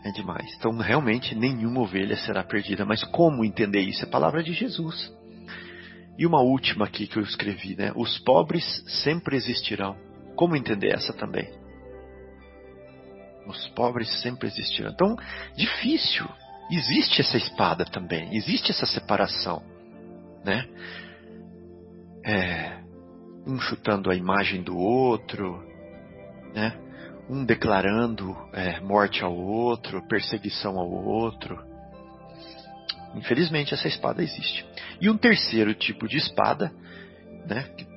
É 0.03 0.11
demais. 0.11 0.53
Então, 0.57 0.75
realmente, 0.77 1.33
nenhuma 1.33 1.81
ovelha 1.81 2.15
será 2.17 2.43
perdida. 2.43 2.85
Mas 2.85 3.03
como 3.05 3.43
entender 3.43 3.81
isso? 3.81 4.03
É 4.03 4.07
a 4.07 4.11
palavra 4.11 4.43
de 4.43 4.53
Jesus. 4.53 5.11
E 6.17 6.25
uma 6.25 6.41
última 6.41 6.85
aqui 6.85 7.07
que 7.07 7.17
eu 7.17 7.23
escrevi, 7.23 7.75
né? 7.75 7.91
Os 7.95 8.19
pobres 8.19 8.63
sempre 9.03 9.35
existirão. 9.35 9.97
Como 10.35 10.55
entender 10.55 10.93
essa 10.93 11.11
também? 11.13 11.49
Os 13.47 13.67
pobres 13.69 14.21
sempre 14.21 14.47
existirão. 14.47 14.91
Então, 14.91 15.15
difícil. 15.55 16.27
Existe 16.69 17.21
essa 17.21 17.37
espada 17.37 17.85
também. 17.85 18.35
Existe 18.35 18.71
essa 18.71 18.85
separação, 18.85 19.63
né? 20.43 20.67
É, 22.25 22.79
um 23.45 23.59
chutando 23.59 24.09
a 24.09 24.15
imagem 24.15 24.63
do 24.63 24.75
outro, 24.75 25.63
né? 26.53 26.84
Um 27.29 27.43
declarando 27.43 28.35
é, 28.53 28.79
morte 28.79 29.23
ao 29.23 29.35
outro, 29.35 30.05
perseguição 30.07 30.77
ao 30.77 30.89
outro. 30.89 31.63
Infelizmente 33.15 33.73
essa 33.73 33.87
espada 33.87 34.21
existe. 34.21 34.65
E 34.99 35.09
um 35.09 35.17
terceiro 35.17 35.73
tipo 35.73 36.07
de 36.07 36.17
espada, 36.17 36.71
né, 37.47 37.63
que 37.77 37.87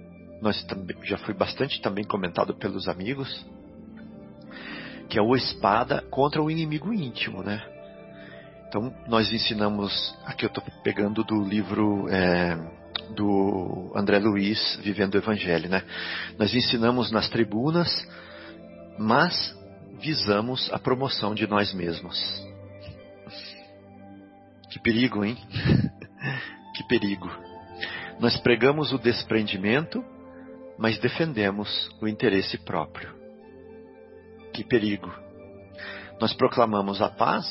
nós 0.40 0.62
também, 0.64 0.96
já 1.02 1.18
foi 1.18 1.34
bastante 1.34 1.80
também 1.80 2.04
comentado 2.04 2.54
pelos 2.54 2.88
amigos, 2.88 3.46
que 5.08 5.18
é 5.18 5.22
a 5.22 5.36
espada 5.36 6.02
contra 6.10 6.42
o 6.42 6.50
inimigo 6.50 6.92
íntimo, 6.92 7.42
né? 7.42 7.62
Então 8.68 8.94
nós 9.08 9.32
ensinamos, 9.32 10.14
aqui 10.24 10.44
eu 10.44 10.48
estou 10.48 10.62
pegando 10.84 11.24
do 11.24 11.42
livro 11.42 12.06
é, 12.10 12.54
do 13.14 13.90
André 13.96 14.18
Luiz, 14.18 14.78
Vivendo 14.82 15.14
o 15.14 15.18
Evangelho, 15.18 15.68
né? 15.68 15.82
Nós 16.38 16.54
ensinamos 16.54 17.10
nas 17.10 17.28
tribunas 17.28 17.88
mas 18.98 19.56
visamos 20.00 20.70
a 20.72 20.78
promoção 20.78 21.34
de 21.34 21.46
nós 21.46 21.72
mesmos. 21.72 22.18
Que 24.70 24.80
perigo, 24.80 25.24
hein? 25.24 25.36
que 26.74 26.84
perigo. 26.88 27.30
Nós 28.20 28.36
pregamos 28.38 28.92
o 28.92 28.98
desprendimento, 28.98 30.04
mas 30.76 30.98
defendemos 30.98 31.88
o 32.00 32.08
interesse 32.08 32.58
próprio. 32.58 33.14
Que 34.52 34.64
perigo. 34.64 35.12
Nós 36.20 36.32
proclamamos 36.32 37.00
a 37.00 37.08
paz, 37.08 37.46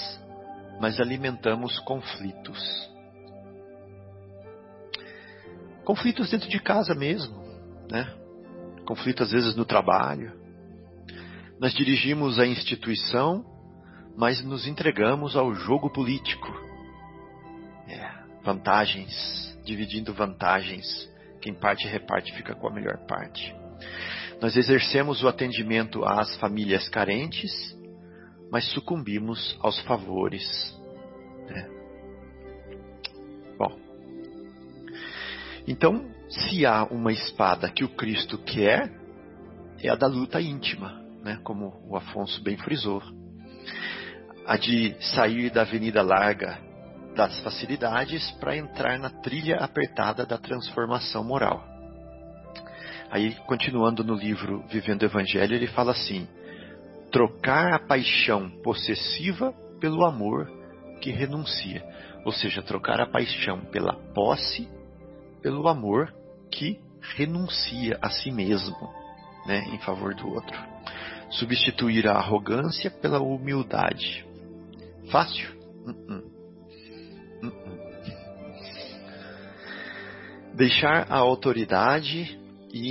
mas 0.80 1.00
alimentamos 1.00 1.80
conflitos. 1.80 2.60
Conflitos 5.86 6.30
dentro 6.30 6.50
de 6.50 6.60
casa 6.60 6.94
mesmo, 6.94 7.42
né? 7.90 8.14
Conflito 8.86 9.24
às 9.24 9.32
vezes 9.32 9.56
no 9.56 9.64
trabalho, 9.64 10.47
nós 11.60 11.74
dirigimos 11.74 12.40
a 12.40 12.46
instituição, 12.46 13.44
mas 14.16 14.44
nos 14.44 14.68
entregamos 14.68 15.36
ao 15.36 15.54
jogo 15.56 15.90
político. 15.90 16.48
É, 17.88 18.12
vantagens, 18.44 19.58
dividindo 19.66 20.14
vantagens. 20.14 20.86
Quem 21.42 21.54
parte 21.54 21.88
reparte 21.88 22.32
fica 22.36 22.54
com 22.54 22.68
a 22.68 22.74
melhor 22.74 22.98
parte. 23.08 23.56
Nós 24.40 24.56
exercemos 24.56 25.24
o 25.24 25.28
atendimento 25.28 26.06
às 26.06 26.36
famílias 26.38 26.88
carentes, 26.90 27.52
mas 28.52 28.66
sucumbimos 28.72 29.58
aos 29.60 29.80
favores. 29.82 30.46
Né? 31.48 31.70
Bom, 33.58 33.80
então, 35.68 36.06
se 36.30 36.68
há 36.68 36.84
uma 36.84 37.12
espada 37.12 37.72
que 37.72 37.84
o 37.84 37.90
Cristo 37.90 38.38
quer, 38.38 38.92
é 39.80 39.90
a 39.90 39.96
da 39.96 40.08
luta 40.08 40.40
íntima 40.40 41.07
né, 41.28 41.38
como 41.44 41.74
o 41.86 41.98
Afonso 41.98 42.42
bem 42.42 42.56
frisou, 42.56 43.04
a 44.46 44.56
de 44.56 44.96
sair 45.14 45.50
da 45.50 45.64
avenida 45.64 46.02
larga 46.02 46.58
das 47.14 47.38
facilidades 47.42 48.32
para 48.40 48.56
entrar 48.56 48.98
na 48.98 49.10
trilha 49.10 49.58
apertada 49.58 50.26
da 50.26 50.38
transformação 50.38 51.26
moral. 51.26 51.62
Aí, 53.12 53.36
continuando 53.46 54.06
no 54.06 54.14
livro 54.14 54.64
Vivendo 54.70 55.02
o 55.02 55.06
Evangelho, 55.06 55.54
ele 55.54 55.68
fala 55.68 55.92
assim: 55.92 56.26
trocar 57.12 57.74
a 57.74 57.80
paixão 57.80 58.50
possessiva 58.62 59.54
pelo 59.82 60.06
amor 60.06 60.50
que 61.02 61.12
renuncia. 61.12 61.84
Ou 62.24 62.32
seja, 62.32 62.62
trocar 62.62 63.02
a 63.02 63.08
paixão 63.08 63.62
pela 63.66 63.94
posse 64.14 64.70
pelo 65.42 65.68
amor 65.68 66.14
que 66.50 66.80
renuncia 67.16 67.98
a 68.02 68.10
si 68.10 68.32
mesmo, 68.32 68.76
né, 69.46 69.66
em 69.74 69.78
favor 69.80 70.14
do 70.14 70.28
outro. 70.30 70.78
Substituir 71.30 72.08
a 72.08 72.14
arrogância 72.14 72.90
pela 72.90 73.20
humildade. 73.20 74.26
Fácil? 75.12 75.50
Uh 75.86 75.92
-uh. 75.92 76.24
Uh 77.44 77.78
Deixar 80.56 81.06
a 81.12 81.18
autoridade 81.18 82.40
e 82.74 82.90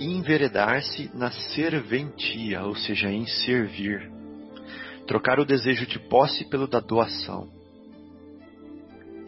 enveredar-se 0.00 1.10
na 1.12 1.30
serventia, 1.30 2.62
ou 2.62 2.76
seja, 2.76 3.10
em 3.10 3.26
servir. 3.26 4.10
Trocar 5.06 5.40
o 5.40 5.44
desejo 5.44 5.86
de 5.86 5.98
posse 5.98 6.44
pelo 6.48 6.68
da 6.68 6.78
doação. 6.80 7.50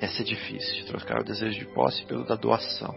Essa 0.00 0.22
é 0.22 0.24
difícil, 0.24 0.86
trocar 0.86 1.20
o 1.20 1.24
desejo 1.24 1.58
de 1.58 1.66
posse 1.74 2.04
pelo 2.06 2.24
da 2.24 2.36
doação. 2.36 2.94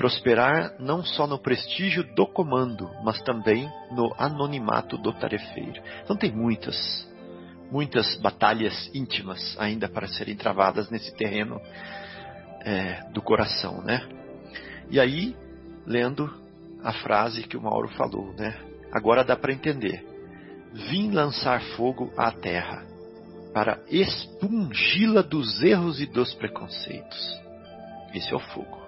Prosperar 0.00 0.76
não 0.78 1.04
só 1.04 1.26
no 1.26 1.38
prestígio 1.38 2.02
do 2.14 2.26
comando, 2.26 2.90
mas 3.04 3.20
também 3.20 3.70
no 3.90 4.10
anonimato 4.16 4.96
do 4.96 5.12
tarefeiro. 5.12 5.82
Então 6.02 6.16
tem 6.16 6.32
muitas, 6.32 7.06
muitas 7.70 8.16
batalhas 8.16 8.90
íntimas 8.94 9.54
ainda 9.60 9.90
para 9.90 10.08
serem 10.08 10.34
travadas 10.34 10.88
nesse 10.88 11.14
terreno 11.14 11.60
é, 12.64 13.02
do 13.12 13.20
coração, 13.20 13.82
né? 13.82 14.08
E 14.88 14.98
aí, 14.98 15.36
lendo 15.86 16.34
a 16.82 16.94
frase 16.94 17.42
que 17.42 17.58
o 17.58 17.62
Mauro 17.62 17.90
falou, 17.90 18.32
né? 18.38 18.58
Agora 18.90 19.22
dá 19.22 19.36
para 19.36 19.52
entender. 19.52 20.02
Vim 20.72 21.10
lançar 21.10 21.60
fogo 21.76 22.10
à 22.16 22.32
terra 22.32 22.86
para 23.52 23.78
expungi-la 23.90 25.20
dos 25.20 25.62
erros 25.62 26.00
e 26.00 26.06
dos 26.06 26.32
preconceitos. 26.32 27.38
Esse 28.14 28.32
é 28.32 28.36
o 28.36 28.40
fogo. 28.40 28.79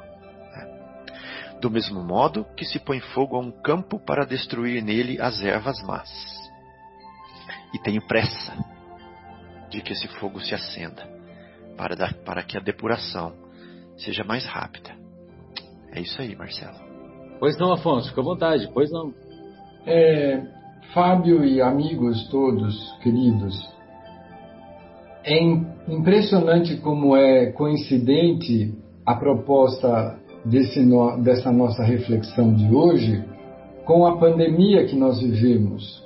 Do 1.63 1.71
mesmo 1.71 2.03
modo 2.03 2.45
que 2.57 2.65
se 2.65 2.81
põe 2.81 2.99
fogo 2.99 3.37
a 3.37 3.39
um 3.39 3.53
campo 3.53 4.01
para 4.05 4.27
destruir 4.27 4.83
nele 4.83 5.21
as 5.21 5.41
ervas 5.41 5.81
más. 5.87 6.11
E 7.73 7.79
tenho 7.79 8.05
pressa 8.09 8.53
de 9.71 9.81
que 9.81 9.93
esse 9.93 10.09
fogo 10.19 10.41
se 10.41 10.53
acenda, 10.57 11.09
para, 11.77 11.95
dar, 11.95 12.15
para 12.25 12.43
que 12.43 12.59
a 12.59 12.61
depuração 12.61 13.33
seja 13.97 14.25
mais 14.25 14.45
rápida. 14.45 14.91
É 15.93 16.01
isso 16.01 16.21
aí, 16.21 16.35
Marcelo. 16.35 16.75
Pois 17.39 17.57
não, 17.57 17.73
Afonso, 17.73 18.09
fica 18.09 18.21
à 18.21 18.25
vontade, 18.25 18.69
pois 18.75 18.91
não. 18.91 19.15
É, 19.87 20.43
Fábio 20.93 21.45
e 21.45 21.63
amigos 21.63 22.29
todos 22.29 22.93
queridos, 23.03 23.55
é 25.25 25.41
impressionante 25.89 26.77
como 26.79 27.17
é 27.17 27.53
coincidente 27.53 28.75
a 29.07 29.15
proposta 29.15 30.19
desse 30.45 30.81
no, 30.81 31.19
dessa 31.23 31.53
nossa 31.53 31.83
reflexão 31.83 32.55
de 32.55 32.75
hoje 32.75 33.25
com 33.85 34.07
a 34.07 34.17
pandemia 34.19 34.87
que 34.87 34.97
nós 34.97 35.21
vivemos. 35.21 36.03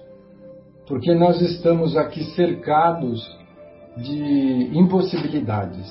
Porque 0.86 1.14
nós 1.14 1.40
estamos 1.40 1.96
aqui 1.96 2.22
cercados 2.34 3.20
de 3.96 4.70
impossibilidades. 4.72 5.90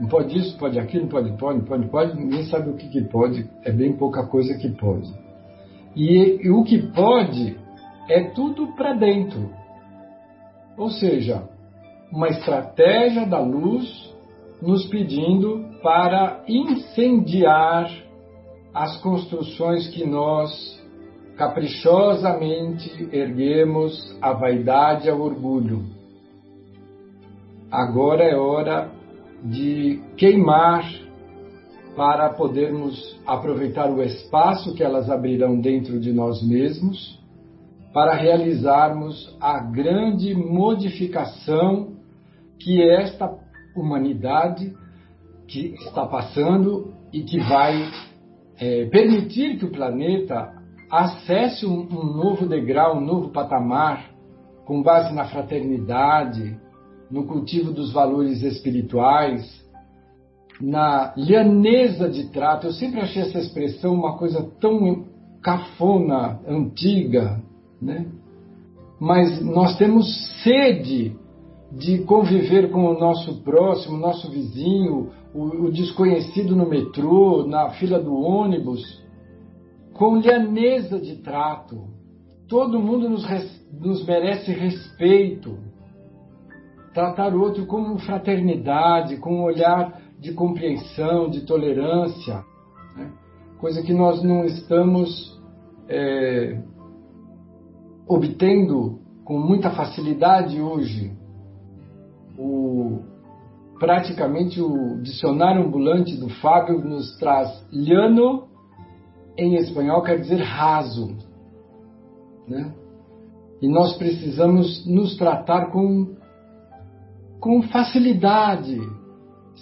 Não 0.00 0.08
pode 0.08 0.36
isso, 0.36 0.58
pode 0.58 0.78
aquilo, 0.78 1.06
pode, 1.06 1.32
pode, 1.36 1.60
pode, 1.62 1.88
pode, 1.88 2.16
ninguém 2.16 2.44
sabe 2.44 2.70
o 2.70 2.74
que, 2.74 2.88
que 2.88 3.02
pode, 3.02 3.48
é 3.62 3.70
bem 3.70 3.92
pouca 3.92 4.26
coisa 4.26 4.56
que 4.56 4.68
pode. 4.70 5.12
E, 5.94 6.40
e 6.42 6.50
o 6.50 6.64
que 6.64 6.78
pode 6.78 7.56
é 8.08 8.24
tudo 8.30 8.74
para 8.74 8.94
dentro. 8.94 9.50
Ou 10.76 10.90
seja, 10.90 11.44
uma 12.10 12.28
estratégia 12.28 13.26
da 13.26 13.40
luz 13.40 14.12
nos 14.60 14.86
pedindo 14.86 15.71
para 15.82 16.44
incendiar 16.46 17.90
as 18.72 19.00
construções 19.02 19.88
que 19.88 20.06
nós 20.06 20.80
caprichosamente 21.36 23.08
erguemos 23.12 24.16
a 24.20 24.32
vaidade 24.32 25.06
e 25.06 25.10
ao 25.10 25.20
orgulho. 25.20 25.84
Agora 27.70 28.22
é 28.22 28.36
hora 28.36 28.90
de 29.42 30.00
queimar 30.16 30.84
para 31.96 32.30
podermos 32.30 33.20
aproveitar 33.26 33.90
o 33.90 34.02
espaço 34.02 34.74
que 34.74 34.82
elas 34.82 35.10
abrirão 35.10 35.60
dentro 35.60 35.98
de 35.98 36.12
nós 36.12 36.42
mesmos, 36.46 37.20
para 37.92 38.14
realizarmos 38.14 39.36
a 39.40 39.58
grande 39.58 40.34
modificação 40.34 41.92
que 42.58 42.82
esta 42.82 43.30
humanidade 43.76 44.72
que 45.52 45.74
está 45.74 46.06
passando 46.06 46.94
e 47.12 47.22
que 47.22 47.38
vai 47.38 47.90
é, 48.58 48.86
permitir 48.86 49.58
que 49.58 49.66
o 49.66 49.70
planeta 49.70 50.50
acesse 50.90 51.66
um, 51.66 51.80
um 51.90 52.04
novo 52.16 52.46
degrau, 52.46 52.96
um 52.96 53.04
novo 53.04 53.28
patamar, 53.28 54.10
com 54.64 54.82
base 54.82 55.14
na 55.14 55.26
fraternidade, 55.26 56.58
no 57.10 57.26
cultivo 57.26 57.70
dos 57.70 57.92
valores 57.92 58.42
espirituais, 58.42 59.62
na 60.58 61.12
lianeza 61.16 62.08
de 62.08 62.30
trato. 62.30 62.68
Eu 62.68 62.72
sempre 62.72 63.00
achei 63.00 63.20
essa 63.20 63.38
expressão 63.38 63.92
uma 63.92 64.16
coisa 64.16 64.42
tão 64.58 65.04
cafona, 65.42 66.40
antiga, 66.48 67.42
né? 67.80 68.06
Mas 68.98 69.42
nós 69.44 69.76
temos 69.76 70.06
sede 70.42 71.14
de 71.72 71.98
conviver 72.04 72.70
com 72.70 72.84
o 72.84 72.98
nosso 72.98 73.42
próximo, 73.42 73.98
nosso 73.98 74.30
vizinho, 74.30 75.10
o, 75.34 75.66
o 75.66 75.72
desconhecido 75.72 76.54
no 76.54 76.68
metrô, 76.68 77.46
na 77.46 77.70
fila 77.70 77.98
do 77.98 78.14
ônibus, 78.14 79.02
com 79.94 80.18
lianeza 80.18 80.98
de 80.98 81.16
trato. 81.16 81.88
Todo 82.48 82.80
mundo 82.80 83.08
nos, 83.08 83.24
nos 83.72 84.04
merece 84.06 84.52
respeito 84.52 85.58
tratar 86.92 87.34
o 87.34 87.40
outro 87.40 87.66
como 87.66 87.98
fraternidade, 87.98 89.16
com 89.16 89.36
um 89.36 89.44
olhar 89.44 90.00
de 90.18 90.32
compreensão, 90.32 91.28
de 91.30 91.40
tolerância, 91.40 92.44
né? 92.96 93.10
coisa 93.58 93.82
que 93.82 93.92
nós 93.92 94.22
não 94.22 94.44
estamos 94.44 95.40
é, 95.88 96.60
obtendo 98.06 99.00
com 99.24 99.38
muita 99.38 99.70
facilidade 99.70 100.60
hoje. 100.60 101.12
O, 102.38 103.00
praticamente 103.82 104.60
o 104.62 105.02
dicionário 105.02 105.66
ambulante 105.66 106.16
do 106.16 106.28
Fábio 106.28 106.78
nos 106.84 107.18
traz 107.18 107.66
llano, 107.72 108.44
em 109.36 109.56
espanhol 109.56 110.02
quer 110.02 110.20
dizer 110.20 110.40
raso. 110.40 111.16
Né? 112.46 112.72
E 113.60 113.66
nós 113.66 113.98
precisamos 113.98 114.86
nos 114.86 115.16
tratar 115.16 115.72
com 115.72 116.14
com 117.40 117.60
facilidade, 117.62 118.78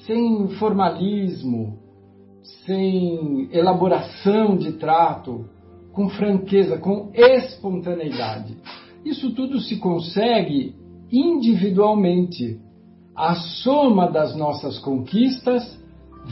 sem 0.05 0.49
formalismo, 0.59 1.79
sem 2.67 3.49
elaboração 3.51 4.55
de 4.55 4.73
trato, 4.73 5.47
com 5.95 6.11
franqueza, 6.11 6.77
com 6.77 7.11
espontaneidade. 7.15 8.55
Isso 9.03 9.35
tudo 9.35 9.59
se 9.61 9.79
consegue 9.79 10.75
individualmente. 11.11 12.61
A 13.21 13.35
soma 13.35 14.11
das 14.11 14.35
nossas 14.35 14.79
conquistas 14.79 15.79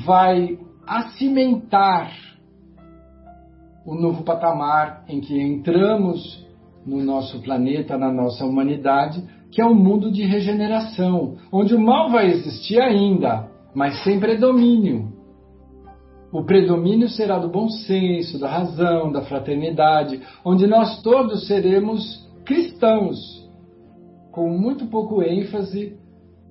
vai 0.06 0.58
acimentar 0.86 2.10
o 3.84 3.94
novo 3.94 4.22
patamar 4.22 5.04
em 5.06 5.20
que 5.20 5.38
entramos 5.38 6.42
no 6.86 7.04
nosso 7.04 7.42
planeta, 7.42 7.98
na 7.98 8.10
nossa 8.10 8.46
humanidade, 8.46 9.22
que 9.50 9.60
é 9.60 9.66
um 9.66 9.74
mundo 9.74 10.10
de 10.10 10.22
regeneração, 10.22 11.36
onde 11.52 11.74
o 11.74 11.78
mal 11.78 12.08
vai 12.08 12.28
existir 12.30 12.80
ainda, 12.80 13.50
mas 13.74 14.02
sem 14.02 14.18
predomínio. 14.18 15.12
O 16.32 16.42
predomínio 16.42 17.10
será 17.10 17.38
do 17.38 17.50
bom 17.50 17.68
senso, 17.68 18.40
da 18.40 18.48
razão, 18.48 19.12
da 19.12 19.20
fraternidade, 19.20 20.22
onde 20.42 20.66
nós 20.66 21.02
todos 21.02 21.46
seremos 21.46 22.26
cristãos, 22.46 23.18
com 24.32 24.48
muito 24.48 24.86
pouco 24.86 25.22
ênfase 25.22 25.97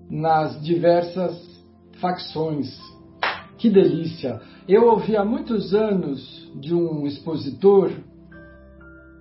nas 0.09 0.61
diversas 0.61 1.35
facções. 1.99 2.67
Que 3.57 3.69
delícia! 3.69 4.39
Eu 4.67 4.87
ouvi 4.87 5.15
há 5.15 5.25
muitos 5.25 5.73
anos 5.73 6.51
de 6.59 6.73
um 6.73 7.07
expositor 7.07 7.91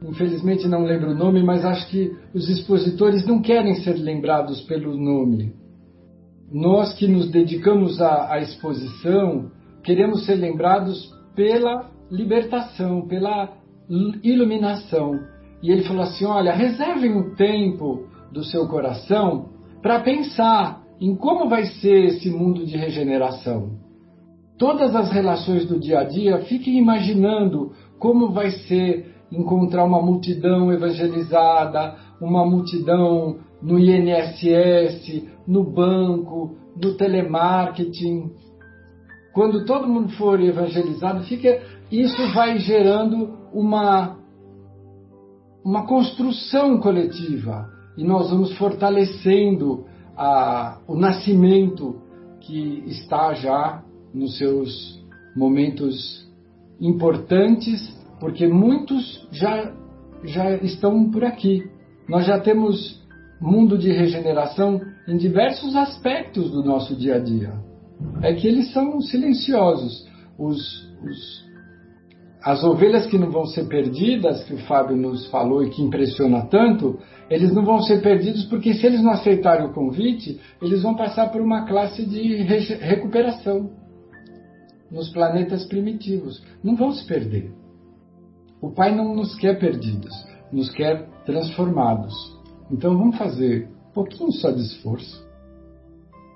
infelizmente 0.03 0.68
não 0.68 0.84
lembro 0.84 1.11
o 1.11 1.14
nome, 1.14 1.43
mas 1.43 1.64
acho 1.64 1.89
que 1.89 2.14
os 2.34 2.49
expositores 2.49 3.26
não 3.26 3.41
querem 3.41 3.74
ser 3.76 3.95
lembrados 3.95 4.61
pelo 4.62 4.97
nome. 4.97 5.55
Nós 6.53 6.95
que 6.95 7.09
nos 7.09 7.30
dedicamos 7.30 8.01
à, 8.01 8.32
à 8.32 8.41
exposição, 8.41 9.51
queremos 9.82 10.24
ser 10.24 10.37
lembrados 10.37 11.12
pela 11.34 11.91
libertação, 12.11 13.07
pela 13.09 13.53
iluminação. 14.22 15.18
E 15.62 15.70
ele 15.72 15.82
falou 15.82 16.03
assim: 16.03 16.24
olha, 16.24 16.53
reservem 16.53 17.14
um 17.14 17.34
tempo 17.34 18.07
do 18.32 18.45
seu 18.45 18.68
coração 18.68 19.56
para 19.83 20.01
pensar 20.01 20.83
em 21.01 21.14
como 21.14 21.49
vai 21.49 21.64
ser 21.64 22.07
esse 22.07 22.31
mundo 22.31 22.64
de 22.64 22.77
regeneração. 22.77 23.72
Todas 24.59 24.95
as 24.97 25.11
relações 25.11 25.66
do 25.66 25.79
dia 25.79 26.01
a 26.01 26.05
dia, 26.05 26.39
fiquem 26.45 26.79
imaginando 26.79 27.72
como 27.99 28.31
vai 28.31 28.51
ser 28.51 29.14
encontrar 29.31 29.85
uma 29.85 30.01
multidão 30.01 30.72
evangelizada, 30.72 31.97
uma 32.20 32.45
multidão 32.47 33.37
no 33.61 33.79
INSS, 33.79 35.29
no 35.47 35.62
banco, 35.64 36.57
no 36.83 36.97
telemarketing. 36.97 38.31
Quando 39.35 39.66
todo 39.66 39.89
mundo 39.89 40.12
for 40.12 40.41
evangelizado, 40.41 41.24
fica, 41.24 41.61
isso 41.91 42.33
vai 42.33 42.59
gerando 42.59 43.37
uma, 43.53 44.16
uma 45.62 45.87
construção 45.87 46.79
coletiva 46.79 47.76
e 47.97 48.05
nós 48.05 48.31
vamos 48.31 48.57
fortalecendo 48.57 49.87
a, 50.17 50.79
o 50.87 50.95
nascimento 50.97 52.01
que 52.41 52.85
está 52.87 53.35
já 53.35 53.83
nos 54.13 54.39
seus 54.39 55.05
momentos 55.35 56.27
importantes, 56.81 57.95
porque 58.21 58.47
muitos 58.47 59.27
já, 59.33 59.73
já 60.25 60.57
estão 60.57 61.11
por 61.11 61.25
aqui. 61.25 61.69
Nós 62.09 62.27
já 62.27 62.39
temos 62.39 63.05
mundo 63.41 63.77
de 63.77 63.91
regeneração 63.91 64.81
em 65.07 65.17
diversos 65.17 65.77
aspectos 65.77 66.51
do 66.51 66.63
nosso 66.65 66.95
dia 66.97 67.17
a 67.17 67.19
dia. 67.19 67.53
É 68.23 68.33
que 68.35 68.47
eles 68.47 68.73
são 68.73 69.01
silenciosos. 69.01 70.07
Os, 70.39 70.61
os, 71.03 71.45
as 72.43 72.63
ovelhas 72.63 73.07
que 73.07 73.19
não 73.19 73.31
vão 73.31 73.47
ser 73.47 73.67
perdidas, 73.67 74.45
que 74.45 74.55
o 74.55 74.59
Fábio 74.59 74.97
nos 74.97 75.27
falou 75.27 75.65
e 75.65 75.71
que 75.71 75.83
impressiona 75.83 76.47
tanto, 76.47 76.99
eles 77.29 77.53
não 77.53 77.64
vão 77.64 77.81
ser 77.83 78.03
perdidos 78.03 78.45
porque 78.45 78.74
se 78.74 78.87
eles 78.87 79.03
não 79.03 79.12
aceitarem 79.12 79.66
o 79.66 79.72
convite, 79.72 80.41
eles 80.62 80.83
vão 80.83 80.95
passar 80.95 81.31
por 81.31 81.41
uma 81.41 81.66
classe 81.66 82.05
de 82.07 82.37
recuperação 82.81 83.70
nos 84.91 85.09
planetas 85.11 85.66
primitivos. 85.66 86.43
Não 86.62 86.77
vão 86.77 86.93
se 86.93 87.07
perder. 87.07 87.53
O 88.61 88.72
Pai 88.72 88.95
não 88.95 89.14
nos 89.14 89.35
quer 89.37 89.59
perdidos, 89.59 90.12
nos 90.53 90.70
quer 90.70 91.09
transformados. 91.24 92.14
Então 92.70 92.97
vamos 92.97 93.18
fazer 93.18 93.68
um 93.91 93.93
pouquinho 93.93 94.33
só 94.33 94.51
de 94.51 94.62
esforço. 94.62 95.27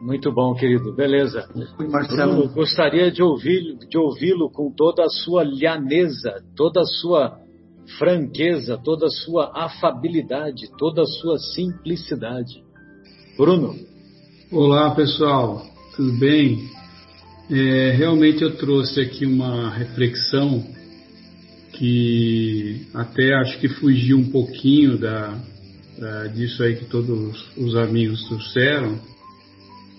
Muito 0.00 0.32
bom, 0.32 0.54
querido. 0.54 0.94
Beleza. 0.94 1.46
Marcelo. 1.90 2.36
Bruno, 2.36 2.54
gostaria 2.54 3.12
de 3.12 3.22
ouvi-lo 3.22 3.78
de 3.78 3.98
ouvi 3.98 4.32
com 4.52 4.72
toda 4.72 5.04
a 5.04 5.08
sua 5.08 5.44
lhaneza, 5.44 6.42
toda 6.56 6.80
a 6.80 6.84
sua 6.84 7.38
franqueza, 7.98 8.78
toda 8.82 9.06
a 9.06 9.10
sua 9.10 9.52
afabilidade, 9.54 10.70
toda 10.78 11.02
a 11.02 11.06
sua 11.06 11.38
simplicidade. 11.38 12.62
Bruno. 13.36 13.74
Olá, 14.52 14.94
pessoal. 14.94 15.64
Tudo 15.96 16.12
bem? 16.18 16.68
É, 17.50 17.90
realmente 17.90 18.42
eu 18.42 18.56
trouxe 18.56 19.00
aqui 19.00 19.26
uma 19.26 19.70
reflexão 19.70 20.64
que 21.72 22.86
até 22.94 23.34
acho 23.34 23.58
que 23.58 23.68
fugiu 23.68 24.18
um 24.18 24.30
pouquinho 24.30 24.98
da, 24.98 25.36
da 25.98 26.26
disso 26.26 26.62
aí 26.62 26.76
que 26.76 26.84
todos 26.84 27.48
os 27.56 27.74
amigos 27.76 28.22
trouxeram 28.28 28.98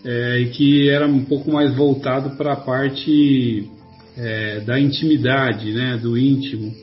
é, 0.03 0.39
e 0.39 0.49
que 0.49 0.89
era 0.89 1.07
um 1.07 1.23
pouco 1.25 1.51
mais 1.51 1.75
voltado 1.75 2.37
para 2.37 2.53
a 2.53 2.57
parte 2.57 3.69
é, 4.17 4.59
da 4.61 4.79
intimidade, 4.79 5.71
né, 5.71 5.97
do 5.97 6.17
íntimo, 6.17 6.73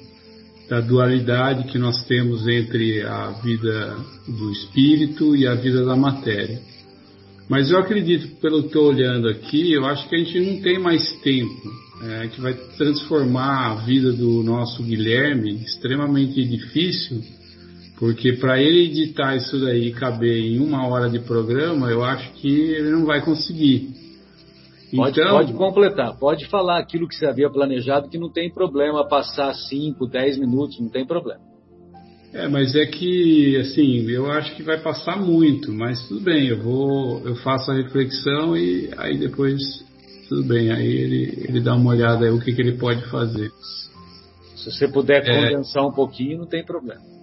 da 0.69 0.81
dualidade 0.81 1.71
que 1.71 1.79
nós 1.79 2.05
temos 2.05 2.47
entre 2.47 3.03
a 3.03 3.31
vida 3.43 3.97
do 4.27 4.53
espírito 4.53 5.35
e 5.35 5.47
a 5.47 5.55
vida 5.55 5.85
da 5.85 5.97
matéria. 5.97 6.61
Mas 7.49 7.71
eu 7.71 7.79
acredito, 7.79 8.37
pelo 8.41 8.61
que 8.61 8.67
estou 8.67 8.89
olhando 8.89 9.29
aqui, 9.29 9.73
eu 9.73 9.87
acho 9.87 10.09
que 10.09 10.15
a 10.15 10.19
gente 10.19 10.39
não 10.41 10.61
tem 10.61 10.79
mais 10.79 11.11
tempo. 11.23 11.89
É, 12.01 12.29
que 12.29 12.41
vai 12.41 12.55
transformar 12.77 13.73
a 13.73 13.75
vida 13.85 14.13
do 14.13 14.41
nosso 14.45 14.85
Guilherme 14.85 15.55
extremamente 15.65 16.45
difícil 16.45 17.21
porque 17.99 18.35
para 18.35 18.63
ele 18.63 18.85
editar 18.85 19.37
isso 19.37 19.59
daí 19.59 19.89
e 19.89 19.93
caber 19.93 20.39
em 20.39 20.61
uma 20.61 20.87
hora 20.87 21.11
de 21.11 21.19
programa, 21.19 21.91
eu 21.91 22.05
acho 22.05 22.33
que 22.35 22.49
ele 22.49 22.91
não 22.91 23.05
vai 23.05 23.21
conseguir. 23.21 23.91
Pode, 24.97 25.21
então, 25.21 25.37
pode 25.37 25.53
completar, 25.53 26.19
pode 26.19 26.47
falar 26.49 26.79
aquilo 26.79 27.07
que 27.07 27.15
você 27.15 27.27
havia 27.27 27.51
planejado, 27.51 28.09
que 28.09 28.19
não 28.19 28.31
tem 28.31 28.51
problema 28.51 29.07
passar 29.07 29.53
5, 29.55 30.07
10 30.07 30.39
minutos, 30.39 30.81
não 30.81 30.89
tem 30.89 31.07
problema. 31.07 31.41
É, 32.33 32.47
mas 32.49 32.75
é 32.75 32.87
que, 32.87 33.57
assim, 33.57 34.09
eu 34.09 34.31
acho 34.31 34.55
que 34.55 34.63
vai 34.63 34.79
passar 34.79 35.19
muito, 35.19 35.73
mas 35.73 36.07
tudo 36.09 36.21
bem, 36.21 36.49
eu 36.49 36.63
vou, 36.63 37.21
eu 37.27 37.35
faço 37.37 37.71
a 37.71 37.75
reflexão 37.75 38.57
e 38.57 38.91
aí 38.97 39.19
depois, 39.19 39.61
tudo 40.29 40.45
bem, 40.45 40.71
aí 40.71 40.87
ele, 40.87 41.45
ele 41.49 41.61
dá 41.61 41.75
uma 41.75 41.91
olhada 41.91 42.27
aí 42.27 42.31
o 42.31 42.41
que, 42.41 42.53
que 42.53 42.61
ele 42.61 42.77
pode 42.79 43.03
fazer. 43.11 43.51
Se 44.57 44.71
você 44.71 44.89
puder 44.89 45.27
é. 45.27 45.49
condensar 45.51 45.83
é, 45.83 45.87
um 45.87 45.93
pouquinho, 45.93 46.39
não 46.39 46.47
tem 46.47 46.65
problema. 46.65 47.18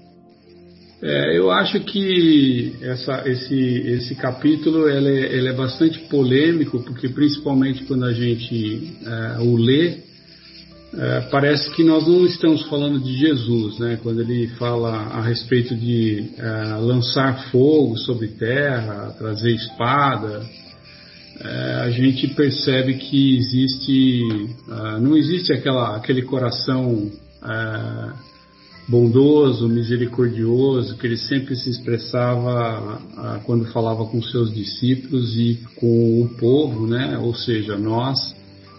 É, 1.02 1.38
eu 1.38 1.52
acho 1.52 1.82
que 1.82 2.74
essa, 2.82 3.24
esse, 3.28 3.56
esse 3.56 4.16
capítulo 4.16 4.90
ele 4.90 5.10
é, 5.10 5.36
ele 5.36 5.50
é, 5.50 5.54
bastante 5.54 6.00
polêmico, 6.08 6.82
porque 6.84 7.10
principalmente 7.10 7.84
quando 7.84 8.06
a 8.06 8.14
gente 8.14 8.94
é, 9.06 9.40
o 9.42 9.58
lê, 9.58 9.98
é, 10.98 11.22
parece 11.30 11.70
que 11.72 11.84
nós 11.84 12.08
não 12.08 12.26
estamos 12.26 12.62
falando 12.70 13.00
de 13.02 13.14
Jesus, 13.14 13.78
né? 13.78 14.00
quando 14.02 14.22
ele 14.22 14.48
fala 14.58 14.94
a 14.94 15.22
respeito 15.22 15.76
de 15.76 16.30
é, 16.38 16.78
lançar 16.80 17.52
fogo 17.52 17.98
sobre 17.98 18.30
terra, 18.30 19.14
trazer 19.18 19.52
espada, 19.52 20.46
é, 21.42 21.74
a 21.84 21.90
gente 21.92 22.30
percebe 22.30 22.94
que 22.94 23.36
existe, 23.36 24.22
não 25.02 25.18
existe 25.18 25.52
aquela, 25.52 25.98
aquele 25.98 26.22
coração 26.22 27.12
bondoso, 28.88 29.68
misericordioso, 29.68 30.96
que 30.98 31.08
ele 31.08 31.18
sempre 31.18 31.56
se 31.56 31.70
expressava 31.70 33.02
ah, 33.18 33.40
quando 33.44 33.66
falava 33.72 34.06
com 34.06 34.22
seus 34.22 34.54
discípulos 34.54 35.36
e 35.38 35.60
com 35.76 36.22
o 36.22 36.30
povo, 36.38 36.86
né? 36.86 37.18
Ou 37.18 37.34
seja, 37.34 37.78
nós, 37.78 38.36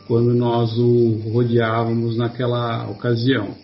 quando 0.06 0.32
nós 0.32 0.78
o 0.78 1.30
rodeávamos 1.32 2.16
naquela 2.16 2.88
ocasião. 2.88 3.54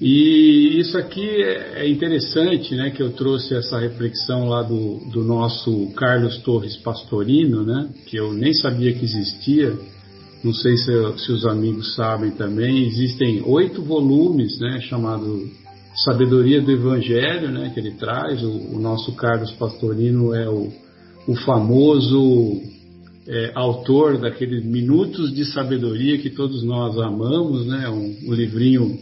E 0.00 0.78
isso 0.78 0.98
aqui 0.98 1.28
é, 1.28 1.84
é 1.84 1.88
interessante, 1.88 2.74
né? 2.74 2.90
Que 2.90 3.02
eu 3.02 3.10
trouxe 3.10 3.56
essa 3.56 3.78
reflexão 3.78 4.46
lá 4.46 4.62
do, 4.62 4.98
do 5.10 5.22
nosso 5.24 5.88
Carlos 5.96 6.38
Torres 6.38 6.76
Pastorino, 6.76 7.64
né? 7.64 7.88
Que 8.06 8.16
eu 8.16 8.32
nem 8.32 8.52
sabia 8.54 8.92
que 8.92 9.04
existia 9.04 9.76
não 10.44 10.52
sei 10.52 10.76
se, 10.76 10.92
se 11.18 11.32
os 11.32 11.46
amigos 11.46 11.94
sabem 11.94 12.30
também, 12.32 12.86
existem 12.86 13.42
oito 13.46 13.82
volumes, 13.82 14.60
né, 14.60 14.78
chamado 14.82 15.48
Sabedoria 16.04 16.60
do 16.60 16.70
Evangelho, 16.70 17.50
né, 17.50 17.70
que 17.72 17.80
ele 17.80 17.92
traz. 17.92 18.42
O, 18.42 18.74
o 18.74 18.78
nosso 18.78 19.12
Carlos 19.12 19.52
Pastorino 19.52 20.34
é 20.34 20.46
o, 20.46 20.70
o 21.26 21.34
famoso 21.34 22.60
é, 23.26 23.52
autor 23.54 24.18
daqueles 24.18 24.62
Minutos 24.64 25.34
de 25.34 25.46
Sabedoria 25.46 26.18
que 26.18 26.28
todos 26.28 26.62
nós 26.62 26.98
amamos, 26.98 27.64
né, 27.66 27.88
um, 27.88 28.28
um 28.28 28.34
livrinho 28.34 28.98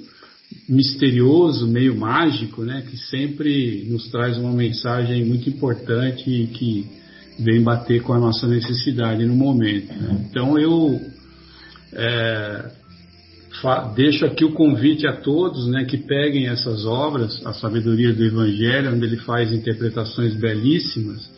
misterioso, 0.69 1.67
meio 1.67 1.97
mágico, 1.97 2.63
né, 2.63 2.85
que 2.89 2.97
sempre 2.97 3.85
nos 3.91 4.09
traz 4.11 4.39
uma 4.39 4.53
mensagem 4.53 5.25
muito 5.25 5.49
importante 5.49 6.31
e 6.31 6.47
que 6.47 6.87
vem 7.37 7.63
bater 7.63 8.03
com 8.03 8.13
a 8.13 8.19
nossa 8.19 8.47
necessidade 8.47 9.25
no 9.25 9.35
momento. 9.35 9.93
Né? 9.93 10.27
Então 10.31 10.57
eu 10.59 11.01
é, 11.93 12.71
deixo 13.95 14.25
aqui 14.25 14.45
o 14.45 14.53
convite 14.53 15.07
a 15.07 15.13
todos 15.13 15.69
né, 15.69 15.85
que 15.85 15.99
peguem 15.99 16.49
essas 16.49 16.85
obras, 16.85 17.45
A 17.47 17.53
Sabedoria 17.53 18.13
do 18.13 18.25
Evangelho, 18.25 18.93
onde 18.93 19.05
ele 19.05 19.19
faz 19.19 19.53
interpretações 19.53 20.35
belíssimas, 20.35 21.31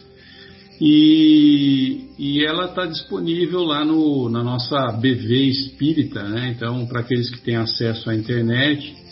e, 0.80 2.08
e 2.18 2.44
ela 2.44 2.66
está 2.66 2.86
disponível 2.86 3.60
lá 3.62 3.84
no, 3.84 4.28
na 4.28 4.42
nossa 4.42 4.92
BV 4.92 5.48
Espírita, 5.48 6.22
né? 6.24 6.52
então 6.56 6.84
para 6.86 7.00
aqueles 7.00 7.30
que 7.30 7.40
têm 7.40 7.56
acesso 7.56 8.10
à 8.10 8.14
internet, 8.14 9.04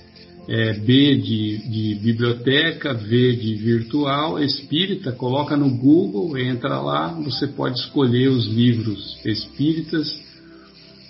é 0.48 0.72
B 0.72 1.16
de, 1.18 1.58
de, 1.70 1.94
biblioteca, 2.02 2.92
V 2.92 3.36
de 3.36 3.54
virtual, 3.54 4.42
espírita, 4.42 5.12
coloca 5.12 5.56
no 5.56 5.70
Google, 5.70 6.36
entra 6.36 6.80
lá, 6.80 7.08
você 7.12 7.46
pode 7.46 7.78
escolher 7.78 8.28
os 8.28 8.46
livros 8.46 9.24
espíritas 9.24 10.20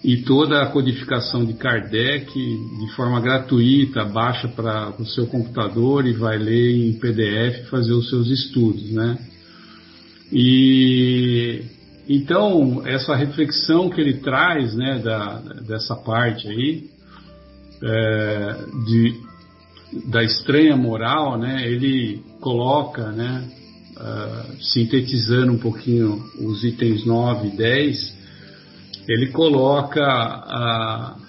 e 0.04 0.18
toda 0.18 0.62
a 0.62 0.66
codificação 0.66 1.44
de 1.44 1.54
Kardec 1.54 2.32
de 2.32 2.94
forma 2.96 3.20
gratuita, 3.20 4.04
baixa 4.04 4.48
para 4.48 4.92
o 4.98 5.06
seu 5.06 5.26
computador 5.26 6.06
e 6.06 6.12
vai 6.12 6.36
ler 6.36 6.88
em 6.88 6.92
PDF 6.94 7.68
fazer 7.70 7.92
os 7.92 8.10
seus 8.10 8.28
estudos, 8.28 8.90
né? 8.90 9.18
E 10.32 11.62
então 12.08 12.82
essa 12.84 13.14
reflexão 13.14 13.88
que 13.88 14.00
ele 14.00 14.14
traz, 14.14 14.74
né, 14.74 14.98
da, 14.98 15.38
dessa 15.66 15.94
parte 15.94 16.48
aí, 16.48 16.90
é, 17.82 18.56
de, 18.86 19.20
da 20.10 20.22
estranha 20.24 20.76
moral, 20.76 21.38
né, 21.38 21.68
ele 21.68 22.22
coloca, 22.40 23.12
né, 23.12 23.48
uh, 23.96 24.62
sintetizando 24.62 25.52
um 25.52 25.58
pouquinho 25.58 26.22
os 26.40 26.64
itens 26.64 27.04
9 27.04 27.48
e 27.48 27.56
10, 27.56 28.21
ele 29.08 29.28
coloca 29.28 30.00
uh, 30.00 31.20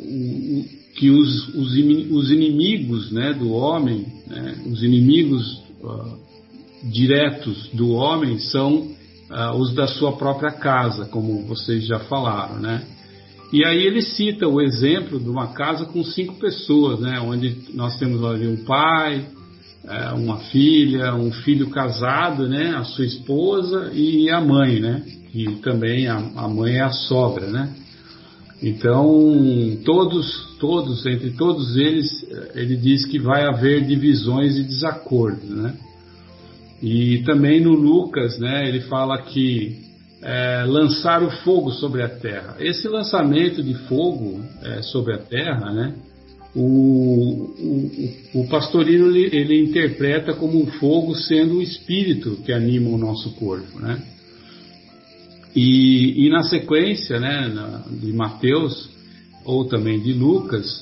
o, 0.00 0.64
que 0.96 1.10
os, 1.10 1.48
os, 1.54 1.72
os, 2.10 2.30
inimigos 2.30 3.10
né, 3.10 3.32
do 3.32 3.52
homem, 3.52 4.06
né, 4.26 4.62
os 4.66 4.82
inimigos 4.82 5.62
uh, 5.82 6.18
diretos 6.84 7.68
do 7.72 7.90
homem 7.90 8.38
são 8.38 8.92
os 9.56 9.74
da 9.74 9.88
sua 9.88 10.12
própria 10.12 10.52
casa, 10.52 11.06
como 11.06 11.44
vocês 11.46 11.86
já 11.86 11.98
falaram, 11.98 12.60
né? 12.60 12.84
E 13.54 13.64
aí 13.64 13.86
ele 13.86 14.02
cita 14.02 14.48
o 14.48 14.60
exemplo 14.60 15.20
de 15.20 15.28
uma 15.28 15.52
casa 15.52 15.84
com 15.84 16.02
cinco 16.02 16.34
pessoas, 16.34 16.98
né? 16.98 17.20
Onde 17.20 17.56
nós 17.72 17.96
temos 17.98 18.24
ali 18.24 18.48
um 18.48 18.64
pai, 18.64 19.24
é, 19.86 20.12
uma 20.12 20.38
filha, 20.38 21.14
um 21.14 21.30
filho 21.30 21.70
casado, 21.70 22.48
né? 22.48 22.74
A 22.74 22.82
sua 22.82 23.04
esposa 23.04 23.92
e 23.94 24.28
a 24.28 24.40
mãe, 24.40 24.80
né? 24.80 25.04
E 25.34 25.56
também 25.56 26.06
a, 26.06 26.16
a 26.36 26.48
mãe 26.48 26.76
é 26.76 26.82
a 26.82 26.90
sogra, 26.90 27.48
né? 27.48 27.74
Então, 28.62 29.76
todos, 29.84 30.56
todos, 30.58 31.04
entre 31.04 31.32
todos 31.32 31.76
eles, 31.76 32.08
ele 32.54 32.76
diz 32.76 33.04
que 33.04 33.18
vai 33.18 33.44
haver 33.44 33.84
divisões 33.84 34.56
e 34.56 34.62
desacordos, 34.62 35.50
né? 35.50 35.74
E 36.82 37.22
também 37.24 37.60
no 37.60 37.72
Lucas, 37.72 38.38
né, 38.38 38.68
ele 38.68 38.80
fala 38.82 39.20
que 39.22 39.84
é, 40.22 40.64
lançar 40.66 41.22
o 41.22 41.30
fogo 41.30 41.70
sobre 41.72 42.02
a 42.02 42.08
terra. 42.08 42.56
Esse 42.58 42.88
lançamento 42.88 43.62
de 43.62 43.74
fogo 43.88 44.40
é, 44.62 44.82
sobre 44.82 45.14
a 45.14 45.18
terra, 45.18 45.72
né, 45.72 45.94
o, 46.54 46.62
o, 48.34 48.40
o 48.40 48.48
pastorino 48.48 49.08
ele, 49.08 49.36
ele, 49.36 49.62
interpreta 49.62 50.32
como 50.34 50.62
um 50.62 50.66
fogo 50.66 51.14
sendo 51.14 51.56
o 51.56 51.62
espírito 51.62 52.38
que 52.44 52.52
anima 52.52 52.90
o 52.90 52.98
nosso 52.98 53.30
corpo, 53.32 53.80
né? 53.80 54.00
E, 55.54 56.26
e 56.26 56.30
na 56.30 56.42
sequência, 56.42 57.20
né, 57.20 57.48
na, 57.48 57.84
de 57.88 58.12
Mateus 58.12 58.90
ou 59.44 59.66
também 59.66 60.00
de 60.00 60.12
Lucas, 60.12 60.80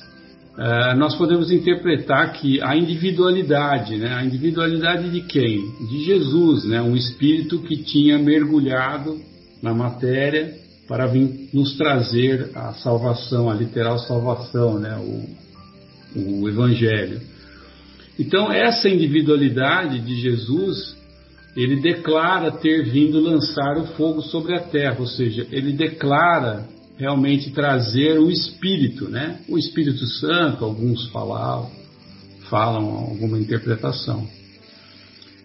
uh, 0.57 0.97
nós 0.97 1.15
podemos 1.15 1.51
interpretar 1.51 2.33
que 2.33 2.63
a 2.63 2.77
individualidade, 2.77 3.97
né, 3.97 4.15
a 4.15 4.25
individualidade 4.25 5.11
de 5.11 5.21
quem? 5.23 5.71
De 5.89 6.05
Jesus, 6.05 6.65
né, 6.65 6.81
um 6.81 6.97
espírito 6.97 7.59
que 7.61 7.77
tinha 7.77 8.19
mergulhado 8.19 9.21
na 9.63 9.75
matéria 9.75 10.55
para 10.89 11.07
vir 11.07 11.49
nos 11.53 11.77
trazer 11.77 12.51
a 12.55 12.73
salvação, 12.75 13.51
a 13.51 13.55
literal 13.55 13.99
salvação, 13.99 14.79
né, 14.79 14.97
o, 14.97 16.41
o 16.43 16.49
Evangelho. 16.49 17.21
Então, 18.19 18.53
essa 18.53 18.89
individualidade 18.89 20.01
de 20.01 20.21
Jesus, 20.21 20.97
ele 21.57 21.81
declara 21.81 22.51
ter 22.51 22.85
vindo 22.85 23.21
lançar 23.21 23.77
o 23.79 23.87
fogo 23.89 24.23
sobre 24.23 24.55
a 24.55 24.61
terra, 24.61 24.97
ou 24.99 25.07
seja, 25.07 25.47
ele 25.51 25.73
declara 25.73 26.67
realmente 26.97 27.51
trazer 27.51 28.19
o 28.19 28.31
Espírito, 28.31 29.09
né? 29.09 29.41
O 29.49 29.59
Espírito 29.59 30.07
Santo, 30.07 30.65
alguns 30.65 31.09
falam, 31.11 31.71
falam 32.49 32.89
alguma 32.89 33.39
interpretação. 33.39 34.27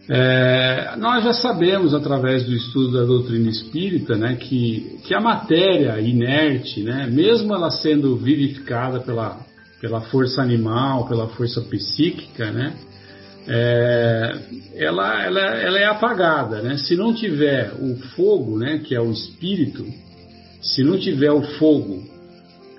É, 0.10 0.96
nós 0.98 1.24
já 1.26 1.34
sabemos, 1.34 1.94
através 1.94 2.46
do 2.46 2.54
estudo 2.54 2.94
da 2.94 3.04
doutrina 3.04 3.50
espírita, 3.50 4.16
né, 4.16 4.38
que, 4.38 5.00
que 5.04 5.14
a 5.14 5.20
matéria 5.20 6.00
inerte, 6.00 6.82
né, 6.82 7.10
mesmo 7.12 7.54
ela 7.54 7.70
sendo 7.70 8.16
vivificada 8.16 9.02
pela, 9.02 9.38
pela 9.82 10.00
força 10.00 10.42
animal, 10.42 11.10
pela 11.10 11.28
força 11.28 11.60
psíquica, 11.60 12.52
né, 12.52 12.74
é, 13.48 14.40
ela, 14.76 15.24
ela, 15.24 15.40
ela 15.40 15.80
é 15.80 15.86
apagada. 15.86 16.62
Né? 16.62 16.78
Se 16.78 16.96
não 16.96 17.14
tiver 17.14 17.72
o 17.80 17.96
fogo, 18.16 18.58
né, 18.58 18.80
que 18.80 18.94
é 18.94 19.00
o 19.00 19.12
espírito, 19.12 19.86
se 20.62 20.84
não 20.84 21.00
tiver 21.00 21.32
o 21.32 21.42
fogo 21.58 22.04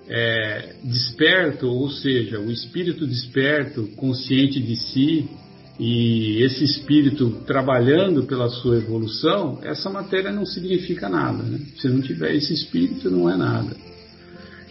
é, 0.08 0.74
desperto, 0.84 1.66
ou 1.68 1.90
seja, 1.90 2.38
o 2.38 2.50
espírito 2.50 3.06
desperto, 3.06 3.88
consciente 3.96 4.60
de 4.60 4.76
si, 4.76 5.28
e 5.78 6.42
esse 6.42 6.64
espírito 6.64 7.30
trabalhando 7.46 8.24
pela 8.24 8.48
sua 8.48 8.76
evolução, 8.78 9.60
essa 9.62 9.88
matéria 9.88 10.32
não 10.32 10.44
significa 10.44 11.08
nada. 11.08 11.42
Né? 11.42 11.60
Se 11.76 11.88
não 11.88 12.00
tiver 12.00 12.34
esse 12.34 12.52
espírito, 12.52 13.10
não 13.10 13.30
é 13.30 13.36
nada. 13.36 13.76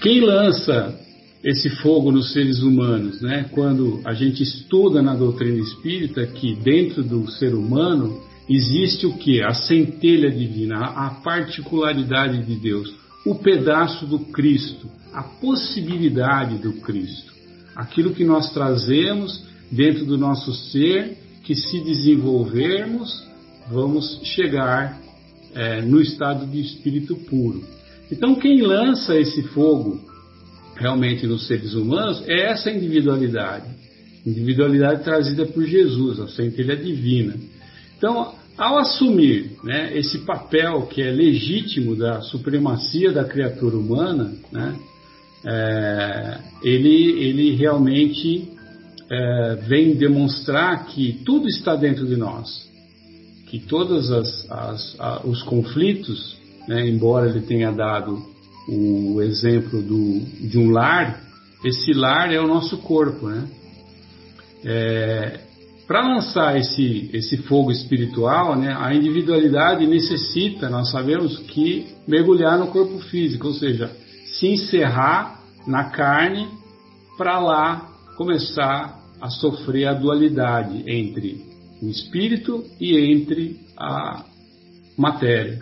Quem 0.02 0.22
lança 0.22 1.07
esse 1.44 1.70
fogo 1.70 2.12
nos 2.12 2.34
seres 2.34 2.60
humanos, 2.60 3.22
né? 3.22 3.46
quando 3.52 4.02
a 4.06 4.14
gente 4.14 4.42
estuda 4.42 5.02
na 5.02 5.16
doutrina 5.16 5.60
espírita 5.60 6.26
que 6.26 6.56
dentro 6.56 7.04
do 7.04 7.30
ser 7.32 7.54
humano 7.54 8.22
existe 8.50 9.06
o 9.06 9.14
que? 9.14 9.42
A 9.42 9.54
centelha 9.54 10.32
divina, 10.32 10.78
a 10.78 11.10
particularidade 11.10 12.44
de 12.44 12.56
Deus, 12.56 12.94
o 13.26 13.36
pedaço 13.36 14.06
do 14.06 14.20
Cristo, 14.20 14.90
a 15.14 15.24
possibilidade 15.24 16.58
do 16.58 16.74
Cristo, 16.74 17.34
aquilo 17.76 18.14
que 18.14 18.24
nós 18.24 18.52
trazemos 18.52 19.46
dentro 19.72 20.06
do 20.06 20.18
nosso 20.18 20.54
ser, 20.54 21.18
que 21.44 21.56
se 21.56 21.80
desenvolvermos, 21.82 23.26
vamos 23.70 24.22
chegar 24.24 25.00
é, 25.54 25.82
no 25.82 26.02
estado 26.02 26.46
de 26.46 26.60
espírito 26.60 27.16
puro. 27.16 27.64
Então, 28.12 28.36
quem 28.36 28.62
lança 28.62 29.18
esse 29.20 29.44
fogo 29.44 30.07
realmente 30.78 31.26
nos 31.26 31.48
seres 31.48 31.74
humanos 31.74 32.24
é 32.28 32.52
essa 32.52 32.72
individualidade, 32.72 33.66
individualidade 34.26 35.04
trazida 35.04 35.46
por 35.46 35.66
Jesus, 35.66 36.20
a 36.20 36.28
centelha 36.28 36.76
divina. 36.76 37.36
Então, 37.98 38.36
ao 38.58 38.78
assumir 38.78 39.52
né, 39.64 39.98
esse 39.98 40.20
papel 40.20 40.84
que 40.88 41.02
é 41.02 41.12
legítimo 41.12 41.96
da 41.96 42.22
supremacia 42.22 43.12
da 43.12 43.24
criatura 43.24 43.76
humana, 43.76 44.34
né, 44.52 44.76
é, 45.46 46.40
ele, 46.64 47.24
ele 47.24 47.56
realmente 47.56 48.50
é, 49.10 49.56
vem 49.68 49.96
demonstrar 49.96 50.86
que 50.88 51.22
tudo 51.26 51.48
está 51.48 51.76
dentro 51.76 52.06
de 52.06 52.16
nós, 52.16 52.68
que 53.48 53.60
todos 53.60 54.10
os 55.24 55.42
conflitos, 55.44 56.38
né, 56.68 56.88
embora 56.88 57.30
ele 57.30 57.42
tenha 57.42 57.72
dado 57.72 58.37
o 58.68 59.22
exemplo 59.22 59.82
do, 59.82 60.20
de 60.48 60.58
um 60.58 60.70
lar, 60.72 61.22
esse 61.64 61.94
lar 61.94 62.32
é 62.34 62.40
o 62.40 62.48
nosso 62.48 62.78
corpo, 62.78 63.28
né? 63.28 63.48
É, 64.64 65.40
Para 65.88 66.02
lançar 66.02 66.58
esse, 66.58 67.10
esse 67.14 67.38
fogo 67.38 67.72
espiritual, 67.72 68.56
né, 68.58 68.76
a 68.78 68.94
individualidade 68.94 69.88
necessita, 69.88 70.70
nós 70.70 70.92
sabemos 70.92 71.38
que 71.40 71.88
mergulhar 72.06 72.60
no 72.60 72.68
corpo 72.68 73.00
físico, 73.00 73.48
ou 73.48 73.54
seja, 73.54 73.90
se 74.26 74.48
encerrar 74.48 75.42
na 75.66 75.86
carne 75.86 76.50
para 77.18 77.40
lá 77.40 77.90
começar 78.18 79.00
a 79.22 79.30
sofrer 79.30 79.86
a 79.86 79.94
dualidade 79.94 80.84
entre 80.86 81.42
o 81.82 81.88
espírito 81.88 82.64
e 82.80 82.98
entre 82.98 83.60
a 83.78 84.26
matéria. 84.98 85.60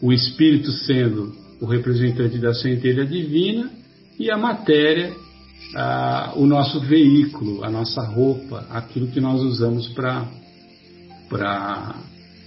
O 0.00 0.12
espírito 0.12 0.70
sendo 0.72 1.32
o 1.60 1.66
representante 1.66 2.38
da 2.38 2.52
centelha 2.54 3.04
divina 3.04 3.70
e 4.18 4.30
a 4.30 4.36
matéria, 4.36 5.12
a, 5.74 6.32
o 6.36 6.46
nosso 6.46 6.80
veículo, 6.80 7.64
a 7.64 7.70
nossa 7.70 8.02
roupa, 8.02 8.66
aquilo 8.70 9.08
que 9.08 9.20
nós 9.20 9.40
usamos 9.42 9.88
para 9.88 10.26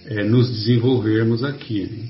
é, 0.05 0.23
nos 0.23 0.49
desenvolvermos 0.49 1.43
aqui. 1.43 1.83
Né? 1.83 2.09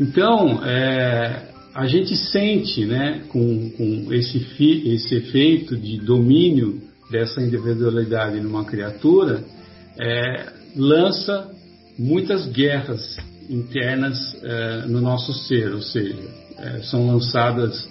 Então, 0.00 0.64
é, 0.64 1.48
a 1.74 1.86
gente 1.86 2.16
sente 2.16 2.84
né, 2.84 3.22
com, 3.28 3.70
com 3.70 4.12
esse, 4.12 4.38
fi, 4.40 4.94
esse 4.94 5.14
efeito 5.16 5.76
de 5.76 5.98
domínio 5.98 6.80
dessa 7.10 7.40
individualidade 7.42 8.40
numa 8.40 8.64
criatura, 8.64 9.44
é, 10.00 10.52
lança 10.76 11.50
muitas 11.98 12.46
guerras 12.46 13.16
internas 13.52 14.36
é, 14.42 14.86
no 14.86 15.00
nosso 15.00 15.32
ser, 15.34 15.72
ou 15.72 15.82
seja, 15.82 16.18
é, 16.58 16.82
são 16.82 17.06
lançadas 17.06 17.88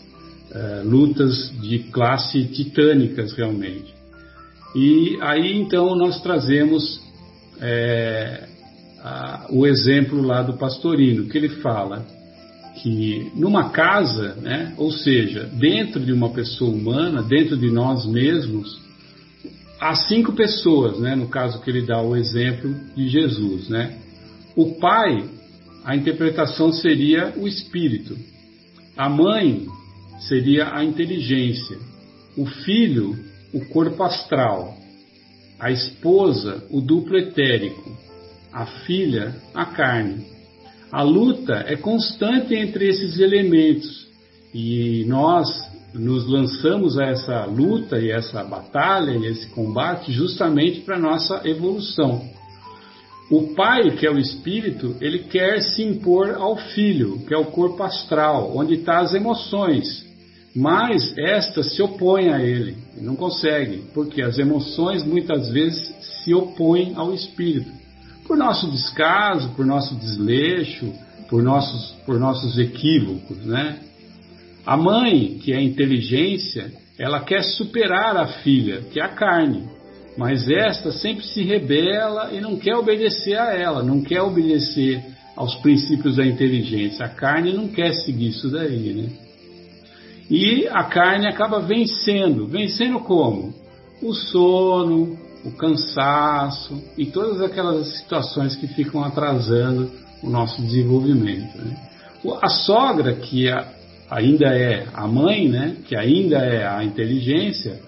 é, 0.52 0.82
lutas 0.84 1.52
de 1.62 1.80
classe 1.80 2.46
titânicas 2.46 3.34
realmente. 3.34 3.94
E 4.76 5.18
aí 5.22 5.58
então 5.58 5.96
nós 5.96 6.22
trazemos 6.22 7.00
a, 9.04 9.46
o 9.52 9.68
exemplo 9.68 10.22
lá 10.22 10.42
do 10.42 10.54
pastorino, 10.54 11.28
que 11.28 11.38
ele 11.38 11.50
fala 11.50 12.04
que 12.82 13.32
numa 13.36 13.70
casa, 13.70 14.36
né, 14.36 14.74
ou 14.78 14.92
seja, 14.92 15.44
dentro 15.44 16.00
de 16.00 16.12
uma 16.12 16.30
pessoa 16.30 16.72
humana, 16.72 17.22
dentro 17.22 17.56
de 17.56 17.70
nós 17.70 18.06
mesmos, 18.08 18.80
há 19.80 19.96
cinco 19.96 20.34
pessoas, 20.34 21.00
né, 21.00 21.16
no 21.16 21.28
caso 21.28 21.62
que 21.62 21.70
ele 21.70 21.82
dá 21.82 22.02
o 22.02 22.16
exemplo 22.16 22.74
de 22.96 23.08
Jesus, 23.08 23.70
né? 23.70 23.98
O 24.56 24.76
pai, 24.80 25.26
a 25.84 25.96
interpretação 25.96 26.72
seria 26.72 27.34
o 27.38 27.48
espírito. 27.48 28.18
A 28.96 29.10
mãe 29.10 29.66
seria 30.28 30.76
a 30.76 30.84
inteligência. 30.84 31.78
o 32.38 32.46
filho, 32.46 33.20
o 33.54 33.66
corpo 33.66 34.02
astral, 34.04 34.78
a 35.60 35.70
esposa, 35.70 36.64
o 36.70 36.80
duplo 36.80 37.18
etérico, 37.18 37.92
a 38.54 38.66
filha, 38.66 39.36
a 39.54 39.66
carne. 39.66 40.26
A 40.92 41.04
luta 41.04 41.66
é 41.68 41.76
constante 41.76 42.56
entre 42.56 42.88
esses 42.88 43.20
elementos 43.20 44.08
e 44.54 45.04
nós 45.08 45.48
nos 45.94 46.26
lançamos 46.26 46.98
a 46.98 47.06
essa 47.06 47.46
luta 47.46 48.00
e 48.00 48.12
essa 48.12 48.44
batalha 48.44 49.12
e 49.12 49.26
esse 49.26 49.48
combate 49.48 50.12
justamente 50.12 50.82
para 50.82 50.98
nossa 50.98 51.42
evolução. 51.44 52.31
O 53.32 53.56
pai, 53.56 53.92
que 53.92 54.06
é 54.06 54.12
o 54.12 54.20
espírito, 54.20 54.98
ele 55.00 55.20
quer 55.20 55.62
se 55.62 55.82
impor 55.82 56.36
ao 56.36 56.58
filho, 56.58 57.20
que 57.26 57.34
é 57.34 57.38
o 57.38 57.46
corpo 57.46 57.82
astral, 57.82 58.52
onde 58.54 58.74
está 58.74 59.00
as 59.00 59.14
emoções. 59.14 60.06
Mas 60.54 61.18
estas 61.18 61.74
se 61.74 61.82
opõem 61.82 62.30
a 62.30 62.44
ele, 62.44 62.76
não 63.00 63.16
consegue, 63.16 63.84
porque 63.94 64.22
as 64.22 64.38
emoções 64.38 65.02
muitas 65.06 65.50
vezes 65.50 65.96
se 66.26 66.34
opõem 66.34 66.92
ao 66.96 67.14
espírito. 67.14 67.72
Por 68.28 68.36
nosso 68.36 68.70
descaso, 68.70 69.52
por 69.56 69.66
nosso 69.66 69.96
desleixo, 69.96 70.92
por 71.30 71.42
nossos, 71.42 71.92
por 72.06 72.20
nossos 72.20 72.60
equívocos, 72.60 73.38
né? 73.46 73.80
A 74.66 74.76
mãe, 74.76 75.40
que 75.42 75.54
é 75.54 75.58
a 75.58 75.64
inteligência, 75.64 76.70
ela 77.00 77.22
quer 77.22 77.44
superar 77.44 78.18
a 78.18 78.28
filha, 78.28 78.82
que 78.92 79.00
é 79.00 79.04
a 79.04 79.10
carne, 79.10 79.70
mas 80.18 80.50
esta 80.50 80.92
sempre 80.92 81.26
se 81.26 81.42
rebela 81.44 82.32
e 82.34 82.42
não 82.42 82.58
quer 82.58 82.76
obedecer 82.76 83.38
a 83.38 83.54
ela, 83.54 83.82
não 83.82 84.02
quer 84.02 84.22
obedecer 84.22 85.04
aos 85.36 85.56
princípios 85.56 86.18
da 86.18 86.26
inteligência. 86.26 87.06
A 87.06 87.10
carne 87.10 87.54
não 87.54 87.68
quer 87.68 87.94
seguir 87.94 88.30
isso 88.30 88.50
daí, 88.50 88.94
né? 88.94 89.10
E 90.30 90.68
a 90.68 90.84
carne 90.84 91.28
acaba 91.28 91.60
vencendo. 91.60 92.48
Vencendo 92.48 93.00
como? 93.00 93.54
O 94.02 94.14
sono, 94.14 95.18
o 95.44 95.52
cansaço 95.52 96.82
e 96.98 97.06
todas 97.06 97.42
aquelas 97.42 97.88
situações 98.00 98.56
que 98.56 98.68
ficam 98.68 99.04
atrasando 99.04 99.92
o 100.22 100.30
nosso 100.30 100.62
desenvolvimento. 100.62 101.58
Né? 101.58 101.76
A 102.42 102.50
sogra, 102.50 103.14
que 103.14 103.48
ainda 104.10 104.56
é 104.56 104.88
a 104.94 105.08
mãe, 105.08 105.48
né, 105.48 105.78
que 105.86 105.96
ainda 105.96 106.38
é 106.38 106.68
a 106.68 106.84
inteligência, 106.84 107.80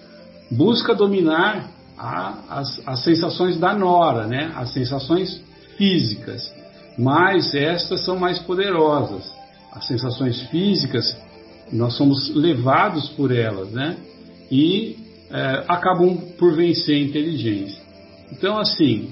busca 0.49 0.95
dominar 0.95 1.69
a, 2.03 2.59
as, 2.59 2.81
as 2.85 2.99
sensações 3.03 3.57
da 3.57 3.73
nora, 3.73 4.27
né, 4.27 4.51
as 4.55 4.73
sensações 4.73 5.41
físicas, 5.77 6.53
mas 6.97 7.55
estas 7.55 8.03
são 8.03 8.19
mais 8.19 8.39
poderosas. 8.39 9.31
As 9.71 9.87
sensações 9.87 10.41
físicas, 10.49 11.15
nós 11.71 11.95
somos 11.95 12.35
levados 12.35 13.07
por 13.11 13.31
elas, 13.31 13.71
né, 13.71 13.95
e 14.51 14.97
é, 15.31 15.63
acabam 15.67 16.17
por 16.37 16.53
vencer 16.53 16.95
a 16.95 16.99
inteligência. 16.99 17.81
Então, 18.31 18.57
assim, 18.57 19.09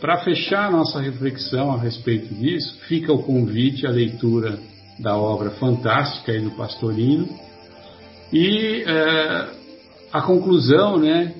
para 0.00 0.18
fechar 0.18 0.70
nossa 0.70 1.00
reflexão 1.00 1.72
a 1.72 1.78
respeito 1.78 2.34
disso, 2.34 2.76
fica 2.88 3.12
o 3.12 3.22
convite 3.22 3.86
à 3.86 3.90
leitura 3.90 4.58
da 4.98 5.16
obra 5.16 5.50
fantástica 5.52 6.32
aí 6.32 6.40
do 6.40 6.50
Pastorino. 6.50 7.28
E 8.32 8.82
é, 8.84 9.48
a 10.12 10.20
conclusão 10.22 10.98
né, 10.98 11.32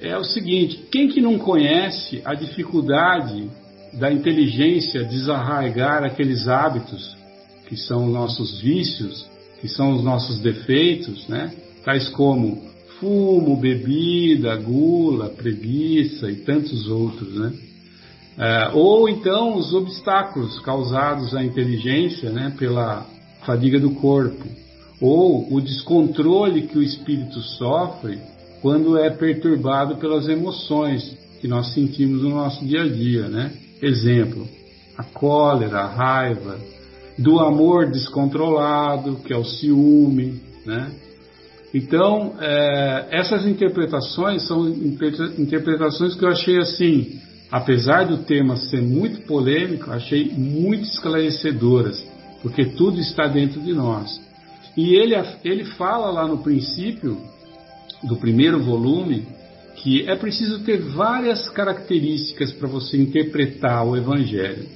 é 0.00 0.16
o 0.16 0.24
seguinte: 0.24 0.84
quem 0.90 1.08
que 1.08 1.20
não 1.20 1.38
conhece 1.38 2.20
a 2.24 2.34
dificuldade 2.34 3.48
da 3.92 4.12
inteligência 4.12 5.04
desarraigar 5.04 6.04
aqueles 6.04 6.48
hábitos 6.48 7.16
que 7.68 7.76
são 7.76 8.06
nossos 8.06 8.60
vícios, 8.60 9.26
que 9.60 9.68
são 9.68 9.96
os 9.96 10.04
nossos 10.04 10.38
defeitos, 10.40 11.26
né? 11.28 11.52
tais 11.84 12.08
como 12.08 12.62
fumo, 12.98 13.56
bebida, 13.56 14.56
gula, 14.56 15.28
preguiça 15.28 16.30
e 16.30 16.36
tantos 16.36 16.88
outros, 16.88 17.34
né? 17.34 17.52
É, 18.38 18.70
ou 18.74 19.08
então 19.08 19.56
os 19.56 19.72
obstáculos 19.72 20.58
causados 20.60 21.34
à 21.34 21.42
inteligência 21.42 22.30
né, 22.30 22.52
pela 22.58 23.06
fadiga 23.46 23.80
do 23.80 23.92
corpo, 23.92 24.44
ou 25.00 25.54
o 25.54 25.60
descontrole 25.60 26.66
que 26.66 26.76
o 26.76 26.82
espírito 26.82 27.40
sofre 27.40 28.18
quando 28.66 28.98
é 28.98 29.08
perturbado 29.10 29.94
pelas 29.98 30.26
emoções 30.26 31.16
que 31.40 31.46
nós 31.46 31.72
sentimos 31.72 32.20
no 32.20 32.30
nosso 32.30 32.66
dia 32.66 32.82
a 32.82 32.88
dia. 32.88 33.28
Né? 33.28 33.52
Exemplo, 33.80 34.44
a 34.98 35.04
cólera, 35.04 35.82
a 35.82 35.86
raiva, 35.86 36.58
do 37.16 37.38
amor 37.38 37.88
descontrolado, 37.92 39.18
que 39.24 39.32
é 39.32 39.36
o 39.36 39.44
ciúme. 39.44 40.42
Né? 40.64 40.90
Então, 41.72 42.34
é, 42.40 43.06
essas 43.12 43.46
interpretações 43.46 44.44
são 44.48 44.68
interpretações 44.68 46.16
que 46.16 46.24
eu 46.24 46.30
achei 46.30 46.58
assim 46.58 47.20
apesar 47.52 48.08
do 48.08 48.24
tema 48.24 48.56
ser 48.56 48.82
muito 48.82 49.24
polêmico, 49.28 49.92
achei 49.92 50.32
muito 50.32 50.82
esclarecedoras, 50.82 52.04
porque 52.42 52.64
tudo 52.64 52.98
está 52.98 53.28
dentro 53.28 53.60
de 53.60 53.72
nós. 53.72 54.20
E 54.76 54.96
ele, 54.96 55.14
ele 55.44 55.64
fala 55.64 56.10
lá 56.10 56.26
no 56.26 56.38
princípio 56.38 57.16
do 58.06 58.16
primeiro 58.16 58.62
volume 58.62 59.26
que 59.76 60.08
é 60.08 60.16
preciso 60.16 60.60
ter 60.60 60.78
várias 60.78 61.48
características 61.50 62.52
para 62.52 62.66
você 62.66 62.96
interpretar 62.96 63.86
o 63.86 63.96
Evangelho. 63.96 64.66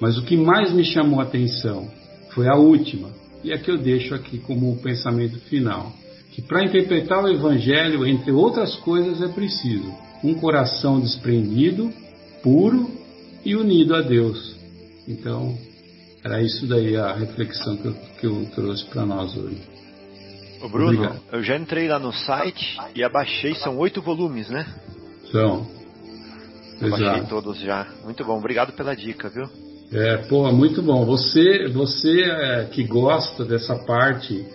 Mas 0.00 0.16
o 0.18 0.22
que 0.22 0.36
mais 0.36 0.72
me 0.72 0.84
chamou 0.84 1.20
a 1.20 1.24
atenção 1.24 1.88
foi 2.30 2.48
a 2.48 2.56
última, 2.56 3.08
e 3.42 3.52
a 3.52 3.58
que 3.58 3.70
eu 3.70 3.78
deixo 3.78 4.14
aqui 4.14 4.38
como 4.38 4.70
o 4.70 4.76
pensamento 4.76 5.38
final. 5.40 5.92
Que 6.32 6.42
para 6.42 6.64
interpretar 6.64 7.24
o 7.24 7.28
Evangelho, 7.28 8.06
entre 8.06 8.30
outras 8.30 8.76
coisas, 8.76 9.20
é 9.22 9.28
preciso 9.28 9.92
um 10.22 10.34
coração 10.34 11.00
desprendido 11.00 11.90
puro 12.42 12.90
e 13.44 13.56
unido 13.56 13.94
a 13.94 14.02
Deus. 14.02 14.56
Então, 15.08 15.56
era 16.22 16.42
isso 16.42 16.66
daí 16.66 16.96
a 16.96 17.14
reflexão 17.14 17.76
que 17.76 17.86
eu, 17.86 17.94
que 18.20 18.26
eu 18.26 18.46
trouxe 18.54 18.84
para 18.84 19.04
nós 19.06 19.36
hoje. 19.36 19.79
Ô 20.62 20.68
Bruno, 20.68 20.92
Obrigado. 20.92 21.20
eu 21.32 21.42
já 21.42 21.56
entrei 21.56 21.88
lá 21.88 21.98
no 21.98 22.12
site 22.12 22.76
e 22.94 23.02
abaixei, 23.02 23.54
são 23.54 23.78
oito 23.78 24.02
volumes, 24.02 24.50
né? 24.50 24.66
São. 25.32 25.66
Abaixei 26.82 27.26
todos 27.28 27.58
já. 27.58 27.86
Muito 28.04 28.24
bom, 28.24 28.38
obrigado 28.38 28.72
pela 28.72 28.94
dica, 28.94 29.28
viu? 29.28 29.44
É, 29.92 30.18
pô, 30.28 30.50
muito 30.52 30.82
bom. 30.82 31.04
Você, 31.04 31.68
você 31.68 32.22
é, 32.22 32.64
que 32.70 32.84
gosta 32.84 33.44
dessa 33.44 33.74
parte 33.86 34.46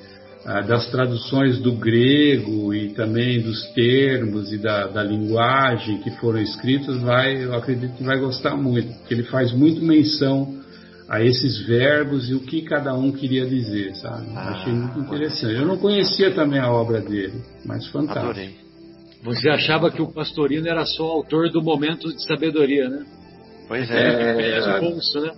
ah, 0.46 0.62
das 0.62 0.90
traduções 0.92 1.60
do 1.60 1.74
grego 1.74 2.72
e 2.72 2.94
também 2.94 3.42
dos 3.42 3.64
termos 3.74 4.54
e 4.54 4.60
da, 4.60 4.86
da, 4.86 5.02
linguagem 5.02 5.98
que 6.04 6.12
foram 6.18 6.40
escritos, 6.40 7.02
vai, 7.02 7.44
eu 7.44 7.56
acredito 7.56 7.98
que 7.98 8.04
vai 8.04 8.20
gostar 8.20 8.56
muito, 8.56 8.94
porque 9.00 9.14
ele 9.16 9.24
faz 9.24 9.52
muito 9.52 9.84
menção 9.84 10.56
a 11.08 11.22
esses 11.22 11.66
verbos 11.66 12.30
e 12.30 12.34
o 12.34 12.40
que 12.40 12.64
cada 12.64 12.94
um 12.96 13.12
queria 13.12 13.46
dizer, 13.46 13.96
sabe? 13.96 14.28
Ah, 14.36 14.50
Achei 14.50 14.74
muito 14.74 15.00
interessante. 15.00 15.56
Eu 15.56 15.66
não 15.66 15.78
conhecia 15.78 16.32
também 16.32 16.60
a 16.60 16.72
obra 16.72 17.02
dele, 17.02 17.42
mas 17.64 17.88
fantástico. 17.88 18.30
Adorei. 18.30 18.56
Você 19.24 19.50
achava 19.50 19.90
que 19.90 20.02
o 20.02 20.12
Pastorino 20.12 20.68
era 20.68 20.86
só 20.86 21.04
autor 21.04 21.50
do 21.52 21.62
Momento 21.62 22.14
de 22.14 22.24
Sabedoria, 22.26 22.90
né? 22.90 23.06
Pois 23.68 23.90
é. 23.90 23.96
é, 23.96 24.42
é, 24.42 24.60
é 24.60 24.80
bolso, 24.80 25.20
né? 25.20 25.32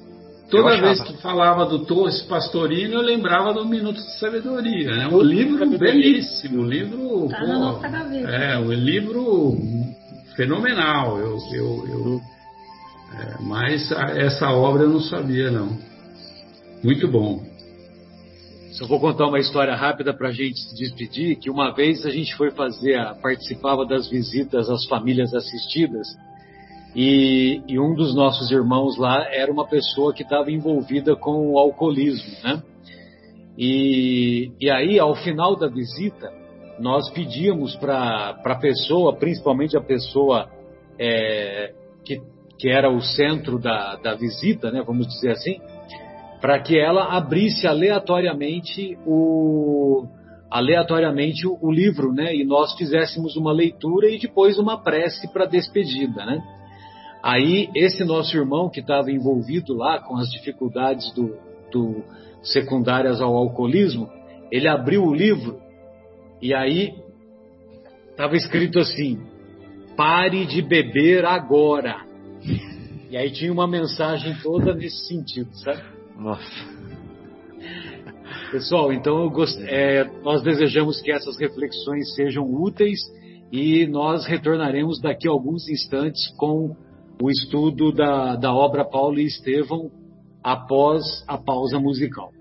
Toda 0.49 0.79
vez 0.79 1.01
que 1.01 1.21
falava 1.21 1.65
do 1.65 1.85
Torres 1.85 2.21
Pastorino, 2.21 2.95
eu 2.95 3.01
lembrava 3.01 3.53
do 3.53 3.65
Minuto 3.65 3.97
de 3.97 4.17
Sabedoria. 4.17 4.89
É 4.89 4.97
né? 4.97 5.07
um 5.07 5.21
livro 5.21 5.77
belíssimo, 5.77 6.61
um 6.61 6.65
livro. 6.65 7.27
Tá 7.29 7.39
pô, 7.39 7.85
é, 8.15 8.57
um 8.57 8.71
livro 8.71 9.57
fenomenal. 10.37 11.19
Eu, 11.19 11.37
eu, 11.53 11.87
eu 11.89 12.21
é, 13.13 13.41
mas 13.41 13.91
essa 13.91 14.49
obra 14.51 14.83
eu 14.83 14.89
não 14.89 14.99
sabia, 14.99 15.49
não. 15.51 15.77
Muito 16.83 17.07
bom. 17.07 17.43
Só 18.71 18.85
vou 18.85 18.99
contar 18.99 19.27
uma 19.27 19.39
história 19.39 19.75
rápida 19.75 20.13
para 20.13 20.29
a 20.29 20.31
gente 20.31 20.59
se 20.59 20.75
despedir, 20.75 21.37
que 21.37 21.49
uma 21.49 21.73
vez 21.73 22.05
a 22.05 22.11
gente 22.11 22.35
foi 22.35 22.51
fazer, 22.51 22.95
a, 22.95 23.15
participava 23.15 23.85
das 23.85 24.07
visitas 24.07 24.69
às 24.69 24.85
famílias 24.85 25.33
assistidas 25.33 26.07
e, 26.95 27.61
e, 27.67 27.79
um 27.79 27.93
dos 27.93 28.15
nossos 28.15 28.49
irmãos 28.49 28.97
lá 28.97 29.27
era 29.31 29.51
uma 29.51 29.67
pessoa 29.67 30.13
que 30.13 30.23
estava 30.23 30.51
envolvida 30.51 31.15
com 31.15 31.51
o 31.51 31.59
alcoolismo, 31.59 32.35
né? 32.43 32.63
E, 33.57 34.51
e 34.59 34.69
aí, 34.69 34.99
ao 34.99 35.15
final 35.15 35.55
da 35.55 35.67
visita, 35.67 36.31
nós 36.79 37.09
pedíamos 37.11 37.75
para 37.75 38.39
a 38.43 38.55
pessoa, 38.55 39.15
principalmente 39.15 39.77
a 39.77 39.81
pessoa 39.81 40.49
é, 40.99 41.73
que, 42.03 42.19
que 42.57 42.69
era 42.69 42.89
o 42.89 43.01
centro 43.01 43.59
da, 43.59 43.95
da 43.95 44.15
visita, 44.15 44.71
né, 44.71 44.83
vamos 44.85 45.07
dizer 45.07 45.31
assim, 45.31 45.59
para 46.41 46.59
que 46.59 46.77
ela 46.77 47.15
abrisse 47.15 47.67
aleatoriamente 47.67 48.97
o, 49.05 50.05
aleatoriamente 50.49 51.47
o, 51.47 51.57
o, 51.61 51.71
livro, 51.71 52.13
né, 52.13 52.35
e 52.35 52.43
nós 52.43 52.75
fizéssemos 52.75 53.35
uma 53.35 53.51
leitura 53.51 54.09
e 54.09 54.19
depois 54.19 54.57
uma 54.57 54.81
prece 54.81 55.31
para 55.31 55.45
despedida, 55.45 56.25
né. 56.25 56.41
Aí, 57.23 57.69
esse 57.75 58.03
nosso 58.05 58.37
irmão 58.37 58.69
que 58.69 58.79
estava 58.79 59.11
envolvido 59.11 59.73
lá 59.73 59.99
com 59.99 60.15
as 60.15 60.29
dificuldades 60.29 61.11
do, 61.13 61.35
do 61.71 62.03
secundárias 62.41 63.19
ao 63.19 63.35
alcoolismo, 63.35 64.07
ele 64.51 64.67
abriu 64.67 65.03
o 65.03 65.13
livro 65.13 65.59
e 66.41 66.53
aí 66.53 66.93
Tava 68.17 68.35
escrito 68.35 68.79
assim: 68.79 69.19
pare 69.95 70.45
de 70.47 70.61
beber 70.63 71.23
agora. 71.23 72.06
E 73.09 73.15
aí 73.15 73.31
tinha 73.31 73.51
uma 73.51 73.67
mensagem 73.67 74.35
toda 74.43 74.73
nesse 74.73 75.07
sentido, 75.07 75.49
sabe? 75.53 75.81
Nossa. 76.17 76.43
Pessoal, 78.51 78.91
então 78.91 79.29
gost... 79.29 79.57
é, 79.63 80.03
nós 80.23 80.41
desejamos 80.41 81.01
que 81.01 81.11
essas 81.11 81.37
reflexões 81.37 82.13
sejam 82.15 82.43
úteis 82.43 82.99
e 83.51 83.87
nós 83.87 84.25
retornaremos 84.25 84.99
daqui 85.01 85.27
a 85.27 85.31
alguns 85.31 85.67
instantes 85.69 86.27
com 86.37 86.75
o 87.21 87.29
estudo 87.29 87.91
da, 87.91 88.35
da 88.35 88.53
obra 88.53 88.85
Paulo 88.85 89.19
e 89.19 89.25
Estevão 89.25 89.89
após 90.43 91.03
a 91.27 91.37
pausa 91.37 91.79
musical. 91.79 92.31